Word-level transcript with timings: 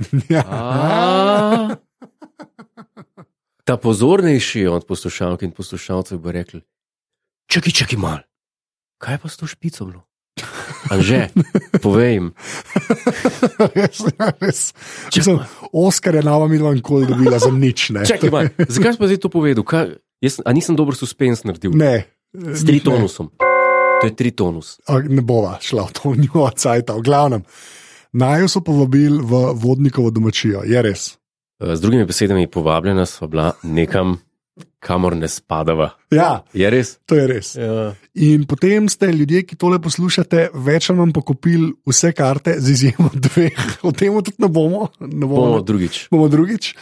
Ja. 0.32 0.42
Ta 3.68 3.76
pozornejši 3.76 4.66
od 4.66 4.86
poslušalk 4.86 5.42
in 5.42 5.50
poslušalcev 5.54 6.18
bo 6.18 6.32
rekel: 6.32 6.60
Čakaj, 7.46 7.72
čakaj 7.72 7.98
mal, 7.98 8.18
kaj 8.98 9.18
pa 9.22 9.28
s 9.28 9.36
to 9.36 9.46
špico 9.46 9.84
bilo? 9.86 10.02
Anže, 10.92 11.28
povej 11.82 12.12
jim. 12.14 12.26
res, 13.76 14.00
ja, 14.00 14.32
res. 14.40 14.72
Mislim. 15.12 15.38
Oskar 15.72 16.14
je 16.16 16.22
nova 16.24 16.48
midva 16.48 16.72
nikoli 16.74 17.06
dobila 17.06 17.38
za 17.38 17.50
nič. 17.52 17.90
Ne, 17.94 18.06
Čakaj, 18.08 18.30
mal, 18.32 18.48
zakaj 18.66 18.96
si 18.96 18.98
pa 18.98 19.06
zdaj 19.06 19.20
to 19.20 19.28
povedal? 19.28 19.62
Kaj, 19.62 20.00
jaz, 20.24 20.40
a 20.42 20.50
nisem 20.56 20.74
dober 20.78 20.96
suspens 20.96 21.44
naredil? 21.44 21.76
ne. 21.76 22.08
S 22.30 22.62
tritonusom. 22.62 23.34
To 24.00 24.06
je 24.06 24.14
tritonus. 24.14 24.78
A, 24.86 25.02
ne 25.02 25.18
bova 25.18 25.58
šla 25.58 25.90
v 25.90 25.92
to 25.92 26.14
njihovo 26.14 26.46
cajt. 26.54 26.94
V 26.94 27.02
glavnem, 27.02 27.42
naj 27.42 27.50
jo 28.36 28.48
so 28.48 28.60
povabili 28.60 29.18
v 29.18 29.30
vodnikovo 29.54 30.10
domačijo, 30.10 30.62
je 30.64 30.82
res. 30.82 31.18
Eh, 31.60 31.76
Z 31.76 31.80
drugimi 31.80 32.04
besedami, 32.04 32.46
povabljena 32.46 33.06
sva 33.06 33.26
bila 33.26 33.52
nekam, 33.62 34.18
kamor 34.78 35.16
ne 35.16 35.28
spadava. 35.28 35.90
Ja, 36.10 36.42
Je 36.52 36.70
res? 36.70 36.98
to 37.06 37.14
je 37.14 37.26
res. 37.26 37.54
Ja. 37.54 37.94
In 38.14 38.44
potem 38.44 38.88
ste 38.88 39.06
ljudje, 39.08 39.42
ki 39.42 39.56
tole 39.56 39.78
poslušate, 39.78 40.50
več 40.54 40.90
ali 40.90 40.98
manj 40.98 41.12
pokupili 41.12 41.72
vse 41.86 42.12
karte, 42.12 42.56
z 42.58 42.70
izjemo 42.70 43.10
dveh. 43.14 43.56
O 43.86 43.92
tem 43.92 44.12
tudi 44.14 44.36
ne 44.38 44.48
bomo. 44.48 44.88
Ne 45.00 45.26
bomo, 45.26 45.36
Bomo 45.36 45.60
drugič. 45.62 46.08
bomo 46.10 46.28
drugič. 46.28 46.74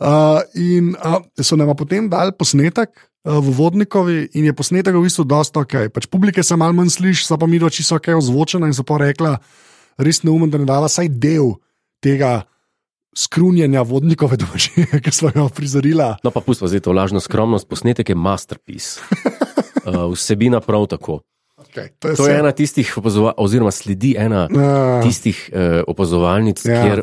Uh, 0.00 0.40
in 0.54 0.94
uh, 0.96 1.20
so 1.36 1.56
nam 1.56 1.76
potem 1.76 2.08
dali 2.08 2.32
posnetek 2.32 2.88
v 3.24 3.52
Vodnikovi, 3.52 4.30
in 4.32 4.44
je 4.48 4.52
posnetek 4.56 4.94
v 4.96 5.02
bistvu 5.04 5.26
dosta 5.28 5.60
ok. 5.60 5.92
Pač 5.92 6.06
publike 6.08 6.40
se 6.42 6.56
malo 6.56 6.72
manj 6.72 6.96
sliši, 6.96 7.26
so 7.26 7.36
pa 7.36 7.44
mi 7.46 7.58
doči 7.60 7.84
so 7.84 7.98
ok 8.00 8.14
ozvočena 8.16 8.64
in 8.66 8.72
so 8.72 8.80
pa 8.82 8.96
rekla, 8.96 9.36
res 9.98 10.22
neumen, 10.22 10.50
da 10.50 10.58
ne 10.58 10.68
dava 10.68 10.86
vsaj 10.86 11.08
del 11.08 11.54
tega 12.02 12.42
skrunjenja 13.16 13.82
vodnikove 13.82 14.36
domačije, 14.36 14.86
ki 15.04 15.10
smo 15.10 15.30
jo 15.34 15.48
prizorila. 15.48 16.16
No, 16.24 16.30
pa 16.30 16.40
pustimo 16.40 16.68
zdaj 16.68 16.80
to 16.86 16.92
lažno 16.92 17.20
skromnost. 17.20 17.68
Posnetek 17.68 18.08
je 18.08 18.14
masterpiece. 18.14 19.00
Uh, 19.84 20.06
vsebina 20.14 20.60
prav 20.60 20.86
tako. 20.86 21.20
Okay, 21.60 21.88
to 21.98 22.08
je, 22.08 22.16
To 22.16 22.26
je 22.26 22.38
ena 22.38 22.52
tistih 22.52 22.88
oziroma 23.36 23.70
sledi 23.70 24.14
ena 24.18 24.48
Uh, 24.50 25.02
tistih 25.02 25.50
uh, 25.52 25.82
opazovalnic, 25.86 26.64
Ja. 26.64 26.82
kjer 26.82 27.02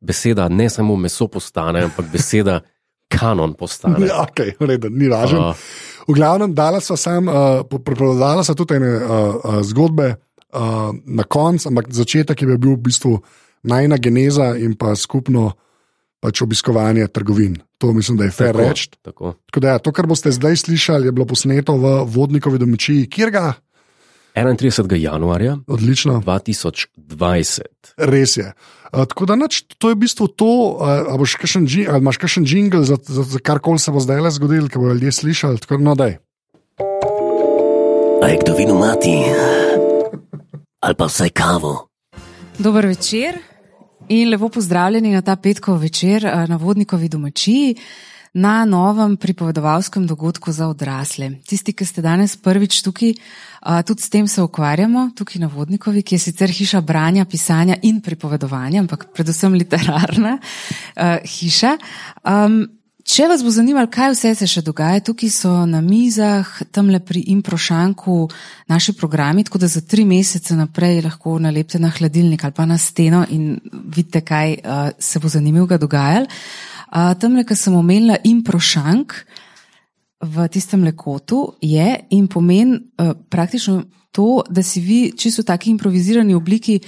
beseda 0.00 0.48
ne 0.48 0.70
samo 0.70 0.96
meso 0.96 1.28
postane, 1.28 1.82
ampak 1.84 2.06
beseda 2.12 2.60
kanon 3.08 3.54
postane. 3.54 4.06
Ja, 4.08 4.24
okay, 4.24 4.54
redo, 4.60 4.88
ni 4.88 5.08
važno. 5.08 5.48
Uh, 5.48 5.56
V 6.08 6.12
glavnem, 6.14 6.52
dala 6.54 6.80
so 6.84 6.96
sam, 6.96 7.28
uh, 7.28 7.64
preprodavala 7.64 8.44
so 8.44 8.54
tudi 8.54 8.76
ene 8.76 8.90
uh, 8.96 9.04
uh, 9.40 9.60
zgodbe 9.64 10.14
uh, 10.54 10.94
na 11.04 11.24
koncu, 11.26 11.68
ampak 11.68 11.90
začetek 11.90 12.42
je 12.42 12.56
bil 12.56 12.78
v 12.78 12.84
bistvu 12.86 13.18
najna 13.66 13.98
geneza 13.98 14.54
in 14.56 14.76
pa 14.78 14.94
skupno 14.96 15.52
pač 16.24 16.40
obiskovanje 16.40 17.08
trgovin. 17.12 17.58
To 17.78 17.92
mislim, 17.92 18.16
da 18.16 18.24
je 18.24 18.32
fair 18.32 18.56
reči. 18.56 18.88
tako. 19.02 19.34
Tako 19.50 19.60
da, 19.60 19.76
ja, 19.76 19.78
to, 19.78 19.92
kar 19.92 20.06
boste 20.06 20.32
zdaj 20.32 20.56
slišali, 20.56 21.10
je 21.10 21.12
bilo 21.12 21.26
posneto 21.28 21.76
v 21.76 22.04
vodnikovi 22.08 22.58
domačiji, 22.58 23.10
kjer 23.12 23.30
ga 23.30 23.52
31. 24.34 24.96
januarja 24.98 25.58
odlično, 25.66 26.22
2020. 26.26 27.60
res 27.96 28.36
je. 28.36 28.52
Uh, 28.92 29.04
tako 29.04 29.26
da, 29.26 29.36
nač, 29.36 29.62
to 29.78 29.92
je 29.92 29.94
v 29.94 30.00
bistvu 30.06 30.26
to, 30.28 30.78
uh, 30.80 31.36
kakšen, 31.38 31.68
ali 31.88 32.02
imaš 32.02 32.18
kakšen 32.18 32.46
jingle 32.48 32.84
za, 32.84 32.98
za, 32.98 33.22
za 33.22 33.38
kar 33.38 33.60
koli 33.62 33.78
se 33.78 33.94
bo 33.94 34.00
zdaj 34.00 34.20
le 34.20 34.30
zgodilo, 34.34 34.68
ki 34.68 34.78
bodo 34.78 34.94
ljudje 34.94 35.12
slišali. 35.12 35.62
Tako, 35.62 35.78
no, 35.78 35.94
daj. 35.94 36.18
A 38.24 38.28
je 38.32 38.38
kdo 38.42 38.56
vino 38.56 38.74
mati? 38.80 39.14
Ali 40.84 40.94
pa 40.94 41.06
vsaj 41.08 41.30
kavo? 41.30 41.88
Dober 42.58 42.86
večer 42.86 43.38
in 44.08 44.28
lepo 44.28 44.48
pozdravljeni 44.48 45.12
na 45.12 45.22
ta 45.22 45.36
petkov 45.36 45.78
večer 45.80 46.26
eh, 46.26 46.46
na 46.48 46.56
vodnikovi 46.56 47.08
domačiji. 47.08 47.76
Na 48.34 48.64
novem 48.64 49.16
pripovedovalskem 49.16 50.06
dogodku 50.06 50.52
za 50.52 50.68
odrasle. 50.68 51.30
Tisti, 51.46 51.72
ki 51.72 51.84
ste 51.86 52.02
danes 52.02 52.36
prvič 52.36 52.82
tukaj, 52.82 53.14
a, 53.60 53.82
tudi 53.82 54.02
s 54.02 54.10
tem 54.10 54.26
se 54.28 54.42
ukvarjamo, 54.42 55.10
tukaj 55.16 55.40
na 55.40 55.46
Vodnikovi, 55.46 56.02
ki 56.02 56.14
je 56.14 56.18
sicer 56.18 56.50
hiša 56.50 56.80
branja, 56.80 57.24
pisanja 57.24 57.76
in 57.82 58.00
pripovedovanja, 58.02 58.80
ampak 58.82 59.06
predvsem 59.14 59.54
literarna 59.54 60.38
a, 60.96 61.18
hiša. 61.22 61.76
Um, 62.26 62.64
Če 63.04 63.26
vas 63.28 63.42
bo 63.44 63.50
zanimalo, 63.52 63.90
kaj 63.92 64.14
vse 64.14 64.30
se 64.32 64.46
še 64.48 64.62
dogaja, 64.64 65.02
tukaj 65.04 65.28
so 65.28 65.50
na 65.68 65.82
mizah, 65.84 66.48
tamle 66.72 67.02
pri 67.04 67.20
Improšanku 67.34 68.14
naši 68.72 68.94
programi, 68.96 69.44
tako 69.44 69.60
da 69.60 69.68
za 69.68 69.82
tri 69.84 70.06
mesece 70.08 70.56
naprej 70.56 71.02
lahko 71.04 71.36
nalepite 71.36 71.82
na 71.84 71.90
hladilnik 71.92 72.46
ali 72.48 72.56
pa 72.56 72.64
na 72.64 72.78
steno 72.80 73.20
in 73.28 73.58
vidite, 73.68 74.24
kaj 74.24 74.56
uh, 74.56 74.88
se 74.96 75.20
bo 75.20 75.28
zanimivega 75.28 75.76
dogajalo. 75.82 76.32
Uh, 76.94 77.12
tamle, 77.20 77.44
kar 77.44 77.60
sem 77.60 77.76
omenila, 77.76 78.16
Improšank 78.24 79.12
v 80.24 80.48
tistem 80.48 80.88
lekotu 80.88 81.58
je 81.60 81.98
in 82.16 82.24
pomeni 82.32 82.80
uh, 82.80 83.12
praktično 83.28 83.82
to, 84.16 84.40
da 84.48 84.64
si 84.64 84.80
vi 84.80 85.10
čisto 85.12 85.44
v 85.44 85.52
taki 85.52 85.74
improvizirani 85.76 86.32
obliki 86.34 86.80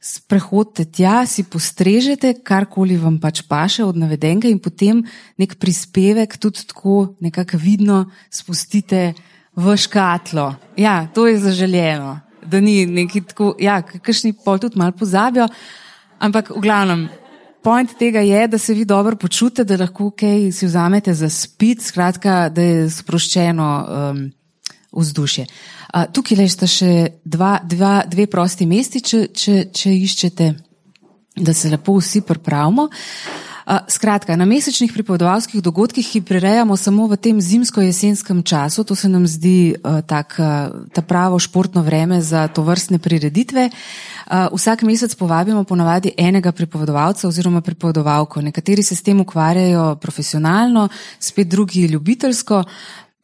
sprehodite 0.00 0.84
tja, 0.84 1.26
si 1.26 1.42
postrežete, 1.42 2.38
karkoli 2.46 2.96
vam 2.96 3.18
pač 3.18 3.42
paše 3.48 3.84
od 3.84 3.98
navedenega 3.98 4.48
in 4.48 4.60
potem 4.62 5.02
nek 5.38 5.58
prispevek 5.58 6.38
tudi 6.38 6.62
tako 6.70 7.18
nekako 7.20 7.58
vidno 7.58 8.04
spustite 8.30 9.14
v 9.58 9.76
škatlo. 9.76 10.54
Ja, 10.78 11.08
to 11.14 11.26
je 11.26 11.40
zaželjeno, 11.42 12.20
da 12.46 12.60
ni 12.60 12.86
neki 12.86 13.24
tako, 13.26 13.56
ja, 13.58 13.82
kakšni 13.82 14.36
pol 14.44 14.62
tudi 14.62 14.78
malo 14.78 14.94
pozabijo, 14.94 15.48
ampak 16.18 16.54
v 16.54 16.62
glavnem. 16.62 17.08
Point 17.58 17.90
tega 17.98 18.22
je, 18.22 18.46
da 18.48 18.58
se 18.58 18.72
vi 18.72 18.84
dobro 18.86 19.16
počutite, 19.18 19.64
da 19.66 19.76
lahko 19.82 20.12
kaj 20.14 20.52
si 20.54 20.66
vzamete 20.66 21.10
za 21.14 21.26
spit, 21.28 21.82
skratka, 21.82 22.46
da 22.54 22.62
je 22.62 22.86
sproščeno 22.90 23.66
um, 23.82 24.20
vzdušje. 24.94 25.42
Uh, 25.42 25.77
tukaj 26.12 26.36
le 26.38 26.48
sta 26.48 26.66
še 26.68 27.20
dva, 27.24 27.58
dva, 27.64 28.02
dve 28.08 28.26
prosti 28.30 28.66
mesti, 28.66 29.00
če, 29.00 29.20
če, 29.32 29.58
če 29.72 29.92
iščete, 29.94 30.48
da 31.38 31.54
se 31.54 31.70
lepo 31.70 31.98
vsi 31.98 32.24
pripravimo. 32.26 32.88
Uh, 32.88 33.84
skratka, 33.88 34.32
na 34.36 34.46
mesečnih 34.48 34.92
pripovedovalskih 34.92 35.60
dogodkih, 35.60 36.06
ki 36.08 36.22
prirejamo 36.24 36.76
samo 36.76 37.04
v 37.04 37.18
tem 37.20 37.36
zimsko-jesenskem 37.36 38.40
času, 38.40 38.84
to 38.84 38.96
se 38.96 39.08
nam 39.12 39.26
zdi 39.28 39.76
uh, 39.76 40.00
tak, 40.00 40.40
uh, 40.40 40.88
ta 40.88 41.04
pravo 41.04 41.36
športno 41.36 41.84
vreme 41.84 42.22
za 42.24 42.48
to 42.48 42.64
vrstne 42.64 42.96
prireditve. 42.96 43.68
Uh, 43.68 44.48
vsak 44.56 44.88
mesec 44.88 45.12
povabimo 45.20 45.64
ponavadi 45.68 46.14
enega 46.16 46.52
pripovedovalca 46.52 47.28
oziroma 47.28 47.60
pripovedovalko. 47.60 48.40
Nekateri 48.40 48.82
se 48.82 48.96
s 48.96 49.04
tem 49.04 49.20
ukvarjajo 49.20 49.96
profesionalno, 50.00 50.88
spet 51.20 51.48
drugi 51.48 51.84
ljubiteljsko. 51.92 52.64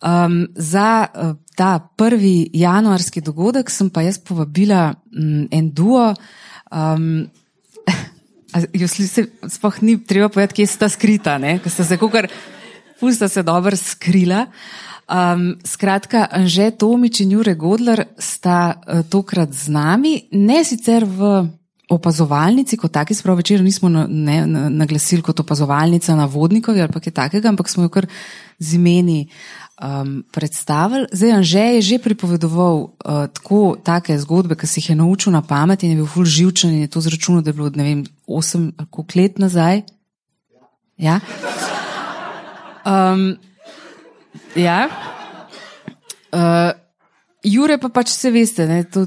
Um, 0.03 0.47
za 0.55 1.07
uh, 1.07 1.37
ta 1.57 1.79
prvi 1.97 2.51
januarski 2.53 3.21
dogodek 3.21 3.71
sem 3.71 3.89
pa 3.91 4.03
jaz 4.03 4.19
povabila 4.19 4.95
um, 5.17 5.47
en 5.51 5.71
duo. 5.71 6.15
Um, 6.71 7.27
Sploh 9.55 9.83
ni 9.83 9.97
treba 10.05 10.29
povedati, 10.29 10.61
kje 10.61 10.67
sta 10.67 10.89
skrita, 10.89 11.39
ker 11.39 11.73
sta 11.73 11.85
se 11.85 11.99
kar 11.99 12.29
pusta 13.01 13.29
se 13.29 13.43
dobro 13.43 13.77
skrila. 13.77 14.47
Um, 15.05 15.59
skratka, 15.65 16.29
Anže 16.33 16.71
Tomič 16.71 17.21
in 17.21 17.35
Jure 17.37 17.55
Godler 17.55 18.07
sta 18.19 18.75
uh, 18.77 19.03
tokrat 19.05 19.53
z 19.53 19.69
nami, 19.69 20.15
ne 20.33 20.63
sicer 20.65 21.05
v 21.05 21.45
opazovalnici, 21.93 22.79
kot 22.81 22.95
taki, 22.95 23.15
sprav 23.15 23.37
večer 23.37 23.61
nismo 23.61 23.91
na, 23.93 24.07
ne, 24.09 24.47
na, 24.49 24.69
naglasili 24.73 25.23
kot 25.23 25.41
opazovalnica 25.45 26.17
na 26.17 26.25
vodnikovi 26.25 26.81
ali 26.81 27.01
kaj 27.05 27.13
takega, 27.13 27.53
ampak 27.53 27.69
smo 27.69 27.85
jo 27.85 27.93
kar 27.93 28.09
z 28.59 28.79
imeni 28.79 29.29
um, 29.83 30.25
predstavili. 30.33 31.07
Zdaj, 31.13 31.33
Anže 31.33 31.59
je 31.59 31.83
že 31.83 31.99
pripovedoval 31.99 32.77
uh, 32.79 33.27
tako 33.33 33.77
take 33.83 34.19
zgodbe, 34.19 34.57
ki 34.57 34.67
si 34.67 34.81
jih 34.81 34.91
je 34.91 34.97
naučil 34.97 35.33
na 35.33 35.43
pamet 35.43 35.83
in 35.83 35.91
je 35.91 35.97
bil 35.97 36.07
ful 36.07 36.25
živčen 36.25 36.71
in 36.71 36.87
je 36.87 36.93
to 36.93 37.01
zračunal, 37.01 37.43
da 37.43 37.51
je 37.51 37.59
bilo, 37.59 37.71
ne 37.75 37.85
vem, 37.85 38.05
osem 38.27 38.73
ali 38.77 38.89
koliko 38.91 39.21
let 39.21 39.39
nazaj. 39.39 39.83
Ja. 40.97 41.21
Um, 42.87 43.37
ja. 44.55 44.89
Uh, 46.33 46.73
Jure 47.45 47.79
pa 47.79 47.89
pač 47.89 48.09
se 48.09 48.31
veste, 48.31 48.67
ne, 48.67 48.85
to, 48.85 49.07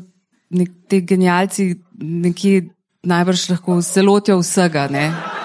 nek, 0.54 0.70
te 0.88 1.02
genialci 1.02 1.74
nekje 1.98 2.70
najbrž 3.08 3.50
lahko 3.50 3.82
se 3.82 4.02
lotijo 4.02 4.40
vsega. 4.44 4.88
Ne. 4.92 5.37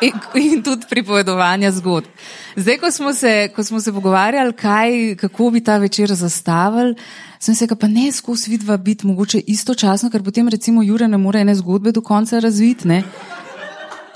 In, 0.00 0.12
in 0.34 0.62
tudi 0.62 0.86
pripovedovanja 0.88 1.70
zgodb. 1.76 2.08
Zdaj, 2.56 2.78
ko 2.80 2.90
smo 2.90 3.12
se, 3.12 3.50
ko 3.56 3.64
smo 3.64 3.80
se 3.80 3.92
pogovarjali, 3.92 4.52
kaj, 4.52 5.14
kako 5.20 5.50
bi 5.50 5.60
ta 5.64 5.76
večer 5.78 6.14
zastavili, 6.14 6.94
sem 7.38 7.54
se 7.54 7.66
pa 7.66 7.88
ne 7.88 8.12
skozi 8.12 8.50
vidva 8.50 8.76
biti 8.76 9.06
mogoče 9.06 9.40
istočasno, 9.46 10.10
ker 10.10 10.22
potem 10.22 10.48
recimo 10.48 10.82
Jure 10.82 11.08
ne 11.08 11.18
more 11.18 11.40
ene 11.40 11.54
zgodbe 11.54 11.92
do 11.92 12.00
konca 12.00 12.38
razviti. 12.38 12.88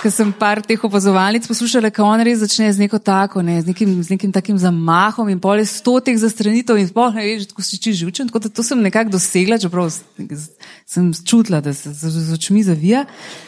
Ker 0.04 0.12
sem 0.12 0.28
par 0.36 0.60
teh 0.60 0.82
opazovalnic 0.84 1.46
poslušala, 1.48 1.88
kako 1.88 2.10
on 2.12 2.22
res 2.26 2.42
začne 2.42 2.66
z 2.76 2.82
neko 2.82 2.98
tako, 3.00 3.40
ne, 3.40 3.54
z, 3.62 3.70
nekim, 3.70 3.94
z 4.04 4.12
nekim 4.12 4.34
takim 4.36 4.58
zamahom 4.60 5.30
in 5.32 5.38
pol 5.40 5.62
je 5.62 5.64
sto 5.70 5.94
teh 6.04 6.18
zastranitev 6.20 6.76
in 6.76 6.90
sploh 6.90 7.14
ne 7.16 7.24
veš, 7.24 7.46
kako 7.48 7.64
si 7.64 7.78
či 7.80 7.94
živčen. 8.02 8.28
Tako 8.28 8.42
da 8.44 8.50
to 8.52 8.60
sem 8.60 8.82
nekako 8.84 9.14
dosegla, 9.14 9.56
čeprav 9.62 9.88
sem 9.88 11.08
čutila, 11.24 11.62
da 11.64 11.72
se 11.72 11.94
z, 11.96 12.12
z 12.12 12.36
očmi 12.36 12.60
zavija. 12.68 13.06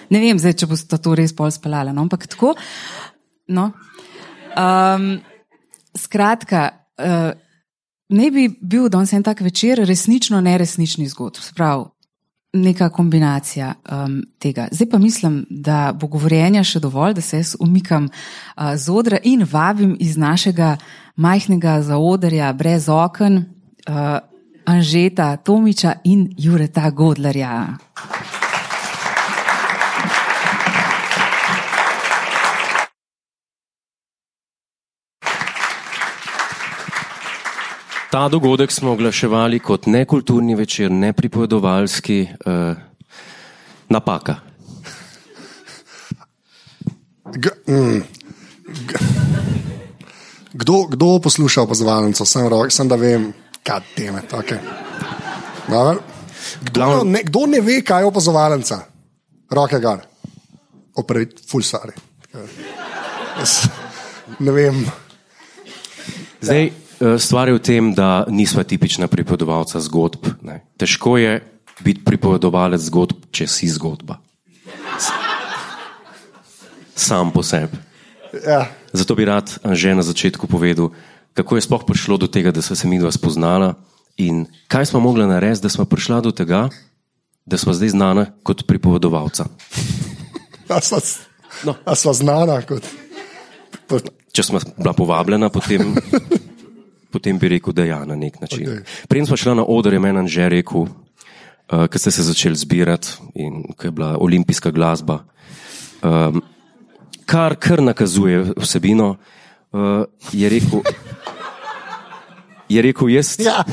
Ne 0.09 0.23
vem 0.23 0.41
zdaj, 0.41 0.57
če 0.63 0.71
boste 0.71 0.97
to 0.97 1.13
res 1.21 1.37
pol 1.37 1.53
speljala, 1.53 1.93
no, 1.93 2.09
ampak 2.09 2.25
tako. 2.25 2.55
No. 3.53 3.69
Um, 4.57 5.11
skratka, 5.93 6.71
uh, 6.97 7.37
ne 8.17 8.31
bi 8.33 8.49
bil 8.49 8.89
danes 8.89 9.13
en 9.13 9.29
tak 9.29 9.45
večer 9.45 9.85
resnično 9.85 10.41
neresnični 10.41 11.13
zgodb. 11.13 11.45
Sprav, 11.45 11.91
neka 12.53 12.89
kombinacija 12.89 13.75
um, 13.75 14.23
tega. 14.39 14.69
Zdaj 14.71 14.91
pa 14.91 14.99
mislim, 14.99 15.47
da 15.51 15.93
bo 16.01 16.07
govorjenja 16.07 16.65
še 16.65 16.81
dovolj, 16.81 17.15
da 17.15 17.21
se 17.21 17.37
jaz 17.37 17.57
umikam 17.61 18.09
uh, 18.09 18.75
z 18.77 18.93
odra 18.93 19.19
in 19.25 19.47
vabim 19.53 19.97
iz 20.01 20.17
našega 20.17 20.77
majhnega 21.17 21.83
zaodrja 21.83 22.53
brez 22.53 22.89
oken 22.89 23.37
uh, 23.37 24.19
Anžeta 24.67 25.37
Tomiča 25.37 25.93
in 26.05 26.35
Jureta 26.39 26.91
Godlerja. 26.91 27.77
Ta 38.11 38.29
dogodek 38.29 38.73
smo 38.73 38.93
oglaševali 38.93 39.59
kot 39.59 39.87
nekulturni 39.87 40.55
večer, 40.55 40.91
nepripovedovalski. 40.91 42.27
Uh, 42.47 42.77
napaka. 43.89 44.37
G 47.37 47.51
mm, 47.69 48.03
g 48.87 48.95
kdo, 50.57 50.87
kdo 50.89 51.19
posluša 51.21 51.63
opazovalnico? 51.63 52.25
Sem, 52.25 52.49
sem 52.71 52.89
da 52.89 52.97
vem, 52.97 53.33
kaj 53.63 53.81
teme. 53.97 54.23
Okay. 54.33 54.59
Dobro. 55.69 56.01
Kdo, 56.63 57.05
ne, 57.05 57.23
kdo 57.27 57.47
ne 57.47 57.61
ve, 57.61 57.81
kaj 57.85 58.03
je 58.03 58.09
opazovalnica? 58.09 58.79
Roke 59.51 59.81
gor. 59.81 60.01
Oprej, 60.97 61.29
full 61.51 61.63
stari. 61.63 61.93
Jaz 63.37 63.69
Ne 64.39 64.53
vem. 64.53 64.81
Zdaj, 66.41 66.67
eh, 66.67 66.86
stvar 67.19 67.49
je 67.49 67.55
v 67.55 67.63
tem, 67.63 67.95
da 67.95 68.25
nismo 68.29 68.63
tipična 68.63 69.09
pripovedovalca 69.09 69.81
zgodb. 69.81 70.29
Ne. 70.43 70.65
Težko 70.81 71.17
je 71.19 71.41
biti 71.85 72.05
pripovedovalec 72.05 72.81
zgodb, 72.89 73.29
če 73.31 73.47
si 73.47 73.69
zgodba. 73.69 74.19
Sam 76.97 77.33
po 77.33 77.45
sebi. 77.45 77.77
Ja. 78.47 78.67
Zato 78.93 79.15
bi 79.15 79.25
rad 79.29 79.49
že 79.73 79.95
na 79.95 80.03
začetku 80.03 80.49
povedal, 80.49 80.91
kako 81.37 81.57
je 81.57 81.67
sploh 81.69 81.85
prišlo 81.85 82.17
do 82.17 82.29
tega, 82.29 82.53
da 82.53 82.65
smo 82.65 82.77
se 82.77 82.89
mi 82.89 82.99
dva 82.99 83.13
spoznala 83.13 83.77
in 84.17 84.49
kaj 84.69 84.93
smo 84.93 85.01
mogli 85.01 85.29
narediti, 85.29 85.63
da 85.63 85.69
smo 85.69 85.85
prišla 85.85 86.25
do 86.25 86.33
tega, 86.33 86.69
da 87.45 87.57
smo 87.61 87.77
zdaj 87.77 87.93
znana 87.93 88.25
kot 88.43 88.65
pripovedovalca. 88.67 89.47
A 90.69 90.81
sva, 90.81 91.01
No. 91.65 91.73
a 91.85 91.95
sva 91.97 92.13
znana 92.13 92.61
kot 92.69 92.85
Če 94.33 94.43
smo 94.43 94.61
bila 94.77 94.93
povabljena, 94.93 95.49
potem, 95.49 95.95
potem 97.17 97.39
bi 97.41 97.49
rekel, 97.57 97.73
da 97.73 97.85
ja, 97.85 98.05
na 98.05 98.17
nek 98.17 98.41
način. 98.41 98.67
Okay. 98.69 98.85
Preden 99.09 99.27
smo 99.27 99.37
šla 99.37 99.55
na 99.55 99.65
oder, 99.65 99.93
je 99.97 100.01
meni 100.01 100.29
že 100.29 100.49
rekel, 100.53 100.87
uh, 100.87 101.87
ker 101.89 102.01
ste 102.01 102.13
se 102.13 102.27
začeli 102.27 102.57
zbirati 102.57 103.17
in 103.35 103.65
ko 103.77 103.89
je 103.89 103.91
bila 103.91 104.17
olimpijska 104.21 104.71
glasba, 104.71 105.23
um, 106.05 106.43
kar, 107.27 107.57
kar 107.57 107.83
nakazuje 107.83 108.53
vsebino, 108.57 109.17
uh, 109.73 110.05
je 110.33 110.49
rekel, 110.49 110.85
je 112.69 112.83
rekel 112.83 113.09
jaz, 113.09 113.37
Ja. 113.41 113.65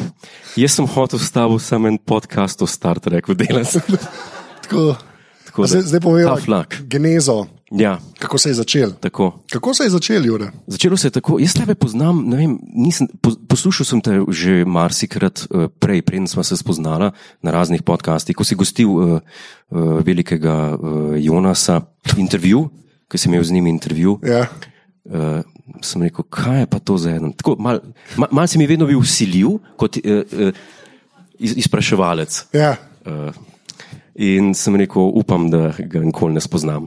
jaz 0.55 0.77
sem 0.77 0.87
hotel 0.87 1.19
s 1.19 1.31
tabo 1.31 1.59
samo 1.59 1.87
en 1.87 1.97
podcast 1.97 2.61
o 2.61 2.67
Star 2.67 2.99
Treku 2.99 3.33
delati. 3.33 3.79
Tako, 4.63 4.95
Tako 5.45 5.61
da, 5.61 5.67
zdaj 5.67 5.81
zdaj 5.81 5.99
povem 5.99 6.29
genezo, 6.87 7.45
Ja, 7.73 7.97
kako 8.19 8.37
se 8.37 8.49
je 8.49 8.53
začel. 8.53 8.91
tako. 8.99 9.39
Kako 9.49 9.73
se 9.73 9.83
je 9.83 9.89
začel, 9.89 10.25
Jure? 10.25 10.51
Začelo 10.67 10.97
se 10.97 11.07
je 11.07 11.11
tako, 11.11 11.39
jaz 11.39 11.53
tebe 11.57 11.75
poznam, 11.75 12.21
vem, 12.29 12.59
nisem, 12.69 13.07
po, 13.21 13.33
poslušal 13.49 13.85
sem 13.85 14.01
te 14.01 14.19
že 14.29 14.61
marsikrat 14.65 15.47
uh, 15.49 15.65
prej, 15.79 16.01
preden 16.05 16.27
smo 16.27 16.43
se 16.43 16.57
spoznala 16.57 17.11
na 17.41 17.51
raznih 17.51 17.81
podcastih, 17.81 18.35
ko 18.37 18.45
si 18.45 18.55
gostil 18.55 18.89
uh, 18.89 19.01
uh, 19.17 19.97
velikega 20.05 20.77
uh, 20.77 21.17
Jonasa 21.17 21.81
intervju, 22.17 22.69
ki 23.09 23.17
si 23.17 23.29
imel 23.29 23.43
z 23.43 23.57
njim 23.57 23.67
intervju. 23.67 24.19
Ja. 24.21 24.45
Uh, 25.03 25.41
sem 25.81 26.05
rekel, 26.05 26.29
kaj 26.29 26.59
je 26.59 26.67
pa 26.69 26.79
to 26.79 26.97
za 26.97 27.15
en. 27.17 27.33
Tako, 27.33 27.55
mal, 27.57 27.81
mal, 28.17 28.29
mal 28.31 28.47
si 28.47 28.61
mi 28.61 28.69
vedno 28.69 28.85
bil 28.85 29.01
usiljiv 29.01 29.57
kot 29.81 29.97
uh, 29.97 30.21
uh, 30.29 30.53
iz, 31.41 31.57
izpraševalec. 31.65 32.53
Ja. 32.53 32.75
Uh, 33.01 33.33
in 34.13 34.53
sem 34.53 34.77
rekel, 34.77 35.09
upam, 35.17 35.49
da 35.49 35.73
ga 35.73 36.05
nikoli 36.05 36.37
ne 36.37 36.41
spoznam. 36.43 36.85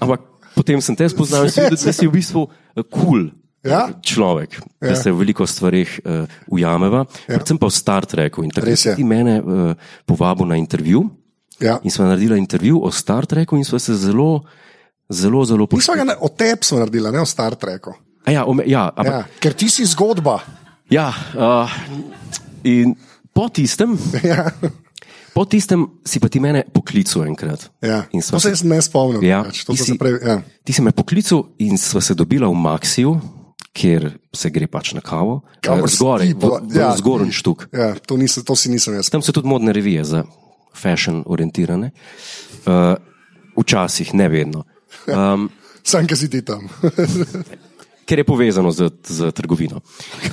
Ampak 0.00 0.20
potem 0.54 0.80
sem 0.80 0.96
te 0.96 1.08
spoznal 1.08 1.44
in 1.46 1.50
sem 1.50 1.64
videl, 1.68 1.78
da 1.84 1.92
si 1.92 2.06
v 2.06 2.12
bistvu 2.12 2.46
kul. 2.46 2.84
Cool 2.90 3.24
Ja. 3.66 3.90
Človek, 3.90 4.54
Ja. 4.80 4.94
da 4.94 4.94
se 4.94 5.10
v 5.10 5.18
veliko 5.18 5.42
stvarih 5.46 6.00
uh, 6.06 6.24
ujameva, 6.46 7.02
ja. 7.26 7.36
predvsem 7.36 7.58
pa 7.58 7.66
v 7.66 7.74
Star 7.74 8.06
Treku. 8.06 8.44
In 8.46 8.50
takrat 8.54 8.78
si 8.78 8.94
ti 8.94 9.02
mene 9.04 9.42
uh, 9.42 9.74
povabil 10.06 10.46
na 10.46 10.56
intervju 10.56 11.02
Ja. 11.60 11.80
in 11.82 11.90
sva 11.90 12.06
naredila 12.06 12.38
intervju 12.38 12.78
o 12.78 12.88
Star 12.94 13.26
Treku 13.26 13.58
in 13.58 13.66
sva 13.66 13.82
se 13.82 13.98
zelo, 13.98 14.46
zelo, 15.10 15.42
zelo 15.44 15.66
Mi 15.74 15.82
smo 15.82 15.98
ga 15.98 16.16
o 16.22 16.28
tebi 16.30 16.62
smo 16.62 16.78
naredili, 16.78 17.10
ne 17.10 17.20
o 17.20 17.26
Star 17.26 17.58
Treku. 17.58 17.92
Ja, 18.30 18.46
ome, 18.46 18.62
ja, 18.64 18.88
ampak, 18.94 19.12
Ja. 19.12 19.26
Ker 19.42 19.52
ti 19.52 19.66
si 19.68 19.82
zgodba. 19.84 20.38
ja 20.88 21.10
uh, 21.34 21.66
in 22.62 22.94
po 23.34 23.48
tistem, 23.50 23.98
Ja. 24.22 24.54
Po 25.38 25.46
tistem 25.46 25.86
si 26.02 26.18
pa 26.18 26.26
ti 26.26 26.42
mene 26.42 26.64
poklical 26.66 27.22
enkrat. 27.30 27.70
Ja. 27.78 28.02
To 28.10 28.40
se 28.42 28.50
jaz 28.50 28.66
ne 28.66 28.82
spomnim. 28.82 29.22
Ja, 29.22 29.44
pač, 29.46 29.62
to 29.62 29.78
ti 29.78 29.86
si- 29.86 29.94
prej, 29.94 30.18
ja. 30.18 30.42
Ti 30.66 30.72
si 30.74 30.82
me 30.82 30.90
poklical 30.90 31.54
in 31.62 31.78
sva 31.78 32.02
se 32.02 32.18
dobila 32.18 32.50
v 32.50 32.58
Maxiju, 32.58 33.12
kjer 33.70 34.18
se 34.34 34.50
gre 34.50 34.66
pač 34.66 34.98
na 34.98 35.02
kavo, 35.04 35.46
Kamor 35.62 35.86
Eh, 35.86 35.94
zgoraj, 35.94 36.26
si 36.26 36.34
v, 36.34 36.50
ja. 36.74 36.90
zgornji 36.98 37.30
štuk. 37.30 37.70
Ja, 37.70 37.94
to, 37.94 38.18
nisem, 38.18 38.42
to 38.42 38.58
si 38.58 38.66
nisem 38.66 38.98
jaz. 38.98 39.14
Tam 39.14 39.22
so 39.22 39.30
tudi 39.30 39.46
modne 39.46 39.70
revije 39.70 40.02
za 40.02 40.24
fashion 40.74 41.22
orientirane. 41.22 41.94
Uh, 42.66 42.98
včasih, 43.54 44.10
ne 44.18 44.26
vedno. 44.26 44.66
Um, 45.06 45.46
Sam, 45.86 46.10
ki 46.10 46.18
si 46.18 46.26
ti 46.26 46.42
tam. 46.42 46.66
ker 48.08 48.18
je 48.18 48.26
povezano 48.26 48.74
z, 48.74 48.90
z 49.06 49.30
trgovino. 49.30 49.86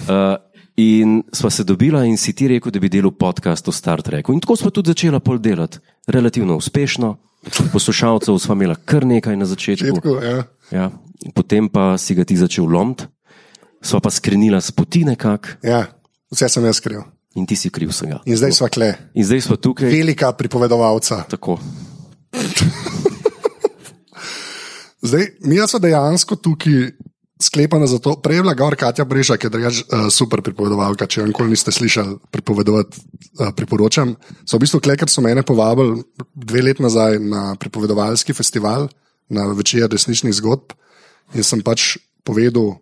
Uh, 0.09 0.41
in 0.77 1.21
sva 1.33 1.49
se 1.49 1.63
dobila 1.63 2.03
in 2.05 2.17
si 2.17 2.33
ti 2.33 2.47
rekel, 2.47 2.71
da 2.71 2.79
bi 2.79 2.89
delal 2.89 3.11
podcast 3.11 3.67
o 3.67 3.71
Star 3.71 4.01
Treku. 4.01 4.33
In 4.33 4.39
tako 4.43 4.55
sva 4.55 4.71
tudi 4.71 4.91
začela 4.91 5.19
pol 5.19 5.39
delati, 5.39 5.79
relativno 6.07 6.57
uspešno. 6.57 7.15
Poslušalcev 7.71 8.37
sva 8.41 8.55
imela 8.57 8.75
kar 8.75 9.05
nekaj 9.05 9.35
na 9.37 9.45
začetku. 9.45 9.85
Četko, 9.85 10.15
ja. 10.23 10.43
Ja. 10.71 10.91
Potem 11.33 11.69
pa 11.69 11.97
si 11.97 12.15
ga 12.15 12.23
ti 12.25 12.35
začel 12.37 12.65
lomiti, 12.65 13.05
sva 13.81 13.99
pa 14.01 14.09
skrenila 14.09 14.61
s 14.61 14.71
poti 14.71 15.03
nekako 15.05 15.47
ja, 15.63 15.85
vse 16.33 16.49
sem 16.49 16.65
jaz 16.65 16.79
kriv. 16.81 16.99
in 17.35 17.45
ti 17.45 17.55
si 17.55 17.69
kriv 17.69 17.89
vsega. 17.89 18.19
In 18.25 18.37
zdaj 18.37 18.51
smo 18.51 18.67
kle, 18.67 18.93
In 19.13 19.23
zdaj 19.25 19.41
smo 19.41 19.55
tukaj. 19.55 19.89
velika 19.89 20.31
pripovedovalca. 20.33 21.23
Tako. 21.29 21.59
Zdaj, 25.05 25.25
mi 25.41 25.57
smo 25.67 25.79
dejansko 25.79 26.35
tukaj 26.35 26.91
sklepani 27.41 27.87
za 27.87 27.99
to. 27.99 28.15
Prej 28.21 28.39
je 28.39 28.43
bila 28.43 28.53
gor 28.53 28.75
Katja 28.79 29.05
Breža, 29.05 29.37
ki 29.37 29.47
je 29.47 29.51
drugač 29.51 29.81
uh, 29.83 30.07
super 30.13 30.41
pripovedovalka. 30.45 31.07
Če 31.07 31.21
jo 31.21 31.27
nikoli 31.29 31.51
niste 31.51 31.71
slišali 31.71 32.17
pripovedovati, 32.31 33.01
uh, 33.39 33.51
priporočam. 33.55 34.15
So 34.47 34.55
v 34.55 34.65
bistvu 34.65 34.79
kle, 34.83 34.95
ker 34.99 35.11
so 35.11 35.23
mene 35.25 35.43
povabili 35.43 36.03
dve 36.31 36.63
leti 36.69 36.83
nazaj 36.85 37.19
na 37.19 37.43
pripovedovalski 37.59 38.35
festival, 38.35 38.87
na 39.29 39.49
večer 39.51 39.89
resničnih 39.91 40.35
zgodb. 40.37 40.75
In 41.35 41.43
sem 41.43 41.63
pač 41.65 41.97
povedal 42.23 42.77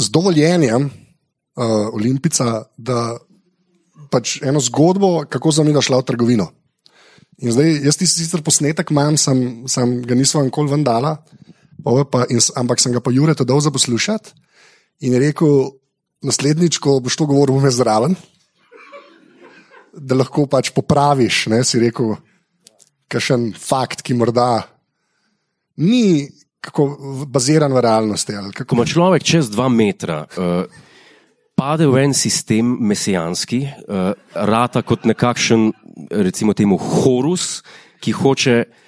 z 0.00 0.08
dovoljenjem 0.08 0.88
uh, 0.88 1.92
Olimpica, 1.92 2.64
da 2.78 3.18
pač 4.12 4.40
eno 4.44 4.60
zgodbo, 4.60 5.24
kako 5.28 5.52
sem 5.52 5.68
jih 5.68 5.80
šla 5.84 6.00
v 6.00 6.08
trgovino. 6.08 6.48
In 7.42 7.52
zdaj, 7.52 7.68
jaz 7.84 7.96
ti 7.98 8.06
sicer 8.06 8.42
posnetek 8.44 8.92
imam, 8.92 9.16
sem, 9.18 9.64
sem 9.68 10.00
ga 10.06 10.14
nisem 10.14 10.46
nikoli 10.46 10.70
ven 10.70 10.84
dala, 10.86 11.16
pove 11.16 11.41
pa, 11.82 12.24
in, 12.30 12.40
ampak 12.56 12.80
sem 12.80 12.94
ga 12.94 13.02
pa 13.02 13.12
Jure 13.14 13.34
to 13.34 13.44
dal 13.44 13.60
za 13.60 13.70
poslušati. 13.74 14.34
In 15.06 15.16
rekel, 15.18 15.74
naslednjič, 16.22 16.78
ko 16.78 17.00
boš 17.02 17.18
to 17.18 17.26
govoril, 17.26 17.58
bom 17.58 17.66
jaz 17.66 17.80
zraven, 17.80 18.14
da 19.92 20.18
lahko 20.18 20.46
pač 20.46 20.70
popraviš. 20.74 21.46
Ne, 21.52 21.62
si 21.66 21.82
rekel, 21.82 22.14
kakšen 23.10 23.50
fakt, 23.58 24.04
ki 24.06 24.16
morda 24.16 24.62
ni 25.82 26.30
kako, 26.62 26.86
baziran 27.26 27.74
v 27.74 27.82
realnosti. 27.82 28.36
ali 28.36 28.54
Ko 28.54 28.62
Kako, 28.62 28.78
ima 28.78 28.86
človek 28.86 29.26
čez 29.26 29.50
dva 29.50 29.66
metra, 29.68 30.22
uh, 30.38 30.64
pade 31.58 31.86
v 31.90 32.06
en 32.06 32.14
sistem 32.14 32.76
mesijanski, 32.78 33.66
uh, 33.66 34.14
rata 34.34 34.84
kot 34.86 35.04
nekakšen, 35.10 35.72
recimo 36.22 36.54
temu, 36.54 36.78
horus, 36.78 37.60
ki 38.02 38.14
hoče 38.16 38.54
eh, 38.62 38.81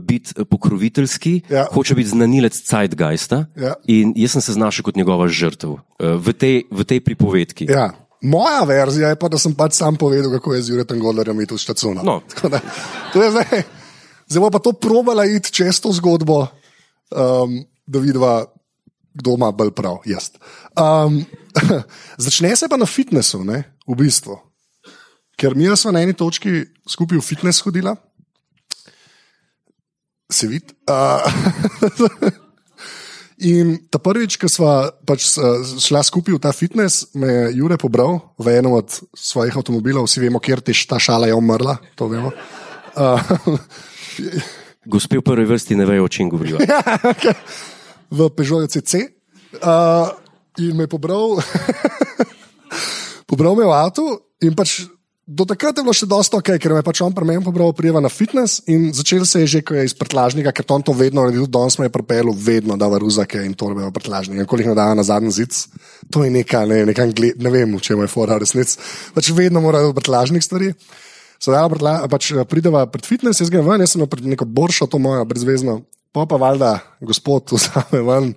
biti 0.00 0.34
eh, 0.36 0.44
pokroviteljski, 0.44 1.40
Ja. 1.50 1.66
hoče 1.72 1.94
biti 1.94 2.08
znanilec 2.08 2.70
Zeitgeista. 2.70 3.46
Ja. 3.56 3.74
In 3.86 4.12
jaz 4.16 4.32
sem 4.32 4.42
se 4.42 4.52
znašel 4.52 4.82
kot 4.82 4.96
njegova 4.96 5.28
žrtev 5.28 5.72
eh, 5.72 6.14
v 6.16 6.32
tej, 6.32 6.62
v 6.70 6.84
tej 6.84 7.00
pripovedki. 7.00 7.66
Ja. 7.70 7.92
Moja 8.22 8.62
verzija 8.62 9.08
je 9.08 9.18
pa, 9.18 9.26
da 9.28 9.38
sem 9.38 9.54
pač 9.54 9.74
sam 9.74 9.96
povedal, 9.98 10.30
kako 10.38 10.54
je 10.54 10.62
z 10.62 10.70
Juretom 10.70 11.00
Godlerjem 11.02 11.40
iti 11.42 11.54
v 11.54 11.58
štacuno. 11.58 12.02
No. 12.06 12.20
Da, 12.46 12.60
to 13.12 13.22
je 13.22 13.30
zdaj, 13.34 13.62
zdaj 14.30 14.50
pa 14.52 14.60
to 14.62 14.72
probala 14.72 15.26
iti 15.26 15.50
čez 15.50 15.80
to 15.82 15.90
zgodbo, 15.90 16.46
um, 17.10 17.56
da 17.82 17.98
vidiva, 17.98 18.46
kdo 19.18 19.34
ima 19.34 19.50
bolj 19.50 19.74
prav. 19.74 19.98
Jaz. 20.06 20.30
Um, 20.78 21.24
začne 22.24 22.54
se 22.56 22.70
pa 22.70 22.78
na 22.78 22.86
fitnessu, 22.86 23.42
ne, 23.42 23.64
v 23.90 23.98
bistvu. 23.98 24.38
Ker 25.34 25.58
mi 25.58 25.66
smo 25.76 25.90
na 25.90 26.06
eni 26.06 26.14
točki 26.14 26.62
skupaj 26.86 27.18
v 27.18 27.26
fitness 27.26 27.66
hodila, 27.66 27.96
se 30.32 30.48
vidi. 30.50 30.74
Uh, 30.88 31.22
In 33.42 33.74
ta 33.90 33.98
prvič, 33.98 34.36
ko 34.38 34.46
smo 34.46 34.70
pač 35.02 35.34
šla 35.82 36.02
skupaj 36.06 36.36
v 36.36 36.38
ta 36.38 36.52
fitness, 36.54 37.10
me 37.18 37.26
je 37.26 37.58
Jure 37.58 37.74
pobral 37.74 38.20
v 38.38 38.54
enem 38.54 38.78
od 38.78 38.86
svojih 39.18 39.56
avtomobilov, 39.58 40.06
vsi 40.06 40.22
vemo, 40.22 40.38
kjer 40.38 40.62
ti 40.62 40.70
ta 40.86 41.00
šala 41.02 41.26
je 41.26 41.34
umrla. 41.34 41.74
To 41.98 42.06
vemo. 42.06 42.30
Uh, 42.94 43.18
Gospe 44.86 45.18
v 45.18 45.26
prvi 45.26 45.46
vrsti 45.48 45.74
ne 45.74 45.86
vejo, 45.90 46.06
o 46.06 46.12
čem 46.12 46.30
govorijo. 46.30 46.62
v 48.16 48.18
Peugeotu 48.30 48.78
CC. 48.78 49.10
Uh, 49.58 50.14
in 50.62 50.78
me 50.78 50.86
pobral, 50.86 51.42
pobral 53.30 53.58
me 53.58 53.66
v 53.66 53.74
avtu. 53.74 54.06
In 54.46 54.54
pač 54.54 54.86
do 55.26 55.46
takrat 55.46 55.78
je 55.78 55.84
bilo 55.86 55.94
še 55.94 56.08
dosta 56.10 56.40
ok, 56.40 56.56
ker 56.58 56.74
me 56.74 56.80
je 56.80 56.86
pač 56.86 57.00
on 57.04 57.14
pri 57.14 57.26
meni 57.28 57.44
pobral, 57.44 57.70
prijeva 57.76 58.02
na 58.02 58.10
fitness. 58.10 58.62
In 58.66 58.90
začel 58.94 59.22
se 59.28 59.44
je 59.44 59.46
že, 59.56 59.60
ko 59.62 59.76
je 59.78 59.84
iz 59.86 59.94
prtlažnika, 59.94 60.50
ker 60.50 60.66
to 60.66 60.74
on 60.74 60.82
to 60.82 60.94
vedno 60.96 61.22
naredil, 61.22 61.46
danes 61.46 61.78
me 61.78 61.86
je 61.86 61.94
pripeljal 61.94 62.34
vedno, 62.34 62.76
da 62.76 62.90
varuzake 62.90 63.44
in 63.46 63.54
torbe 63.54 63.86
v 63.86 63.92
prtlažnik. 63.94 64.42
In 64.42 64.50
koliko 64.50 64.74
nadaja 64.74 64.98
na 64.98 65.06
zadnji 65.06 65.30
zid, 65.30 65.54
to 66.10 66.24
je 66.26 66.30
neka, 66.34 66.64
ne, 66.66 66.82
neka 66.90 67.06
angle, 67.06 67.32
ne 67.38 67.54
vem, 67.54 67.78
če 67.78 67.96
mu 67.96 68.06
je 68.06 68.10
fora 68.10 68.40
resnic. 68.42 68.74
Pač 69.14 69.30
vedno 69.36 69.62
mora 69.62 69.84
v 69.86 69.94
prtlažnik 69.94 70.42
stvari. 70.42 70.72
Sedaj 71.42 71.70
pač 72.10 72.30
prideva 72.46 72.84
pred 72.86 73.06
fitness, 73.06 73.42
jaz 73.42 73.50
grem 73.50 73.66
ven, 73.66 73.82
jaz 73.82 73.94
sem 73.94 74.04
pred 74.06 74.26
neko 74.26 74.46
boršo, 74.46 74.86
to 74.86 74.98
moja 75.02 75.26
brezvezno. 75.26 75.80
Pa 76.14 76.26
pa 76.28 76.36
valjda, 76.38 76.76
gospod, 77.02 77.50
vzame 77.54 78.02
ven. 78.06 78.34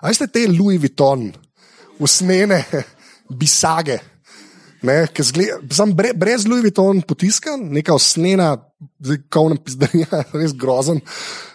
A 0.00 0.10
ste 0.14 0.26
te 0.26 0.46
Louis 0.48 0.80
Vuitton, 0.80 1.28
usnjene 2.00 2.64
bisage, 3.40 4.00
ne, 4.82 5.06
sam 5.70 5.94
bre, 5.96 6.12
brez 6.16 6.46
Louis 6.48 6.64
Vuitton 6.64 7.02
potiskan, 7.06 7.62
neka 7.74 7.94
usnjena, 7.96 8.54
kovna 9.32 9.58
pizdarija, 9.60 10.24
res 10.40 10.54
grozen. 10.56 11.02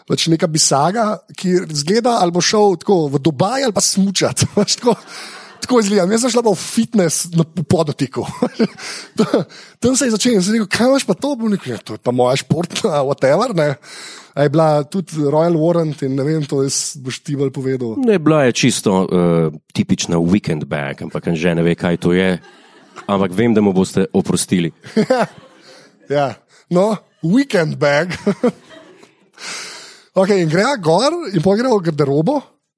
Pač 0.06 0.28
neka 0.30 0.48
bisaga, 0.52 1.16
ki 1.38 1.64
zgleda, 1.74 2.20
ali 2.22 2.34
bo 2.34 2.44
šel 2.44 2.78
tako 2.82 3.00
v 3.16 3.22
Dubaj 3.26 3.66
ali 3.66 3.74
pa 3.74 3.82
smučati. 3.82 4.46
Pač 4.54 4.76
tako, 4.80 4.94
tako 5.64 5.80
izgleda. 5.82 6.06
Jaz 6.14 6.28
sem 6.28 6.36
šla 6.36 6.44
v 6.46 6.58
fitness 6.62 7.32
na 7.34 7.46
podotiku. 7.46 8.26
Tam 9.82 9.98
se 9.98 10.06
je 10.06 10.14
začel 10.14 10.38
in 10.38 10.46
sem 10.46 10.60
rekel, 10.60 10.70
kaj 10.70 10.92
imaš 10.92 11.08
pa 11.10 11.18
to? 11.18 11.34
Bom 11.40 11.50
Rekel, 11.54 11.74
ja, 11.74 11.80
to 11.82 11.98
je 11.98 12.04
pa 12.06 12.14
moja 12.14 12.38
športna, 12.44 13.02
whatever. 13.08 13.56
Ne. 13.58 13.74
A 14.36 14.46
je 14.46 14.52
bila 14.52 14.84
tudi 14.84 15.24
Royal 15.24 15.56
Warrant 15.58 16.04
in 16.06 16.18
ne 16.20 16.26
vem, 16.28 16.44
to 16.46 16.60
jaz 16.62 17.00
boš 17.02 17.22
ti 17.24 17.38
bolj 17.40 17.54
povedal. 17.56 17.96
Ne, 18.04 18.20
bila 18.20 18.44
je 18.46 18.52
čisto 18.62 19.08
uh, 19.08 19.50
tipična 19.74 20.20
weekend 20.20 20.68
bag, 20.70 21.02
ampak 21.08 21.32
že 21.34 21.56
ne 21.56 21.64
ve, 21.64 21.74
kaj 21.74 21.98
to 22.04 22.14
je. 22.14 22.36
Ampak 23.06 23.36
vem, 23.36 23.54
da 23.54 23.62
mu 23.62 23.74
boste 23.76 24.08
oprostili. 24.14 24.72
Ja. 26.06 26.36
No, 26.70 26.98
weekend 27.26 27.78
bag. 27.82 28.14
okay, 30.22 30.42
in 30.42 30.50
greja 30.50 30.76
gor, 30.78 31.14
in 31.34 31.42
pa 31.42 31.56
gremo 31.58 31.80
v 31.80 31.86
garderobo, 31.90 32.36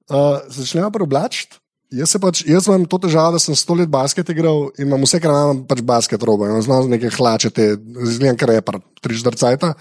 uh, 0.08 0.40
začnejo 0.48 0.88
pa 0.92 1.04
oblačiti. 1.04 1.60
Jaz, 1.88 2.12
pač, 2.20 2.42
jaz 2.44 2.66
imam 2.68 2.84
to 2.84 2.98
težavo, 3.00 3.36
da 3.36 3.40
sem 3.40 3.56
sto 3.56 3.72
let 3.72 3.88
basket 3.88 4.28
igral 4.28 4.66
in 4.76 4.84
imam 4.84 5.06
vse, 5.06 5.22
kar 5.24 5.32
imam, 5.32 5.62
pač 5.64 5.80
basket 5.80 6.24
robo. 6.24 6.44
Imam 6.44 6.60
znal 6.60 6.88
neke 6.88 7.08
hlače, 7.14 7.48
te 7.48 7.70
zgledam 8.12 8.36
kar 8.36 8.52
je, 8.52 8.64
tri 9.00 9.16
žrcajta. 9.16 9.72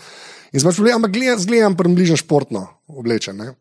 In 0.53 0.61
sem 0.61 0.69
pač 0.69 0.79
problem, 0.79 1.01
ampak 1.01 1.11
gledam, 1.17 1.41
zgledam 1.43 1.75
približno 1.75 2.15
športno 2.19 2.63
oblečen. 2.87 3.35
Ne. 3.35 3.57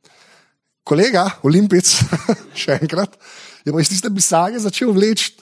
Kolega, 0.87 1.27
olimpijc, 1.43 1.91
še 2.63 2.79
enkrat, 2.79 3.19
je 3.67 3.75
pa 3.75 3.83
iz 3.83 3.91
tiste 3.91 4.15
bisage 4.15 4.63
začel 4.63 4.95
vleči. 4.95 5.35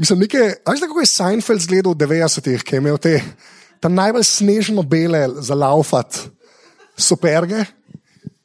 Mislim, 0.00 0.22
nekaj, 0.24 0.54
a 0.64 0.72
veš, 0.72 0.80
kako 0.80 1.02
je 1.02 1.08
Seinfeld 1.10 1.60
zgledal 1.60 1.92
v 1.92 2.00
90-ih, 2.00 2.62
ki 2.64 2.76
je 2.76 2.80
imel 2.80 2.96
te 2.96 3.18
najbolj 3.84 4.24
snežno 4.24 4.82
bele 4.82 5.26
za 5.44 5.54
laufat 5.54 6.22
superge, 6.96 7.66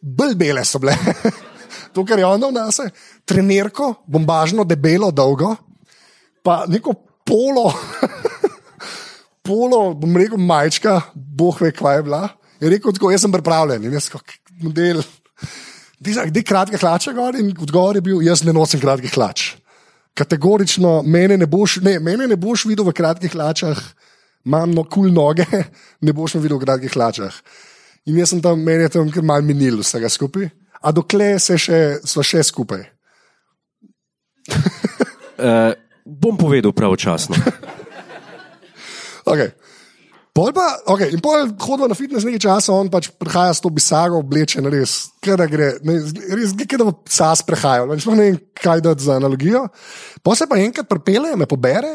bolj 0.01 0.35
bele 0.35 0.65
so 0.67 0.81
bile. 0.83 0.97
to, 1.95 2.03
kar 2.03 2.19
je 2.19 2.27
ono 2.27 2.51
v 2.51 2.57
nas, 2.57 2.81
trenerko, 3.23 3.93
bombažno, 4.03 4.67
debelo, 4.67 5.13
dolgo, 5.15 5.53
pa 6.43 6.65
neko 6.67 6.97
polo, 7.23 7.69
polo, 9.47 9.81
bom 9.95 10.19
rekel, 10.19 10.41
majčka, 10.41 10.99
boh 11.15 11.55
ve, 11.61 11.71
kva 11.71 11.95
je 11.95 12.07
bila. 12.09 12.23
Je 12.59 12.75
rekel, 12.75 12.91
tako, 12.95 13.15
jaz 13.15 13.23
sem 13.23 13.31
pripravljen 13.31 13.87
in 13.87 13.95
jaz 13.95 14.11
kot 14.11 14.39
model. 14.59 15.03
Kde 16.03 16.43
kratke 16.43 16.77
hlače 16.83 17.15
gor 17.15 17.39
in 17.39 17.55
odgovor 17.55 17.95
je 17.95 18.03
bil, 18.03 18.19
jaz 18.27 18.43
ne 18.43 18.51
nosim 18.55 18.83
kratkih 18.83 19.15
hlač. 19.15 19.53
Kategorično, 20.15 21.01
mene 21.03 21.37
ne 21.37 21.47
boš, 21.47 21.79
ne, 21.83 21.97
mene 21.99 22.27
ne 22.31 22.37
boš 22.39 22.65
videl 22.69 22.87
v 22.87 22.95
kratkih 22.95 23.33
hlačah, 23.35 23.79
imam 24.47 24.71
no 24.71 24.85
kul 24.85 25.09
cool 25.09 25.13
noge, 25.13 25.45
ne 26.05 26.13
boš 26.15 26.37
me 26.37 26.45
videl 26.45 26.59
v 26.59 26.65
kratkih 26.65 26.95
hlačah. 26.95 27.39
In 28.05 28.19
jaz 28.21 28.31
sem 28.31 28.41
tam, 28.41 28.61
meni 28.61 28.85
je 28.85 28.93
tam 28.95 29.09
kar 29.11 29.25
mal 29.25 29.43
minil 29.43 29.81
vsega 29.81 30.09
skupaj, 30.11 30.49
a 30.81 30.93
dokler 30.93 31.39
se 31.41 31.57
še, 31.59 31.81
sva 32.05 32.23
še 32.23 32.43
skupaj. 32.45 32.85
Uh, 35.35 35.73
bom 36.21 36.37
povedal 36.37 36.75
pravočasno. 36.75 37.35
Okay. 39.25 39.49
Pol 40.35 40.51
pa, 40.51 40.65
okay, 40.91 41.13
in 41.15 41.21
pol 41.23 41.45
hodimo 41.63 41.87
na 41.87 41.95
fitness 41.95 42.27
nekaj 42.27 42.41
časa, 42.43 42.73
on 42.75 42.89
pač 42.91 43.07
prihaja 43.15 43.53
s 43.55 43.63
to 43.63 43.69
bisago, 43.71 44.19
oblečen, 44.19 44.65
res, 44.67 44.95
kaj 45.23 45.37
da 45.39 45.45
gre, 45.47 45.69
ne, 45.87 45.93
res, 46.35 46.51
kaj 46.59 46.81
da 46.81 46.87
bo 46.89 46.91
psa 47.07 47.29
sprehajal, 47.39 47.87
ne, 47.87 47.95
ne 47.95 48.17
vem, 48.19 48.39
kaj 48.59 48.83
da 48.83 48.91
za 48.99 49.15
analogijo. 49.15 49.61
Pa 50.19 50.35
se 50.35 50.49
pa 50.51 50.59
enkrat 50.59 50.89
pripelje, 50.91 51.37
me 51.39 51.47
pobere, 51.47 51.93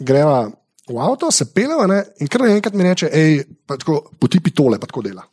greva 0.00 0.46
v 0.88 1.02
avto, 1.04 1.28
se 1.36 1.50
peleva 1.52 1.84
ne, 1.90 1.98
in 2.24 2.30
kar 2.32 2.46
naenkrat 2.46 2.78
mi 2.80 2.86
reče, 2.86 3.10
hej, 3.12 3.44
potipi 3.68 4.54
tole, 4.56 4.80
pa 4.80 4.88
tako 4.88 5.04
dela. 5.04 5.26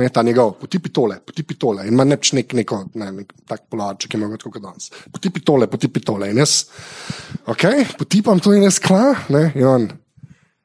Ne, 0.00 0.08
ta 0.10 0.26
njegov, 0.26 0.56
potipi 0.58 0.90
tole, 0.94 1.20
potipi 1.26 1.54
tole. 1.58 1.86
In 1.86 1.94
ima 1.94 2.04
neč 2.06 2.32
nek, 2.34 2.50
neko, 2.54 2.80
ne, 2.98 3.12
nek 3.14 3.32
tak 3.46 3.64
polarček, 3.70 4.10
ki 4.10 4.18
ima 4.18 4.28
kot 4.34 4.58
danes. 4.58 4.90
Potipi 5.10 5.42
tole, 5.46 5.70
potipi 5.70 6.02
tole. 6.02 6.32
In 6.34 6.42
jaz, 6.42 6.64
ok, 7.46 7.94
potipam 7.98 8.42
to 8.42 8.54
in 8.58 8.66
jaz 8.66 8.82
kla, 8.82 9.14
ne, 9.34 9.46
in 9.54 9.70
on, 9.70 9.88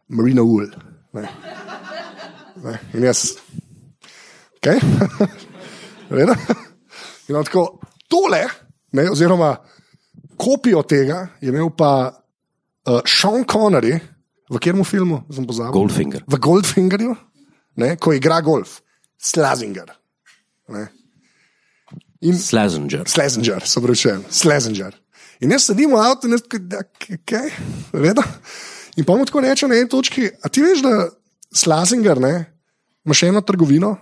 marina 0.10 0.46
wool. 0.46 0.70
Ne. 1.16 1.30
Ne, 2.64 2.80
in 2.94 3.04
jaz, 3.04 3.36
ok, 4.58 4.68
reda. 6.10 6.36
In 7.28 7.38
tako, 7.42 7.64
tole, 8.12 8.44
ne, 8.94 9.08
oziroma 9.10 9.56
kopijo 10.38 10.84
tega 10.86 11.24
je 11.42 11.50
imel 11.50 11.72
pa 11.78 11.92
uh, 12.12 13.00
Sean 13.06 13.46
Connery, 13.50 13.96
v 14.50 14.60
katerem 14.60 14.84
filmu, 14.86 15.24
sem 15.34 15.48
pozabil. 15.48 15.74
Goldfinger. 15.74 16.26
V 16.28 16.40
Goldfingerju, 16.48 17.16
ne, 17.82 17.96
ko 17.98 18.14
igra 18.14 18.42
golf, 18.46 18.78
Slazinger. 19.18 19.90
Ne. 20.76 20.86
In 22.22 22.38
Slazenger. 22.38 23.08
Slazenger, 23.10 23.66
se 23.66 23.82
pravi, 23.82 24.20
Slazenger. 24.30 25.00
In 25.42 25.52
jaz 25.52 25.66
sedim 25.72 25.96
v 25.96 26.04
avtu 26.04 26.30
in 26.30 26.38
jaz 26.38 26.46
kaj, 27.26 27.50
reda. 27.94 28.24
In 28.96 29.04
pa 29.04 29.16
mu 29.16 29.26
tako 29.28 29.44
reče 29.44 29.68
na 29.68 29.76
eni 29.76 29.90
točki, 29.92 30.30
a 30.42 30.50
ti 30.50 30.64
veš, 30.64 30.84
da 30.86 31.10
Slazenger 31.56 32.20
ne, 32.24 32.34
ima 33.06 33.16
še 33.16 33.30
eno 33.32 33.42
trgovino, 33.46 33.96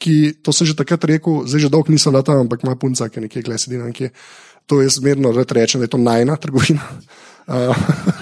ki, 0.00 0.40
to 0.40 0.54
sem 0.56 0.70
že 0.70 0.76
takrat 0.78 1.04
rekel, 1.10 1.42
zdaj 1.44 1.66
že 1.66 1.72
dolgo 1.72 1.92
nisem 1.92 2.14
leta, 2.14 2.38
ampak 2.40 2.64
ima 2.64 2.76
punca, 2.78 3.10
ki 3.10 3.26
nekje 3.26 3.44
gleda 3.44 3.60
sedi 3.60 3.80
nekje. 3.80 4.14
To 4.70 4.80
jaz 4.80 5.00
zmerno 5.00 5.32
rad 5.34 5.50
rečem, 5.52 5.82
da 5.82 5.88
je 5.88 5.92
to 5.92 6.00
najna 6.00 6.38
trgovina. 6.40 6.84
Uh, 7.50 7.74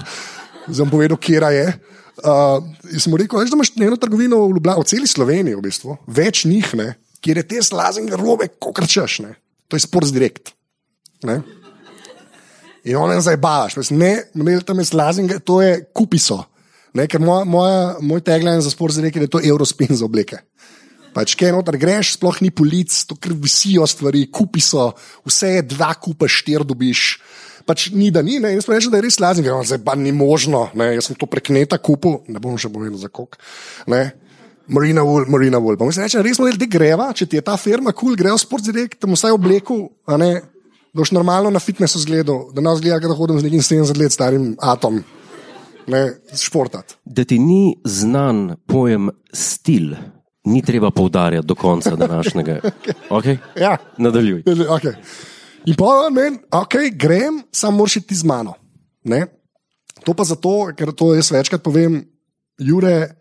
zdaj 0.73 0.83
bom 0.87 0.97
povedal, 0.97 1.21
kje 1.21 1.53
je. 1.55 1.67
Uh, 2.19 2.65
in 2.91 2.99
sem 3.05 3.15
rekel, 3.15 3.39
veš, 3.39 3.53
da 3.53 3.59
imaš 3.61 3.75
eno 3.77 3.99
trgovino 4.01 4.41
v 4.49 4.57
Ljubljani, 4.57 4.83
v 4.83 4.91
celi 4.91 5.07
Sloveniji, 5.07 5.59
v 5.59 5.67
bistvu, 5.69 5.99
več 6.09 6.43
njih, 6.49 6.73
ne, 6.81 6.89
kjer 7.23 7.43
je 7.43 7.47
te 7.53 7.63
slazenga 7.63 8.19
robe, 8.19 8.49
kot 8.59 8.81
rečeš. 8.83 9.21
Ne. 9.23 9.37
To 9.69 9.79
je 9.79 9.85
Sports 9.85 10.11
Direct. 10.15 10.51
Ne. 11.29 11.43
In 12.89 12.97
on 12.97 13.13
je 13.13 13.21
zdaj 13.21 13.37
baš, 13.37 13.77
ne, 13.93 14.15
ne, 14.35 14.61
tam 14.65 14.79
je 14.81 14.89
slazenga, 14.89 15.39
to 15.45 15.61
je 15.61 15.83
kupiso. 15.93 16.41
Ne, 16.97 17.05
ker 17.11 17.21
moja, 17.21 17.45
moja, 17.45 17.81
moj 18.01 18.23
tagline 18.25 18.63
za 18.65 18.73
Direct 18.73 19.21
je, 19.21 19.21
da 19.21 19.29
je 19.29 19.35
to 19.37 19.43
Eurospin 19.45 19.93
za 19.93 20.07
obleke. 20.07 20.41
Pač, 21.13 21.35
kaj 21.37 21.53
noter 21.53 21.77
greš, 21.81 22.15
sploh 22.17 22.39
ni 22.45 22.51
polic, 22.55 22.95
to 23.09 23.17
kar 23.21 23.35
visijo 23.37 23.87
stvari, 23.89 24.27
kupi 24.33 24.63
so, 24.65 24.91
vse 25.29 25.59
je 25.59 25.67
dva 25.69 25.91
kupa, 26.01 26.29
štir 26.31 26.65
dobiš. 26.65 27.19
Pač 27.69 27.91
ni 27.93 28.09
da 28.15 28.23
ni, 28.25 28.39
ne? 28.41 28.55
in 28.57 28.65
smo 28.65 28.73
rekli, 28.73 28.93
da 28.93 29.01
je 29.01 29.05
res 29.05 29.21
lažje, 29.21 29.53
zdaj 29.69 29.83
pa 29.85 29.97
ni 29.99 30.15
možno, 30.17 30.69
ne? 30.79 30.95
jaz 30.97 31.11
sem 31.11 31.19
to 31.21 31.29
prek 31.29 31.53
neta 31.53 31.77
kupil, 31.77 32.23
ne 32.33 32.41
bom 32.41 32.57
še 32.57 32.73
povedal 32.73 32.97
za 33.01 33.13
kok. 33.13 33.37
Ne? 33.93 34.07
Marina 34.73 35.05
Wool, 35.05 35.29
Marina 35.29 35.61
Wool. 35.61 35.77
Pa 35.81 35.85
mi 35.89 35.93
se 35.97 36.05
reče, 36.05 36.23
res 36.25 36.41
smo 36.41 36.49
rekli, 36.49 36.65
da 36.65 36.71
greva, 36.73 37.11
če 37.17 37.29
ti 37.29 37.37
je 37.37 37.45
ta 37.45 37.57
firma 37.61 37.93
kul, 37.93 38.15
cool, 38.15 38.21
grejo 38.21 38.37
v 38.37 38.45
Sports 38.45 38.69
Direct, 38.69 39.01
tam 39.01 39.17
vsaj 39.17 39.37
obleku, 39.37 39.81
a 40.09 40.17
ne, 40.21 40.33
boš 40.99 41.13
normalno 41.15 41.51
na 41.55 41.61
fitnessu 41.63 42.01
zgledal, 42.03 42.49
da 42.53 42.61
nas 42.65 42.81
gleda, 42.83 43.09
da 43.09 43.15
hodim 43.15 43.39
z 43.41 43.47
nekim 43.47 43.63
70 43.63 43.99
let 44.01 44.13
starim 44.13 44.57
atom, 44.59 45.01
ne, 45.87 46.03
športat. 46.37 46.97
Da 47.05 47.25
ti 47.25 47.39
ni 47.39 47.79
znan 47.85 48.57
pojem 48.67 49.11
stil, 49.33 49.95
ni 50.45 50.63
treba 50.63 50.91
poudarjati 50.91 51.47
do 51.47 51.55
konca 51.55 51.97
današnjega. 51.97 52.61
Okay? 53.11 53.39
Ja. 53.57 53.77
Nadaljuj. 53.99 54.43
Okay. 54.45 54.95
In 55.65 55.75
pa 55.75 56.11
meni, 56.13 56.39
ok, 56.53 56.75
grem, 56.93 57.43
sam 57.53 57.75
moraš 57.75 57.97
iti 57.97 58.15
z 58.15 58.25
mano. 58.25 58.55
Ne? 59.05 59.27
To 60.05 60.15
pa 60.15 60.25
zato, 60.25 60.71
ker 60.77 60.93
to 60.93 61.15
jaz 61.15 61.31
večkrat 61.33 61.63
povem, 61.63 62.03
Jure 62.59 63.15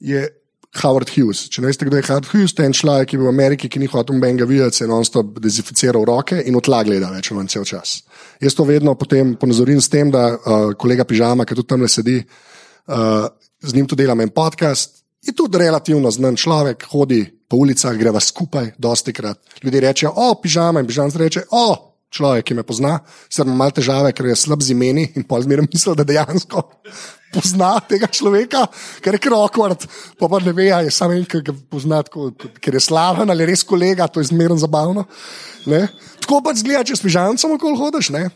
je 0.00 0.37
Howard 0.76 1.08
Hughes. 1.14 1.46
Če 1.48 1.62
ne 1.64 1.70
veste, 1.70 1.86
kdo 1.88 1.96
je 1.96 2.04
Howard 2.10 2.28
Hughes, 2.28 2.52
to 2.52 2.62
je 2.62 2.68
en 2.68 2.76
človek, 2.76 3.08
ki 3.08 3.16
je 3.16 3.22
bil 3.22 3.30
v 3.30 3.32
Ameriki, 3.32 3.70
ki 3.72 3.80
ni 3.80 3.88
hotel 3.88 4.18
nobenega 4.18 4.46
videti, 4.48 4.80
se 4.80 4.84
je 4.84 4.90
non-stop 4.90 5.38
dezinficiral 5.40 6.04
roke 6.08 6.36
in 6.44 6.58
odla 6.58 6.82
gleda 6.86 7.08
več 7.14 7.30
ali 7.30 7.38
manj 7.38 7.54
cel 7.54 7.64
čas. 7.68 7.94
Jaz 8.44 8.56
to 8.56 8.66
vedno 8.68 8.94
potem 9.00 9.32
ponazorim 9.40 9.80
s 9.80 9.88
tem, 9.92 10.12
da 10.12 10.28
uh, 10.36 10.68
kolega 10.78 11.08
Pižama, 11.08 11.48
ki 11.48 11.56
tudi 11.56 11.72
tam 11.72 11.82
le 11.84 11.90
sedi, 11.92 12.20
uh, 12.20 13.26
z 13.64 13.74
njim 13.74 13.88
tudi 13.88 14.04
delam 14.04 14.20
en 14.20 14.32
podcast. 14.34 15.00
Je 15.24 15.34
tudi 15.34 15.58
relativno 15.58 16.12
znan 16.14 16.36
človek, 16.38 16.84
hodi 16.92 17.24
po 17.48 17.58
ulicah, 17.64 17.96
greva 17.96 18.20
skupaj, 18.20 18.74
dosti 18.78 19.12
krat. 19.16 19.40
Ljudje 19.64 19.80
rečejo, 19.80 20.12
o, 20.14 20.34
pižama, 20.42 20.84
in 20.84 20.86
pižam 20.86 21.10
reče, 21.10 21.48
o, 21.50 21.64
človek, 22.12 22.44
ki 22.48 22.56
me 22.58 22.64
pozna, 22.64 22.98
sicer 23.28 23.48
ima 23.48 23.56
malo 23.64 23.74
težave, 23.74 24.12
ker 24.16 24.28
je 24.28 24.36
slab 24.36 24.62
z 24.64 24.76
imeni 24.76 25.08
in 25.16 25.24
pol 25.28 25.42
zmeraj 25.44 25.66
misli, 25.72 25.96
da 25.96 26.06
dejansko 26.08 26.62
pozna 27.34 27.76
tega 27.84 28.08
človeka, 28.10 28.64
ker 29.04 29.16
je 29.16 29.22
krokvart, 29.22 29.86
pa 30.18 30.28
pa 30.30 30.40
ne 30.44 30.52
ve, 30.56 30.70
a 30.72 30.80
je 30.86 30.92
samo 30.94 31.16
en, 31.16 31.26
ki 31.28 31.42
ga 31.44 31.54
pozna, 31.70 32.02
tako, 32.06 32.30
ker 32.60 32.78
je 32.78 32.84
slaven 32.88 33.30
ali 33.30 33.48
res 33.48 33.64
kolega, 33.66 34.08
to 34.08 34.22
je 34.22 34.30
zmeraj 34.30 34.62
zabavno. 34.64 35.04
Ne? 35.68 35.86
Tako 36.24 36.40
pač 36.44 36.62
zgleda, 36.62 36.84
če 36.88 36.98
s 36.98 37.04
pižamcem 37.04 37.56
okol 37.56 37.76
hodiš, 37.78 38.12
ne? 38.16 38.28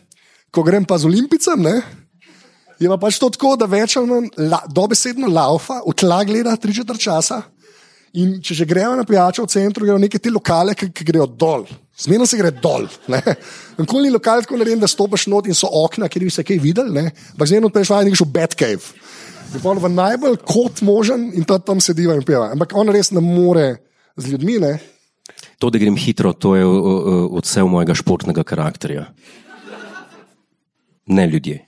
ko 0.53 0.61
grem 0.61 0.85
pa 0.85 0.99
z 1.01 1.09
olimpicem. 1.09 1.57
Ne? 1.65 1.79
Je 2.77 2.89
pa 2.89 2.97
pač 3.01 3.17
to 3.21 3.29
tako, 3.33 3.55
da 3.57 3.69
več 3.69 3.97
ali 3.97 4.09
manj 4.09 4.29
la, 4.49 4.61
dobesedno 4.69 5.29
laufa, 5.31 5.81
v 5.85 5.95
tla 5.97 6.21
gleda 6.27 6.55
tri 6.61 6.75
četrt 6.75 7.01
časa. 7.01 7.41
In 8.21 8.37
če 8.45 8.61
že 8.61 8.69
gremo 8.69 8.93
na 8.97 9.05
pijačo 9.07 9.47
v 9.47 9.49
centru, 9.49 9.87
grejo 9.87 9.97
neke 9.97 10.21
te 10.21 10.29
lokale, 10.29 10.75
ki, 10.77 10.91
ki 10.93 11.07
grejo 11.07 11.25
dol. 11.25 11.65
Zmerno 11.97 12.25
se 12.25 12.37
gre 12.37 12.51
dol. 12.51 12.87
Nikoli 13.77 14.07
ni 14.07 14.13
lokal 14.13 14.41
tako 14.41 14.57
narejen, 14.57 14.81
da 14.81 14.89
stopiš 14.89 15.27
not 15.29 15.47
in 15.47 15.57
so 15.57 15.69
okna, 15.69 16.09
kjer 16.09 16.25
bi 16.25 16.31
se 16.33 16.45
kaj 16.45 16.57
videl, 16.61 16.89
ampak 16.89 17.49
zmerno 17.49 17.69
peš 17.73 17.91
vajen, 17.93 18.09
nekaj 18.09 18.25
v 18.25 18.33
Batcave. 18.33 18.83
In 19.53 19.61
pa 19.61 19.75
v 19.77 19.91
najbolj 19.93 20.39
kot 20.49 20.81
možen 20.81 21.29
in 21.37 21.45
ta 21.45 21.59
tam 21.61 21.81
sediva 21.83 22.15
in 22.17 22.25
peva. 22.25 22.49
Ampak 22.55 22.73
on 22.73 22.89
res 22.89 23.11
ne 23.13 23.21
more 23.21 23.67
z 24.17 24.33
ljudmi. 24.33 24.57
Ne? 24.63 24.73
To, 25.61 25.69
da 25.69 25.77
grem 25.77 25.97
hitro, 25.99 26.33
to 26.33 26.55
je 26.57 26.65
odsev 26.65 27.69
mojega 27.69 27.93
športnega 27.93 28.43
karakterja. 28.43 29.05
Ne 31.13 31.27
ljudje. 31.29 31.61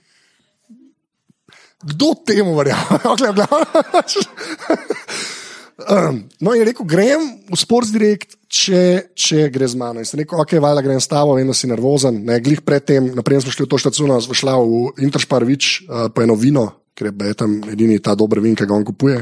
Kdo 1.86 2.14
temu 2.26 2.58
verjame? 2.58 2.98
Um, 5.76 6.22
no, 6.40 6.54
in 6.56 6.64
rekel, 6.64 6.86
grem 6.88 7.20
v 7.52 7.56
Sports 7.60 7.90
Direct, 7.92 8.38
če, 8.48 9.12
če 9.12 9.50
gre 9.52 9.66
z 9.68 9.76
mano. 9.76 10.00
In 10.00 10.08
sem 10.08 10.22
rekel, 10.22 10.40
ok, 10.40 10.54
valjda 10.62 10.84
grem 10.86 11.00
s 11.02 11.10
tabo, 11.10 11.34
vem, 11.36 11.50
da 11.50 11.56
si 11.56 11.68
nervozen. 11.68 12.22
Ne, 12.24 12.38
glih 12.40 12.62
predtem, 12.64 13.10
naprej 13.12 13.42
smo 13.44 13.52
šli 13.52 13.66
v 13.66 13.70
to 13.74 13.80
štacuno, 13.84 14.16
smo 14.24 14.36
šli 14.36 14.54
v 14.56 15.04
Interšparvič 15.04 15.68
uh, 15.84 16.06
po 16.16 16.24
eno 16.24 16.36
vino, 16.40 16.64
ker 16.96 17.10
je 17.12 17.34
tam 17.36 17.58
edini 17.68 17.98
ta 18.00 18.14
dober 18.16 18.40
vin, 18.40 18.56
ki 18.56 18.64
ga 18.64 18.72
on 18.72 18.86
kupuje. 18.88 19.18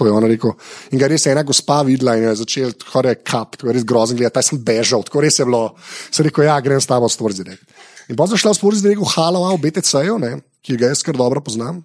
To 0.00 0.08
je 0.08 0.14
on 0.16 0.24
rekel. 0.24 0.54
In 0.96 1.02
ga 1.02 1.10
res 1.12 1.26
je 1.28 1.34
ena 1.34 1.44
gospa 1.44 1.82
videla 1.84 2.16
in 2.16 2.24
je 2.30 2.38
začel, 2.40 2.72
tako 2.80 3.02
je 3.04 3.18
kap, 3.20 3.58
tako 3.58 3.68
je 3.68 3.74
res 3.76 3.84
grozen 3.84 4.16
gledati, 4.16 4.38
taj 4.38 4.46
sem 4.48 4.62
bežal, 4.64 5.04
tako 5.04 5.20
res 5.20 5.36
je 5.36 5.44
bilo. 5.44 5.66
Sem 6.08 6.24
rekel, 6.30 6.46
ja, 6.48 6.56
grem 6.64 6.80
s 6.80 6.88
tabo 6.88 7.10
v 7.10 7.12
Sports 7.12 7.42
Direct. 7.42 7.76
In 8.08 8.16
pa 8.16 8.24
sem 8.24 8.40
šla 8.40 8.54
v 8.56 8.60
Sports 8.62 8.80
Direct 8.80 9.04
v 9.04 9.12
Halo, 9.18 9.44
v 9.52 9.60
BTC-ju, 9.66 10.16
ki 10.64 10.80
ga 10.80 10.94
jaz 10.94 11.04
kar 11.04 11.20
dobro 11.20 11.44
poznam, 11.44 11.84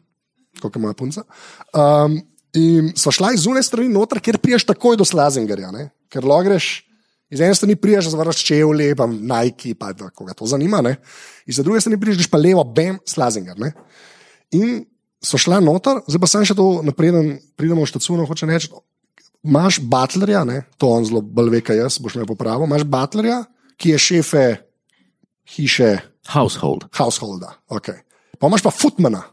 kot 0.63 0.71
je 0.71 0.79
moja 0.79 0.95
punca. 0.95 1.27
Um, 1.75 2.15
In 2.55 2.91
so 2.95 3.11
šla 3.11 3.33
iz 3.35 3.43
zunaj 3.43 3.65
strani 3.67 3.91
noter, 3.91 4.21
ker 4.23 4.39
priješ 4.39 4.63
takoj 4.69 4.95
do 4.99 5.05
Slazingerja, 5.07 5.71
ne? 5.75 5.89
ker 6.11 6.23
logreš. 6.23 6.85
Iz 7.33 7.41
ene 7.41 7.55
strani 7.57 7.75
priješ, 7.75 8.11
zvaraš 8.13 8.43
čevlje, 8.45 8.93
pa 8.95 9.07
Nike, 9.09 9.73
pa 9.75 9.91
da, 9.97 10.11
koga 10.13 10.35
to 10.37 10.47
zanima. 10.47 10.79
Ne? 10.85 10.95
Iz 11.49 11.59
druge 11.59 11.81
strani 11.81 11.99
priješ, 11.99 12.29
pa 12.31 12.39
levo, 12.39 12.63
bam, 12.63 12.99
Slazinger. 13.09 13.57
Ne? 13.59 13.73
In 14.55 14.85
so 15.25 15.39
šla 15.41 15.59
noter, 15.63 15.99
zdaj 16.07 16.21
pa 16.21 16.29
sem 16.31 16.45
še 16.47 16.55
to 16.55 16.67
napreden, 16.85 17.33
pridemo 17.59 17.83
v 17.83 17.91
štacuno, 17.91 18.27
hoče 18.29 18.47
reči. 18.47 18.71
Imáš 19.45 19.81
butlerja, 19.83 20.45
ne? 20.47 20.61
to 20.79 20.89
on 20.89 21.05
zelo 21.05 21.21
bolj 21.21 21.51
ve, 21.57 21.61
kaj 21.65 21.81
jaz, 21.81 21.97
boš 22.01 22.15
me 22.21 22.27
popravil. 22.29 22.69
Imáš 22.69 22.85
butlerja, 22.87 23.41
ki 23.75 23.95
je 23.95 24.03
šefe 24.05 24.45
hiše. 25.57 25.97
Household. 26.31 26.87
Householda, 26.95 27.51
ok. 27.69 27.91
Pa 28.39 28.47
imaš 28.47 28.63
pa 28.65 28.71
footmana. 28.73 29.25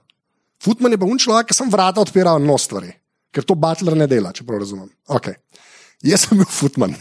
Footman 0.62 0.92
je 0.92 0.99
pa 1.01 1.07
un 1.09 1.20
človek, 1.23 1.49
ki 1.49 1.57
sem 1.57 1.70
vrata 1.73 2.03
odpiral 2.03 2.42
no 2.42 2.59
stvari 2.61 2.92
ker 3.33 3.47
to 3.49 3.57
Butler 3.59 3.97
ne 3.99 4.07
dela, 4.11 4.33
če 4.35 4.45
prav 4.47 4.61
razumem. 4.62 4.90
Okay. 5.09 5.35
Jaz 6.05 6.27
sem 6.27 6.38
bil 6.38 6.49
footman. 6.51 6.95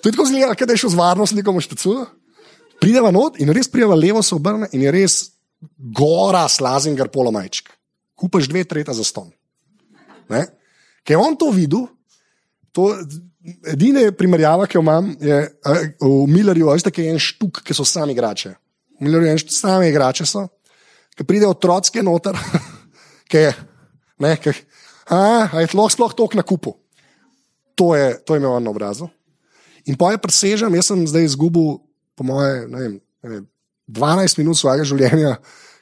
to 0.00 0.08
je 0.08 0.12
tako 0.12 0.26
zelo, 0.28 0.54
da 0.54 0.72
je 0.72 0.82
šel 0.82 0.92
z 0.94 0.98
varnostnikom 0.98 1.58
v 1.58 1.64
štecu. 1.64 1.96
Prideva 2.80 3.12
not 3.14 3.38
in 3.40 3.52
res 3.54 3.68
prideva 3.72 3.96
levo 3.96 4.22
se 4.24 4.34
obrne 4.36 4.68
in 4.76 4.84
je 4.84 4.92
res 4.92 5.14
gora 5.76 6.46
slazinger 6.48 7.08
polomajčk. 7.12 7.70
Kupaš 8.16 8.48
dve 8.48 8.64
treta 8.64 8.92
za 8.96 9.04
ston. 9.04 9.30
Ker 10.28 11.14
je 11.14 11.20
on 11.20 11.36
to 11.38 11.50
videl, 11.54 11.86
to 12.74 12.90
edine 13.72 14.08
primerjava, 14.16 14.66
ki 14.66 14.78
jo 14.78 14.82
imam, 14.82 15.12
je 15.20 15.36
v 16.00 16.14
Millerju, 16.28 16.70
veste, 16.72 16.90
ki 16.92 17.04
je 17.04 17.12
en 17.14 17.20
štuk, 17.22 17.62
ki 17.64 17.76
so 17.76 17.86
sami 17.86 18.16
igrače. 18.16 18.56
V 18.98 19.06
Millerju 19.06 19.28
je 19.28 19.34
en 19.36 19.42
štuk, 19.44 19.54
sami 19.56 19.90
igrače 19.92 20.26
so, 20.28 20.46
ki 21.16 21.28
pridejo 21.28 21.54
otroci 21.54 22.02
noter. 22.04 22.36
ki 23.30 23.44
je, 23.46 23.52
ne, 24.22 24.32
ki, 24.40 24.54
a, 25.10 25.20
a 25.50 25.62
je 25.62 25.70
lahko 25.72 25.92
sploh 25.94 26.14
tok 26.16 26.36
na 26.38 26.44
kupu. 26.46 26.74
To 27.76 27.92
je, 27.96 28.16
to 28.24 28.34
je 28.34 28.40
imel 28.40 28.56
na 28.62 28.72
obrazu. 28.72 29.08
In 29.86 29.98
pa 29.98 30.10
je 30.14 30.22
presežen, 30.22 30.74
jaz 30.74 30.88
sem 30.90 31.04
zdaj 31.06 31.28
izgubil, 31.28 31.76
po 32.16 32.26
moje, 32.26 32.64
ne 32.72 32.80
vem, 32.80 32.94
ne 33.22 33.30
vem, 33.30 33.44
12 33.86 34.40
minut 34.40 34.58
svojega 34.58 34.86
življenja, 34.88 35.36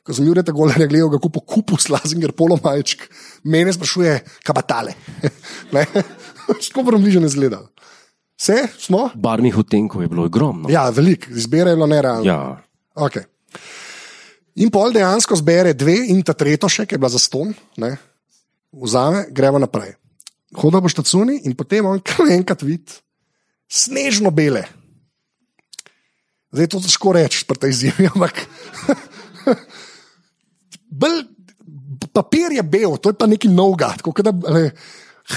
ko 0.05 0.13
sem 0.13 0.27
jih 0.27 0.43
tako 0.45 0.67
le 0.69 0.89
gledal, 0.91 1.09
kako 1.15 1.31
po 1.39 1.41
kupu 1.41 1.79
slazinger 1.81 2.35
polomajčk, 2.37 3.07
mene 3.49 3.73
sprašuje, 3.73 4.19
kaj 4.45 4.57
pa 4.59 4.65
tale. 4.67 4.97
Tako 6.69 6.83
bom 6.85 7.01
bliže 7.01 7.23
ne 7.25 7.31
zgledal. 7.33 7.71
Vse 8.37 8.67
smo? 8.79 9.09
Barnih 9.15 9.57
odtenkov 9.59 10.03
je 10.03 10.11
bilo 10.13 10.27
ogromno. 10.27 10.69
Ja, 10.69 10.89
veliko, 10.91 11.31
izbira 11.33 11.71
je 11.71 11.77
bilo 11.79 11.87
nerealno. 11.87 12.27
Ja. 12.27 12.61
Okay. 12.95 13.25
In 14.55 14.71
pol 14.71 14.95
dejansko 14.95 15.37
zbere 15.41 15.75
dve 15.75 15.97
in 16.13 16.23
ta 16.23 16.35
tretjo 16.37 16.71
še, 16.71 16.87
ki 16.87 16.95
je 16.95 17.03
bila 17.03 17.11
za 17.11 17.19
ston, 17.19 17.51
ne, 17.83 17.97
vzame, 18.71 19.27
gremo 19.35 19.59
naprej. 19.59 19.97
Hoda 20.55 20.79
po 20.79 20.91
štacuni 20.91 21.41
in 21.49 21.57
potem 21.59 21.87
on 21.87 21.99
kar 22.07 22.31
enkrat 22.31 22.63
vidi 22.63 23.03
snežno 23.75 24.31
bele. 24.31 24.65
Zdaj 26.55 26.71
to 26.71 26.81
težko 26.85 27.15
reči, 27.17 27.43
pa 27.49 27.57
ta 27.59 27.67
izjemlja, 27.67 28.13
ampak. 28.15 28.45
Bel, 30.95 31.25
papir 32.15 32.55
je 32.55 32.63
bel, 32.63 32.95
to 33.03 33.11
je 33.11 33.19
pa 33.19 33.27
neki 33.27 33.51
noga, 33.51 33.91
tako 33.99 34.23
da 34.23 34.31
ne, 34.31 34.69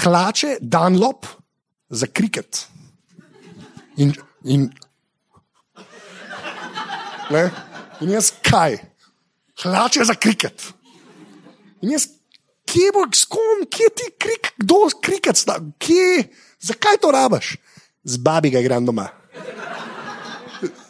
hlače 0.02 0.58
Dunlop 0.62 1.26
za 1.90 2.06
kriket. 2.06 2.68
In, 3.98 4.14
in, 4.46 4.68
in 7.34 8.14
jaz 8.14 8.30
kaj? 8.46 8.78
Hlače 9.62 10.04
za 10.04 10.14
kriket. 10.14 10.72
In 11.82 11.94
jaz, 11.94 12.08
kje 12.68 12.92
bo, 12.94 13.04
s 13.14 13.26
kom, 13.30 13.64
kje 13.70 13.90
ti 13.94 14.10
krik, 14.18 14.52
kdo 14.58 14.86
kriket, 15.02 15.44
kje, 15.78 16.28
zakaj 16.60 17.00
to 17.02 17.12
rabaš? 17.14 17.56
Z 18.04 18.18
babi 18.22 18.50
ga 18.50 18.60
igram 18.62 18.86
doma. 18.86 19.08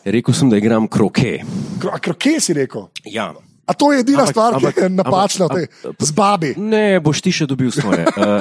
Rekel 0.05 0.35
sem, 0.35 0.51
da 0.51 0.57
igram 0.57 0.89
kroke. 0.89 1.39
Kro, 1.81 1.93
kroke 2.01 2.39
si 2.41 2.55
rekel. 2.57 2.89
Ja. 3.05 3.33
A 3.69 3.75
to 3.77 3.93
je 3.93 4.01
edina 4.01 4.25
ampak, 4.25 4.33
stvar, 4.33 4.55
ampak, 4.57 4.75
ki 4.75 4.87
je 4.87 4.91
napačna, 4.97 5.45
ampak, 5.45 5.75
ampak, 5.85 6.07
z 6.09 6.13
babi. 6.17 6.53
Ne, 6.57 7.01
boš 7.05 7.21
ti 7.21 7.33
še 7.37 7.49
dobil 7.49 7.73
svoje. 7.75 8.07
uh, 8.17 8.41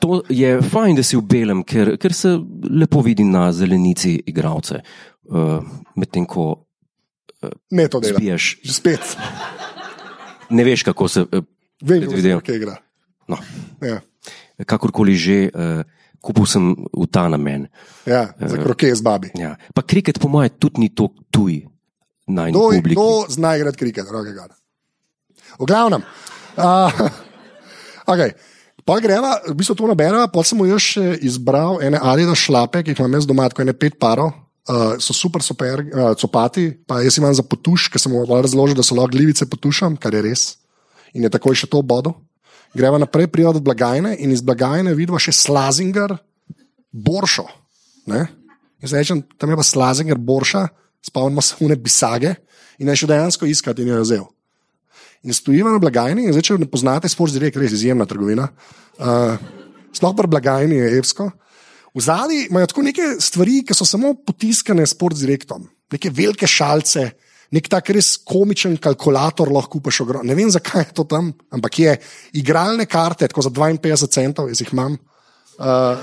to 0.00 0.22
je 0.32 0.56
fajn, 0.64 0.96
da 0.96 1.04
si 1.04 1.18
v 1.20 1.24
belem, 1.28 1.60
ker, 1.68 1.94
ker 2.00 2.16
se 2.16 2.32
lepo 2.64 3.04
vidi 3.04 3.26
na 3.28 3.50
zelenici 3.52 4.16
igralce. 4.24 4.80
Uh, 5.28 5.60
Medtem 6.00 6.24
ko 6.28 6.64
Ne, 7.70 7.88
to 7.88 8.00
delaš. 8.00 8.16
Spiješ. 8.20 8.44
Spet. 8.76 9.16
Ne 10.50 10.64
veš, 10.64 10.84
kako 10.86 11.08
se 11.08 11.24
vidi. 11.82 12.36
Kaj 12.46 12.56
igra. 12.56 12.76
No. 13.28 13.38
Ja. 13.82 14.00
Kakorkoli 14.66 15.16
že, 15.18 15.38
uh, 15.50 15.82
kupil 16.22 16.46
sem 16.46 16.72
v 16.74 17.06
ta 17.10 17.26
namen. 17.28 17.68
Ja, 18.06 18.32
za 18.38 18.56
kroke 18.60 18.92
z 18.94 19.02
babi. 19.04 19.32
Ja. 19.38 19.56
Pa 19.74 19.82
kriket, 19.82 20.20
po 20.20 20.28
mojem, 20.28 20.52
tudi 20.60 20.84
ni 20.84 20.88
to 20.94 21.10
tuj. 21.30 21.64
To 22.94 23.26
zna 23.28 23.56
igrati 23.56 23.80
kriket, 23.80 24.08
rokega. 24.08 24.48
V 25.58 25.66
glavnem. 25.68 26.04
Uh, 26.56 26.88
Okay. 28.04 28.36
Pa 28.84 29.00
greva, 29.00 29.40
v 29.48 29.56
bistvu 29.56 29.72
to 29.80 29.88
nabereva, 29.88 30.28
pa 30.28 30.44
sem 30.44 30.60
jaz 30.68 30.84
še 30.92 31.16
izbral 31.24 31.80
ene 31.80 31.96
Adidas 31.96 32.44
šlape, 32.44 32.84
ki 32.84 32.92
jih 32.92 33.00
imam 33.00 33.16
jaz 33.16 33.24
doma, 33.24 33.48
tako 33.48 33.64
ene 33.64 33.72
pet 33.72 33.96
parov. 33.96 34.34
Uh, 34.64 34.96
so 34.96 35.12
super, 35.12 35.42
super, 35.44 35.82
uh, 35.92 36.14
copati, 36.16 36.70
pa 36.88 37.02
jaz 37.04 37.18
imam 37.20 37.34
za 37.36 37.42
potuš, 37.44 37.90
ker 37.92 38.00
sem 38.00 38.12
mu 38.12 38.22
razložil, 38.24 38.72
da 38.78 38.84
so 38.86 38.96
lahko 38.96 39.12
glivice 39.12 39.44
potušam, 39.44 39.98
kar 40.00 40.14
je 40.16 40.22
res. 40.24 40.44
In 41.12 41.26
je 41.26 41.30
takoj 41.30 41.52
še 41.52 41.68
to 41.68 41.82
bodo. 41.84 42.14
Greva 42.72 42.96
naprej, 42.98 43.28
prijod 43.30 43.60
v 43.60 43.66
blagajne 43.68 44.14
in 44.24 44.32
iz 44.32 44.40
blagajne 44.40 44.96
vidimo 44.96 45.20
še 45.20 45.36
Slazinger, 45.36 46.16
Boršo. 46.90 47.44
Ne? 48.08 48.24
Jaz 48.82 48.96
rečem, 48.96 49.20
tam 49.38 49.52
je 49.52 49.60
pa 49.60 49.66
Slazinger, 49.68 50.18
Borša, 50.18 50.64
spomnimo 51.04 51.44
se 51.44 51.60
une 51.60 51.76
bisage 51.76 52.32
in 52.80 52.88
je 52.88 52.96
še 53.04 53.10
dejansko 53.12 53.46
iskati 53.46 53.84
in 53.84 53.92
jo 53.92 54.00
je 54.00 54.06
vzel. 54.08 54.24
In 55.24 55.36
stojiva 55.36 55.72
na 55.72 55.80
blagajni, 55.80 56.26
in 56.26 56.34
zdaj, 56.34 56.48
če 56.48 56.58
ne 56.60 56.68
poznate, 56.68 57.08
Sports 57.08 57.36
Direct, 57.36 57.56
res 57.60 57.72
izjemna 57.72 58.04
trgovina. 58.08 58.48
Uh, 58.96 59.36
sploh 59.92 60.16
pri 60.16 60.28
blagajni 60.28 60.80
je 60.80 60.90
evsko. 60.98 61.30
V 61.94 62.02
zadnji 62.02 62.48
imajo 62.50 62.66
tako 62.66 62.82
neke 62.82 63.02
stvari, 63.22 63.60
ki 63.62 63.74
so 63.74 63.86
samo 63.86 64.14
potiskane 64.26 64.86
s 64.86 64.90
Sports 64.96 65.20
Directom, 65.22 65.68
neke 65.94 66.10
velike 66.10 66.46
šalce, 66.46 67.10
nek 67.54 67.68
tak 67.70 67.90
res 67.94 68.16
komičen 68.26 68.76
kalkulator 68.82 69.46
lahko 69.52 69.78
kupiš. 69.78 70.00
ogrom- 70.02 70.26
Ne 70.26 70.34
vem, 70.34 70.50
zakaj 70.50 70.82
je 70.82 70.92
to 70.92 71.04
tam, 71.04 71.32
ampak 71.50 71.78
je 71.78 71.96
igralne 72.34 72.86
karte, 72.86 73.28
tako 73.28 73.42
za 73.42 73.50
52 73.50 74.08
centov, 74.10 74.48
jaz 74.48 74.60
jih 74.60 74.72
imam. 74.72 74.98
Uh, 75.58 75.94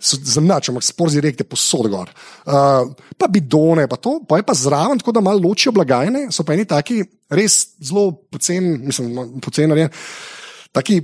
za 0.00 0.40
nič, 0.40 0.68
ampak 0.68 0.84
sport 0.84 1.12
direkt 1.12 1.40
je 1.40 1.48
posod 1.48 1.88
gor. 1.88 2.10
Uh, 2.44 2.92
pa 3.16 3.26
bidone, 3.26 3.88
pa 3.88 3.96
to, 3.96 4.20
pa 4.28 4.36
je 4.36 4.42
pa 4.44 4.52
zraven, 4.54 4.98
tako 4.98 5.12
da 5.12 5.20
malo 5.24 5.40
ločijo 5.40 5.72
blagajne, 5.72 6.28
so 6.30 6.44
pa 6.44 6.52
eni 6.52 6.68
taki 6.68 7.00
res 7.30 7.72
zelo 7.80 8.12
poceni, 8.28 8.76
mislim, 8.84 9.40
poceni 9.40 9.72
narejen. 9.72 9.88
Taki 10.72 11.00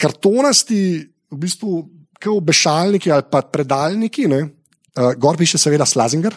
kartonasti, 0.00 1.04
v 1.30 1.36
bistvu, 1.36 1.82
kot 2.24 2.40
obešalniki 2.40 3.12
ali 3.12 3.28
pa 3.30 3.42
predalniki, 3.44 4.26
ne? 4.30 4.42
uh, 4.98 5.12
gor 5.20 5.36
piše 5.36 5.60
seveda 5.60 5.86
Slazinger. 5.86 6.34